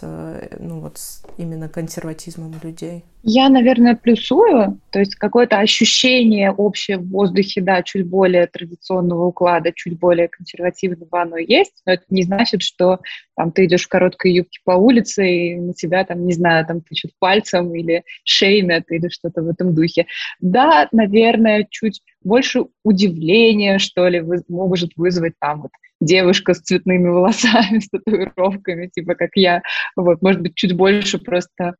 ну 0.58 0.80
вот, 0.80 0.98
с 0.98 1.22
именно 1.36 1.68
консерватизмом 1.68 2.54
людей. 2.62 3.04
Я, 3.24 3.48
наверное, 3.48 3.94
плюсую, 3.94 4.80
то 4.90 4.98
есть 4.98 5.14
какое-то 5.14 5.58
ощущение 5.58 6.50
общее 6.50 6.98
в 6.98 7.08
воздухе, 7.08 7.60
да, 7.60 7.82
чуть 7.84 8.04
более 8.04 8.48
традиционного 8.48 9.26
уклада, 9.26 9.72
чуть 9.72 9.96
более 9.96 10.26
консервативного 10.26 11.22
оно 11.22 11.36
есть, 11.36 11.82
но 11.86 11.92
это 11.92 12.02
не 12.10 12.24
значит, 12.24 12.62
что 12.62 12.98
там 13.36 13.52
ты 13.52 13.66
идешь 13.66 13.84
в 13.84 13.88
короткой 13.88 14.32
юбке 14.32 14.58
по 14.64 14.72
улице 14.72 15.28
и 15.28 15.54
на 15.54 15.72
тебя 15.72 16.04
там, 16.04 16.26
не 16.26 16.32
знаю, 16.32 16.66
там 16.66 16.80
тычут 16.80 17.12
пальцем 17.20 17.72
или 17.76 18.02
шеймят 18.24 18.90
или 18.90 19.08
что-то 19.08 19.42
в 19.42 19.48
этом 19.48 19.72
духе. 19.72 20.06
Да, 20.40 20.88
наверное, 20.90 21.66
чуть 21.70 22.00
больше 22.24 22.66
удивления, 22.82 23.78
что 23.78 24.08
ли, 24.08 24.20
может 24.48 24.90
вызвать 24.96 25.34
там 25.38 25.62
вот 25.62 25.70
девушка 26.00 26.54
с 26.54 26.60
цветными 26.60 27.08
волосами, 27.08 27.78
с 27.80 27.88
татуировками, 27.88 28.88
типа 28.88 29.14
как 29.14 29.30
я. 29.36 29.62
Вот, 29.96 30.22
может 30.22 30.40
быть, 30.40 30.54
чуть 30.54 30.74
больше 30.74 31.18
просто 31.18 31.76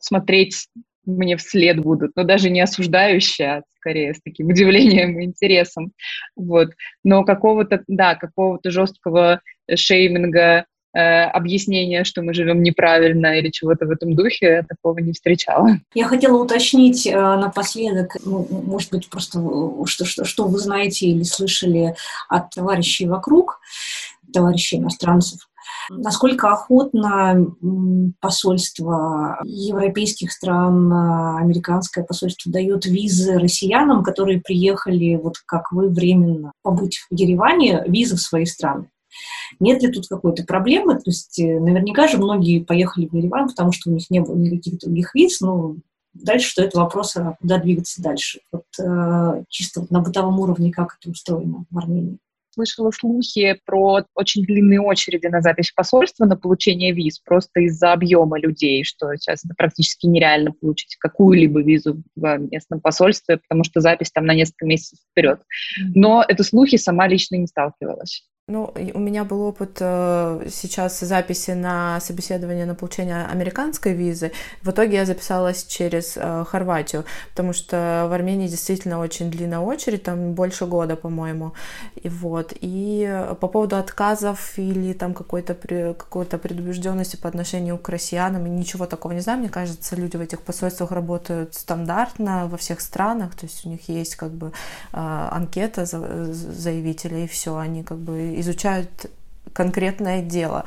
смотреть 0.00 0.66
мне 1.06 1.36
вслед 1.36 1.80
будут, 1.80 2.12
но 2.16 2.24
даже 2.24 2.50
не 2.50 2.60
осуждающие, 2.60 3.58
а 3.58 3.62
скорее 3.76 4.14
с 4.14 4.20
таким 4.22 4.48
удивлением 4.50 5.18
и 5.18 5.24
интересом. 5.24 5.92
Вот. 6.36 6.70
Но 7.04 7.24
какого-то, 7.24 7.82
да, 7.86 8.14
какого-то 8.14 8.70
жесткого 8.70 9.40
шейминга, 9.72 10.66
э, 10.92 11.22
объяснения, 11.24 12.04
что 12.04 12.22
мы 12.22 12.34
живем 12.34 12.62
неправильно 12.62 13.38
или 13.38 13.50
чего-то 13.50 13.86
в 13.86 13.90
этом 13.90 14.14
духе, 14.14 14.46
я 14.46 14.62
такого 14.62 14.98
не 14.98 15.12
встречала. 15.12 15.78
Я 15.94 16.06
хотела 16.06 16.42
уточнить 16.42 17.06
э, 17.06 17.14
напоследок, 17.14 18.16
ну, 18.24 18.46
может 18.50 18.90
быть, 18.90 19.08
просто 19.08 19.38
что, 19.86 20.04
что, 20.04 20.24
что 20.24 20.46
вы 20.46 20.58
знаете 20.58 21.06
или 21.06 21.22
слышали 21.22 21.94
от 22.28 22.50
товарищей 22.50 23.06
вокруг, 23.06 23.60
товарищей 24.32 24.76
иностранцев, 24.76 25.49
Насколько 25.90 26.52
охотно 26.52 27.46
посольство 28.20 29.38
европейских 29.44 30.32
стран, 30.32 30.92
американское 30.92 32.04
посольство 32.04 32.52
дает 32.52 32.86
визы 32.86 33.38
россиянам, 33.38 34.02
которые 34.02 34.40
приехали, 34.40 35.16
вот 35.16 35.36
как 35.46 35.72
вы, 35.72 35.88
временно 35.88 36.52
побыть 36.62 36.98
в 37.10 37.14
Ереване, 37.14 37.84
визы 37.86 38.16
в 38.16 38.20
свои 38.20 38.44
страны? 38.44 38.88
Нет 39.58 39.82
ли 39.82 39.90
тут 39.90 40.06
какой-то 40.08 40.44
проблемы? 40.44 40.94
То 40.94 41.02
есть 41.06 41.38
э, 41.40 41.58
наверняка 41.58 42.08
же 42.08 42.18
многие 42.18 42.64
поехали 42.64 43.06
в 43.06 43.14
Ереван, 43.14 43.48
потому 43.48 43.72
что 43.72 43.90
у 43.90 43.92
них 43.92 44.08
не 44.10 44.20
было 44.20 44.36
никаких 44.36 44.78
других 44.78 45.14
виз, 45.14 45.40
но 45.40 45.76
дальше 46.14 46.50
что 46.50 46.62
это 46.62 46.78
вопрос, 46.78 47.16
а 47.16 47.36
куда 47.40 47.58
двигаться 47.58 48.02
дальше. 48.02 48.40
Вот 48.52 48.64
э, 48.80 49.44
чисто 49.48 49.86
на 49.90 50.00
бытовом 50.00 50.38
уровне 50.38 50.72
как 50.72 50.96
это 51.00 51.10
устроено 51.10 51.64
в 51.70 51.78
Армении? 51.78 52.18
Слышала 52.60 52.90
слухи 52.90 53.58
про 53.64 54.00
очень 54.14 54.44
длинные 54.44 54.80
очереди 54.80 55.26
на 55.26 55.40
запись 55.40 55.70
в 55.70 55.74
посольство 55.74 56.26
на 56.26 56.36
получение 56.36 56.92
виз, 56.92 57.18
просто 57.20 57.60
из-за 57.60 57.92
объема 57.92 58.38
людей, 58.38 58.84
что 58.84 59.14
сейчас 59.16 59.44
это 59.44 59.54
практически 59.56 60.06
нереально 60.06 60.52
получить 60.52 60.96
какую-либо 60.96 61.62
визу 61.62 62.02
в 62.14 62.38
местном 62.38 62.80
посольстве, 62.80 63.38
потому 63.38 63.64
что 63.64 63.80
запись 63.80 64.10
там 64.10 64.26
на 64.26 64.34
несколько 64.34 64.66
месяцев 64.66 64.98
вперед. 65.10 65.40
Но 65.94 66.24
это 66.26 66.44
слухи 66.44 66.76
сама 66.76 67.08
лично 67.08 67.36
не 67.36 67.46
сталкивалась. 67.46 68.24
Ну, 68.50 68.74
у 68.94 68.98
меня 68.98 69.24
был 69.24 69.42
опыт 69.42 69.76
э, 69.78 70.48
сейчас 70.50 70.98
записи 70.98 71.52
на 71.52 72.00
собеседование 72.00 72.66
на 72.66 72.74
получение 72.74 73.24
американской 73.26 73.92
визы. 73.92 74.32
В 74.62 74.70
итоге 74.70 74.96
я 74.96 75.06
записалась 75.06 75.64
через 75.64 76.16
э, 76.16 76.44
Хорватию, 76.48 77.04
потому 77.30 77.52
что 77.52 78.06
в 78.10 78.12
Армении 78.12 78.48
действительно 78.48 78.98
очень 78.98 79.30
длинная 79.30 79.60
очередь, 79.60 80.02
там 80.02 80.32
больше 80.32 80.66
года, 80.66 80.96
по-моему. 80.96 81.52
И 81.94 82.08
вот. 82.08 82.52
И 82.60 83.24
по 83.40 83.46
поводу 83.46 83.76
отказов 83.76 84.58
или 84.58 84.94
там 84.94 85.14
какой-то 85.14 85.54
какой-то 85.54 86.36
предубежденности 86.36 87.14
по 87.14 87.28
отношению 87.28 87.78
к 87.78 87.88
россиянам, 87.88 88.56
ничего 88.56 88.86
такого 88.86 89.12
не 89.12 89.20
знаю. 89.20 89.38
Мне 89.38 89.48
кажется, 89.48 89.94
люди 89.94 90.16
в 90.16 90.20
этих 90.20 90.40
посольствах 90.40 90.90
работают 90.90 91.54
стандартно 91.54 92.48
во 92.48 92.56
всех 92.56 92.80
странах, 92.80 93.36
то 93.36 93.46
есть 93.46 93.64
у 93.64 93.68
них 93.68 93.88
есть 93.88 94.16
как 94.16 94.32
бы 94.32 94.48
э, 94.92 95.28
анкета 95.30 95.84
заявителей, 95.86 97.26
и 97.26 97.28
все, 97.28 97.56
они 97.56 97.84
как 97.84 97.98
бы 97.98 98.39
изучают 98.40 99.10
конкретное 99.52 100.22
дело. 100.22 100.64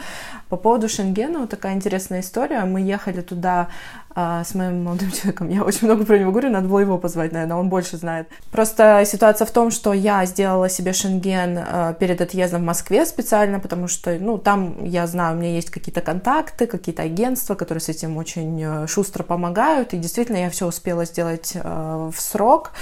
По 0.49 0.57
поводу 0.57 0.89
Шенгена, 0.89 1.39
вот 1.39 1.49
такая 1.49 1.73
интересная 1.73 2.19
история. 2.19 2.63
Мы 2.65 2.81
ехали 2.81 3.21
туда 3.21 3.69
а, 4.15 4.43
с 4.43 4.53
моим 4.53 4.83
молодым 4.83 5.11
человеком. 5.21 5.49
Я 5.49 5.63
очень 5.63 5.87
много 5.87 6.05
про 6.05 6.19
него 6.19 6.31
говорю, 6.31 6.49
надо 6.49 6.67
было 6.67 6.79
его 6.79 6.97
позвать, 6.97 7.31
наверное, 7.31 7.57
он 7.57 7.69
больше 7.69 7.97
знает. 7.97 8.27
Просто 8.51 9.03
ситуация 9.05 9.45
в 9.45 9.51
том, 9.51 9.71
что 9.71 9.93
я 9.93 10.25
сделала 10.25 10.69
себе 10.69 10.93
Шенген 10.93 11.57
а, 11.57 11.93
перед 11.93 12.21
отъездом 12.21 12.61
в 12.61 12.65
Москве 12.65 13.05
специально, 13.05 13.59
потому 13.59 13.87
что, 13.87 14.15
ну, 14.19 14.37
там, 14.37 14.83
я 14.83 15.07
знаю, 15.07 15.35
у 15.35 15.39
меня 15.39 15.55
есть 15.55 15.71
какие-то 15.71 16.01
контакты, 16.01 16.67
какие-то 16.67 17.01
агентства, 17.01 17.55
которые 17.55 17.81
с 17.81 17.89
этим 17.89 18.17
очень 18.17 18.61
э, 18.63 18.87
шустро 18.87 19.23
помогают, 19.23 19.93
и 19.93 19.97
действительно 19.97 20.37
я 20.37 20.49
все 20.49 20.67
успела 20.67 21.05
сделать 21.05 21.53
а, 21.55 22.11
в 22.11 22.21
срок. 22.21 22.73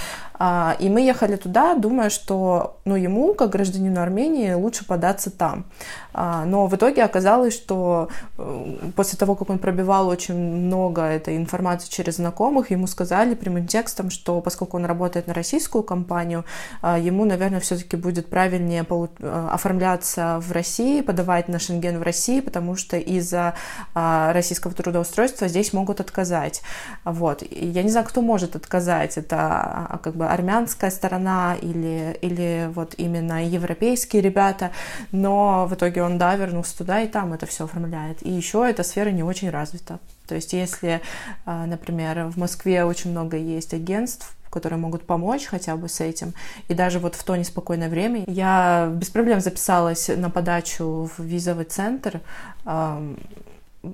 А, 0.43 0.75
и 0.79 0.89
мы 0.89 1.01
ехали 1.01 1.35
туда, 1.35 1.75
думая, 1.75 2.09
что 2.09 2.77
ну, 2.83 2.95
ему, 2.95 3.35
как 3.35 3.51
гражданину 3.51 4.01
Армении, 4.01 4.53
лучше 4.53 4.87
податься 4.87 5.29
там. 5.29 5.65
А, 6.13 6.45
но 6.45 6.65
в 6.65 6.75
итоге 6.75 7.03
оказалось, 7.03 7.53
что 7.53 8.09
э, 8.39 8.89
после 8.95 9.19
того, 9.19 9.35
как 9.35 9.51
он 9.51 9.59
пробивал 9.59 10.07
очень 10.07 10.33
много 10.33 11.03
этой 11.03 11.37
информации 11.37 11.91
через 11.91 12.15
знакомых, 12.15 12.71
ему 12.71 12.87
сказали 12.87 13.35
прямым 13.35 13.67
текстом, 13.67 14.09
что 14.09 14.41
поскольку 14.41 14.77
он 14.77 14.85
работает 14.85 15.27
на 15.27 15.35
российскую 15.35 15.83
компанию, 15.83 16.43
а, 16.81 16.97
ему, 16.97 17.25
наверное, 17.25 17.59
все-таки 17.59 17.95
будет 17.95 18.27
правильнее 18.27 18.83
э, 18.89 19.47
оформляться 19.51 20.39
в 20.41 20.51
России, 20.51 21.01
подавать 21.01 21.49
на 21.49 21.59
Шенген 21.59 21.99
в 21.99 22.01
России, 22.01 22.39
потому 22.39 22.75
что 22.75 22.97
из-за 22.97 23.53
российского 23.93 24.73
трудоустройства 24.73 25.47
здесь 25.47 25.73
могут 25.73 25.99
отказать. 25.99 26.61
Вот. 27.03 27.43
Я 27.51 27.83
не 27.83 27.89
знаю, 27.89 28.07
кто 28.07 28.21
может 28.21 28.55
отказать. 28.55 29.17
Это 29.17 29.99
как 30.03 30.15
бы 30.15 30.30
армянская 30.33 30.91
сторона 30.91 31.55
или, 31.61 32.17
или 32.21 32.69
вот 32.73 32.95
именно 32.97 33.45
европейские 33.45 34.21
ребята, 34.21 34.71
но 35.11 35.65
в 35.67 35.73
итоге 35.73 36.03
он, 36.03 36.17
да, 36.17 36.35
вернулся 36.35 36.77
туда 36.77 37.01
и 37.01 37.07
там 37.07 37.33
это 37.33 37.45
все 37.45 37.65
оформляет. 37.65 38.25
И 38.25 38.31
еще 38.31 38.67
эта 38.69 38.83
сфера 38.83 39.09
не 39.09 39.23
очень 39.23 39.49
развита. 39.49 39.99
То 40.27 40.35
есть 40.35 40.53
если, 40.53 41.01
а, 41.45 41.65
например, 41.65 42.25
в 42.25 42.37
Москве 42.37 42.85
очень 42.85 43.11
много 43.11 43.37
есть 43.37 43.73
агентств, 43.73 44.35
которые 44.49 44.79
могут 44.79 45.05
помочь 45.05 45.45
хотя 45.45 45.75
бы 45.75 45.89
с 45.89 46.01
этим. 46.01 46.33
И 46.67 46.73
даже 46.73 46.99
вот 46.99 47.15
в 47.15 47.23
то 47.23 47.35
неспокойное 47.35 47.89
время 47.89 48.23
я 48.27 48.91
без 48.93 49.09
проблем 49.09 49.39
записалась 49.41 50.09
на 50.09 50.29
подачу 50.29 51.09
в 51.17 51.23
визовый 51.23 51.65
центр. 51.65 52.21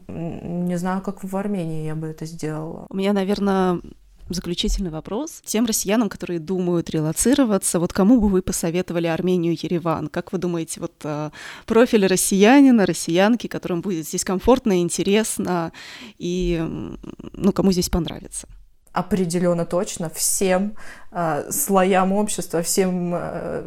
Не 0.07 0.77
знаю, 0.77 1.01
как 1.01 1.23
в 1.23 1.37
Армении 1.37 1.85
я 1.85 1.95
бы 1.95 2.07
это 2.07 2.25
сделала. 2.25 2.87
У 2.89 2.95
меня, 2.95 3.13
наверное, 3.13 3.79
заключительный 4.33 4.89
вопрос. 4.89 5.41
Тем 5.45 5.65
россиянам, 5.65 6.09
которые 6.09 6.39
думают 6.39 6.89
релацироваться, 6.89 7.79
вот 7.79 7.93
кому 7.93 8.19
бы 8.19 8.29
вы 8.29 8.41
посоветовали 8.41 9.07
Армению 9.07 9.53
Ереван? 9.53 10.07
Как 10.07 10.31
вы 10.31 10.37
думаете, 10.37 10.79
вот 10.79 10.93
э, 11.03 11.31
профиль 11.65 12.05
россиянина, 12.07 12.85
россиянки, 12.85 13.47
которым 13.47 13.81
будет 13.81 14.07
здесь 14.07 14.23
комфортно, 14.23 14.81
интересно 14.81 15.71
и 16.17 16.63
ну, 17.33 17.51
кому 17.51 17.71
здесь 17.71 17.89
понравится? 17.89 18.47
определенно 18.93 19.63
точно 19.63 20.09
всем 20.09 20.73
э, 21.11 21.51
слоям 21.51 22.13
общества, 22.13 22.63
всем 22.63 23.13
э, 23.13 23.61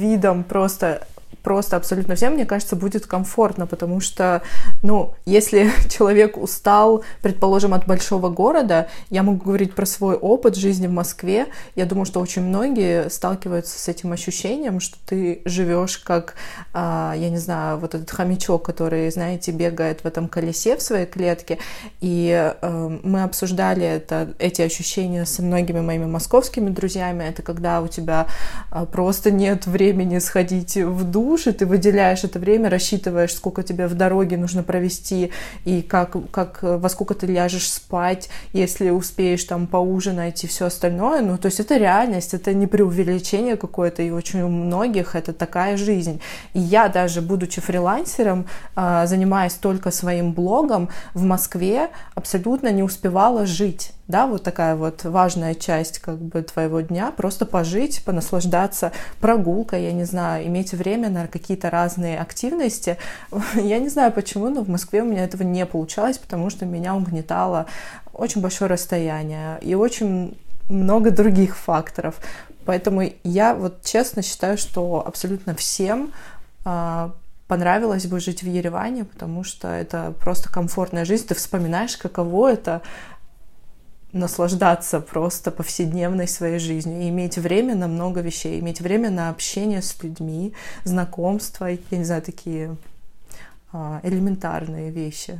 видам 0.00 0.42
просто 0.42 1.06
просто 1.44 1.76
абсолютно 1.76 2.16
всем, 2.16 2.32
мне 2.32 2.46
кажется, 2.46 2.74
будет 2.74 3.06
комфортно, 3.06 3.66
потому 3.66 4.00
что, 4.00 4.42
ну, 4.82 5.14
если 5.26 5.70
человек 5.90 6.36
устал, 6.36 7.04
предположим, 7.22 7.74
от 7.74 7.86
большого 7.86 8.30
города, 8.30 8.88
я 9.10 9.22
могу 9.22 9.44
говорить 9.44 9.74
про 9.74 9.86
свой 9.86 10.16
опыт 10.16 10.56
жизни 10.56 10.86
в 10.86 10.92
Москве, 10.92 11.46
я 11.76 11.84
думаю, 11.84 12.06
что 12.06 12.20
очень 12.20 12.42
многие 12.42 13.10
сталкиваются 13.10 13.78
с 13.78 13.88
этим 13.88 14.12
ощущением, 14.12 14.80
что 14.80 14.96
ты 15.06 15.42
живешь 15.44 15.98
как, 15.98 16.34
а, 16.72 17.14
я 17.16 17.28
не 17.28 17.38
знаю, 17.38 17.78
вот 17.78 17.94
этот 17.94 18.10
хомячок, 18.10 18.64
который, 18.64 19.10
знаете, 19.10 19.52
бегает 19.52 20.00
в 20.00 20.06
этом 20.06 20.28
колесе 20.28 20.76
в 20.76 20.82
своей 20.82 21.06
клетке, 21.06 21.58
и 22.00 22.54
э, 22.60 22.98
мы 23.02 23.22
обсуждали 23.22 23.84
это, 23.84 24.32
эти 24.38 24.62
ощущения 24.62 25.26
со 25.26 25.42
многими 25.42 25.80
моими 25.80 26.06
московскими 26.06 26.70
друзьями, 26.70 27.24
это 27.24 27.42
когда 27.42 27.82
у 27.82 27.88
тебя 27.88 28.28
а, 28.70 28.86
просто 28.86 29.30
нет 29.30 29.66
времени 29.66 30.18
сходить 30.20 30.76
в 30.76 31.04
душ, 31.04 31.33
душ, 31.34 31.46
и 31.46 31.52
ты 31.52 31.66
выделяешь 31.66 32.24
это 32.24 32.38
время, 32.38 32.70
рассчитываешь, 32.70 33.34
сколько 33.34 33.62
тебе 33.62 33.86
в 33.86 33.94
дороге 33.94 34.36
нужно 34.36 34.62
провести, 34.62 35.30
и 35.64 35.82
как, 35.82 36.16
как, 36.30 36.58
во 36.62 36.88
сколько 36.88 37.14
ты 37.14 37.26
ляжешь 37.26 37.68
спать, 37.68 38.28
если 38.52 38.90
успеешь 38.90 39.44
там 39.44 39.66
поужинать 39.66 40.44
и 40.44 40.46
все 40.46 40.66
остальное. 40.66 41.22
Ну, 41.22 41.38
то 41.38 41.46
есть 41.46 41.60
это 41.60 41.76
реальность, 41.76 42.34
это 42.34 42.54
не 42.54 42.66
преувеличение 42.66 43.56
какое-то, 43.56 44.02
и 44.02 44.10
очень 44.10 44.42
у 44.42 44.48
многих 44.48 45.16
это 45.16 45.32
такая 45.32 45.76
жизнь. 45.76 46.20
И 46.54 46.60
я 46.60 46.88
даже, 46.88 47.20
будучи 47.20 47.60
фрилансером, 47.60 48.46
а, 48.76 49.06
занимаясь 49.06 49.54
только 49.54 49.90
своим 49.90 50.32
блогом, 50.32 50.88
в 51.14 51.24
Москве 51.24 51.88
абсолютно 52.14 52.70
не 52.70 52.82
успевала 52.82 53.46
жить 53.46 53.92
да, 54.06 54.26
вот 54.26 54.42
такая 54.42 54.76
вот 54.76 55.04
важная 55.04 55.54
часть 55.54 55.98
как 55.98 56.18
бы 56.18 56.42
твоего 56.42 56.80
дня, 56.80 57.10
просто 57.10 57.46
пожить, 57.46 58.02
понаслаждаться 58.04 58.92
прогулкой, 59.20 59.84
я 59.84 59.92
не 59.92 60.04
знаю, 60.04 60.46
иметь 60.46 60.72
время 60.72 61.08
на 61.08 61.23
какие-то 61.28 61.70
разные 61.70 62.18
активности. 62.18 62.98
Я 63.54 63.78
не 63.78 63.88
знаю 63.88 64.12
почему, 64.12 64.48
но 64.48 64.62
в 64.62 64.68
Москве 64.68 65.02
у 65.02 65.06
меня 65.06 65.24
этого 65.24 65.42
не 65.42 65.64
получалось, 65.66 66.18
потому 66.18 66.50
что 66.50 66.66
меня 66.66 66.94
угнетало 66.94 67.66
очень 68.12 68.40
большое 68.40 68.70
расстояние 68.70 69.58
и 69.60 69.74
очень 69.74 70.36
много 70.68 71.10
других 71.10 71.56
факторов. 71.56 72.16
Поэтому 72.64 73.02
я 73.24 73.54
вот 73.54 73.82
честно 73.82 74.22
считаю, 74.22 74.56
что 74.56 75.04
абсолютно 75.06 75.54
всем 75.54 76.12
а, 76.64 77.12
понравилось 77.46 78.06
бы 78.06 78.20
жить 78.20 78.42
в 78.42 78.46
Ереване, 78.46 79.04
потому 79.04 79.44
что 79.44 79.68
это 79.68 80.14
просто 80.20 80.48
комфортная 80.48 81.04
жизнь. 81.04 81.26
Ты 81.26 81.34
вспоминаешь, 81.34 81.96
каково 81.96 82.52
это 82.52 82.80
наслаждаться 84.14 85.00
просто 85.00 85.50
повседневной 85.50 86.28
своей 86.28 86.58
жизнью 86.58 87.02
и 87.02 87.08
иметь 87.10 87.36
время 87.36 87.74
на 87.74 87.88
много 87.88 88.20
вещей, 88.20 88.60
иметь 88.60 88.80
время 88.80 89.10
на 89.10 89.28
общение 89.28 89.82
с 89.82 90.02
людьми, 90.02 90.54
знакомства, 90.84 91.66
я 91.66 91.98
не 91.98 92.04
знаю, 92.04 92.22
такие 92.22 92.76
а, 93.72 94.00
элементарные 94.04 94.90
вещи. 94.90 95.38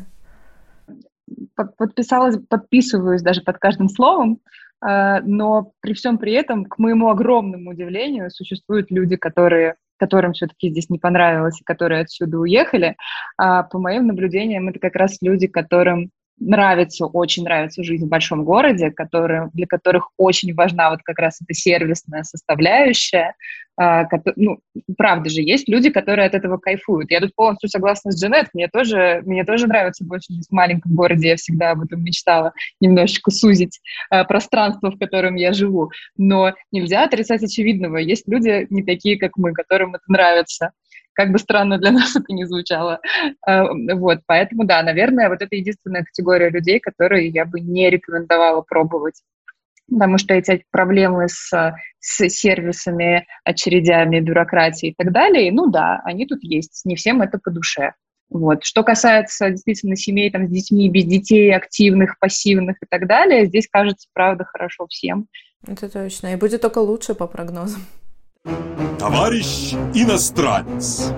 Подписалась, 1.54 2.36
подписываюсь 2.48 3.22
даже 3.22 3.40
под 3.42 3.58
каждым 3.58 3.88
словом, 3.88 4.40
а, 4.80 5.20
но 5.20 5.72
при 5.80 5.94
всем 5.94 6.18
при 6.18 6.32
этом, 6.32 6.64
к 6.64 6.78
моему 6.78 7.08
огромному 7.08 7.70
удивлению, 7.70 8.30
существуют 8.30 8.90
люди, 8.90 9.16
которые 9.16 9.76
которым 9.96 10.32
все-таки 10.32 10.70
здесь 10.70 10.90
не 10.90 10.98
понравилось 10.98 11.60
и 11.60 11.64
которые 11.64 12.02
отсюда 12.02 12.38
уехали. 12.38 12.96
А 13.38 13.62
по 13.62 13.78
моим 13.78 14.08
наблюдениям, 14.08 14.68
это 14.68 14.80
как 14.80 14.96
раз 14.96 15.18
люди, 15.22 15.46
которым 15.46 16.10
нравится, 16.38 17.06
очень 17.06 17.44
нравится 17.44 17.82
жизнь 17.82 18.06
в 18.06 18.08
большом 18.08 18.44
городе, 18.44 18.90
который, 18.90 19.50
для 19.52 19.66
которых 19.66 20.10
очень 20.16 20.54
важна 20.54 20.90
вот 20.90 21.00
как 21.02 21.18
раз 21.18 21.40
эта 21.40 21.54
сервисная 21.54 22.22
составляющая. 22.22 23.34
Э, 23.80 24.02
ну, 24.36 24.58
правда 24.96 25.30
же, 25.30 25.42
есть 25.42 25.68
люди, 25.68 25.90
которые 25.90 26.26
от 26.26 26.34
этого 26.34 26.58
кайфуют. 26.58 27.10
Я 27.10 27.20
тут 27.20 27.34
полностью 27.34 27.68
согласна 27.68 28.12
с 28.12 28.20
Джанет, 28.20 28.48
мне 28.52 28.68
тоже, 28.68 29.22
мне 29.24 29.44
тоже 29.44 29.66
нравится 29.66 30.04
больше 30.04 30.32
в 30.32 30.52
маленьком 30.52 30.94
городе, 30.94 31.28
я 31.28 31.36
всегда 31.36 31.70
об 31.70 31.82
этом 31.82 32.02
мечтала, 32.02 32.52
немножечко 32.80 33.30
сузить 33.30 33.80
э, 34.10 34.24
пространство, 34.24 34.90
в 34.90 34.98
котором 34.98 35.36
я 35.36 35.52
живу. 35.52 35.90
Но 36.16 36.54
нельзя 36.72 37.04
отрицать 37.04 37.42
очевидного. 37.42 37.98
Есть 37.98 38.28
люди 38.28 38.66
не 38.70 38.82
такие, 38.82 39.18
как 39.18 39.36
мы, 39.36 39.52
которым 39.52 39.94
это 39.94 40.04
нравится 40.08 40.70
как 41.14 41.32
бы 41.32 41.38
странно 41.38 41.78
для 41.78 41.90
нас 41.92 42.14
это 42.16 42.32
не 42.32 42.44
звучало. 42.44 43.00
А, 43.46 43.64
вот, 43.94 44.20
поэтому, 44.26 44.64
да, 44.64 44.82
наверное, 44.82 45.28
вот 45.28 45.42
это 45.42 45.56
единственная 45.56 46.04
категория 46.04 46.50
людей, 46.50 46.80
которые 46.80 47.28
я 47.28 47.44
бы 47.44 47.60
не 47.60 47.90
рекомендовала 47.90 48.62
пробовать 48.62 49.22
потому 49.90 50.18
что 50.18 50.34
эти 50.34 50.64
проблемы 50.70 51.28
с, 51.28 51.74
с 52.00 52.28
сервисами, 52.28 53.26
очередями, 53.44 54.20
бюрократией 54.20 54.92
и 54.92 54.94
так 54.94 55.12
далее, 55.12 55.52
ну 55.52 55.70
да, 55.70 56.00
они 56.04 56.26
тут 56.26 56.42
есть, 56.42 56.82
не 56.84 56.96
всем 56.96 57.22
это 57.22 57.38
по 57.38 57.50
душе. 57.50 57.92
Вот. 58.30 58.64
Что 58.64 58.82
касается 58.82 59.50
действительно 59.50 59.96
семей 59.96 60.30
там, 60.30 60.48
с 60.48 60.50
детьми, 60.50 60.90
без 60.90 61.04
детей, 61.04 61.54
активных, 61.54 62.18
пассивных 62.18 62.76
и 62.82 62.86
так 62.88 63.06
далее, 63.06 63.46
здесь 63.46 63.68
кажется, 63.70 64.08
правда, 64.12 64.44
хорошо 64.44 64.86
всем. 64.88 65.28
Это 65.66 65.88
точно. 65.88 66.32
И 66.32 66.36
будет 66.36 66.60
только 66.60 66.78
лучше 66.78 67.14
по 67.14 67.26
прогнозам. 67.26 67.82
Товарищ 68.98 69.74
иностранец. 69.94 71.12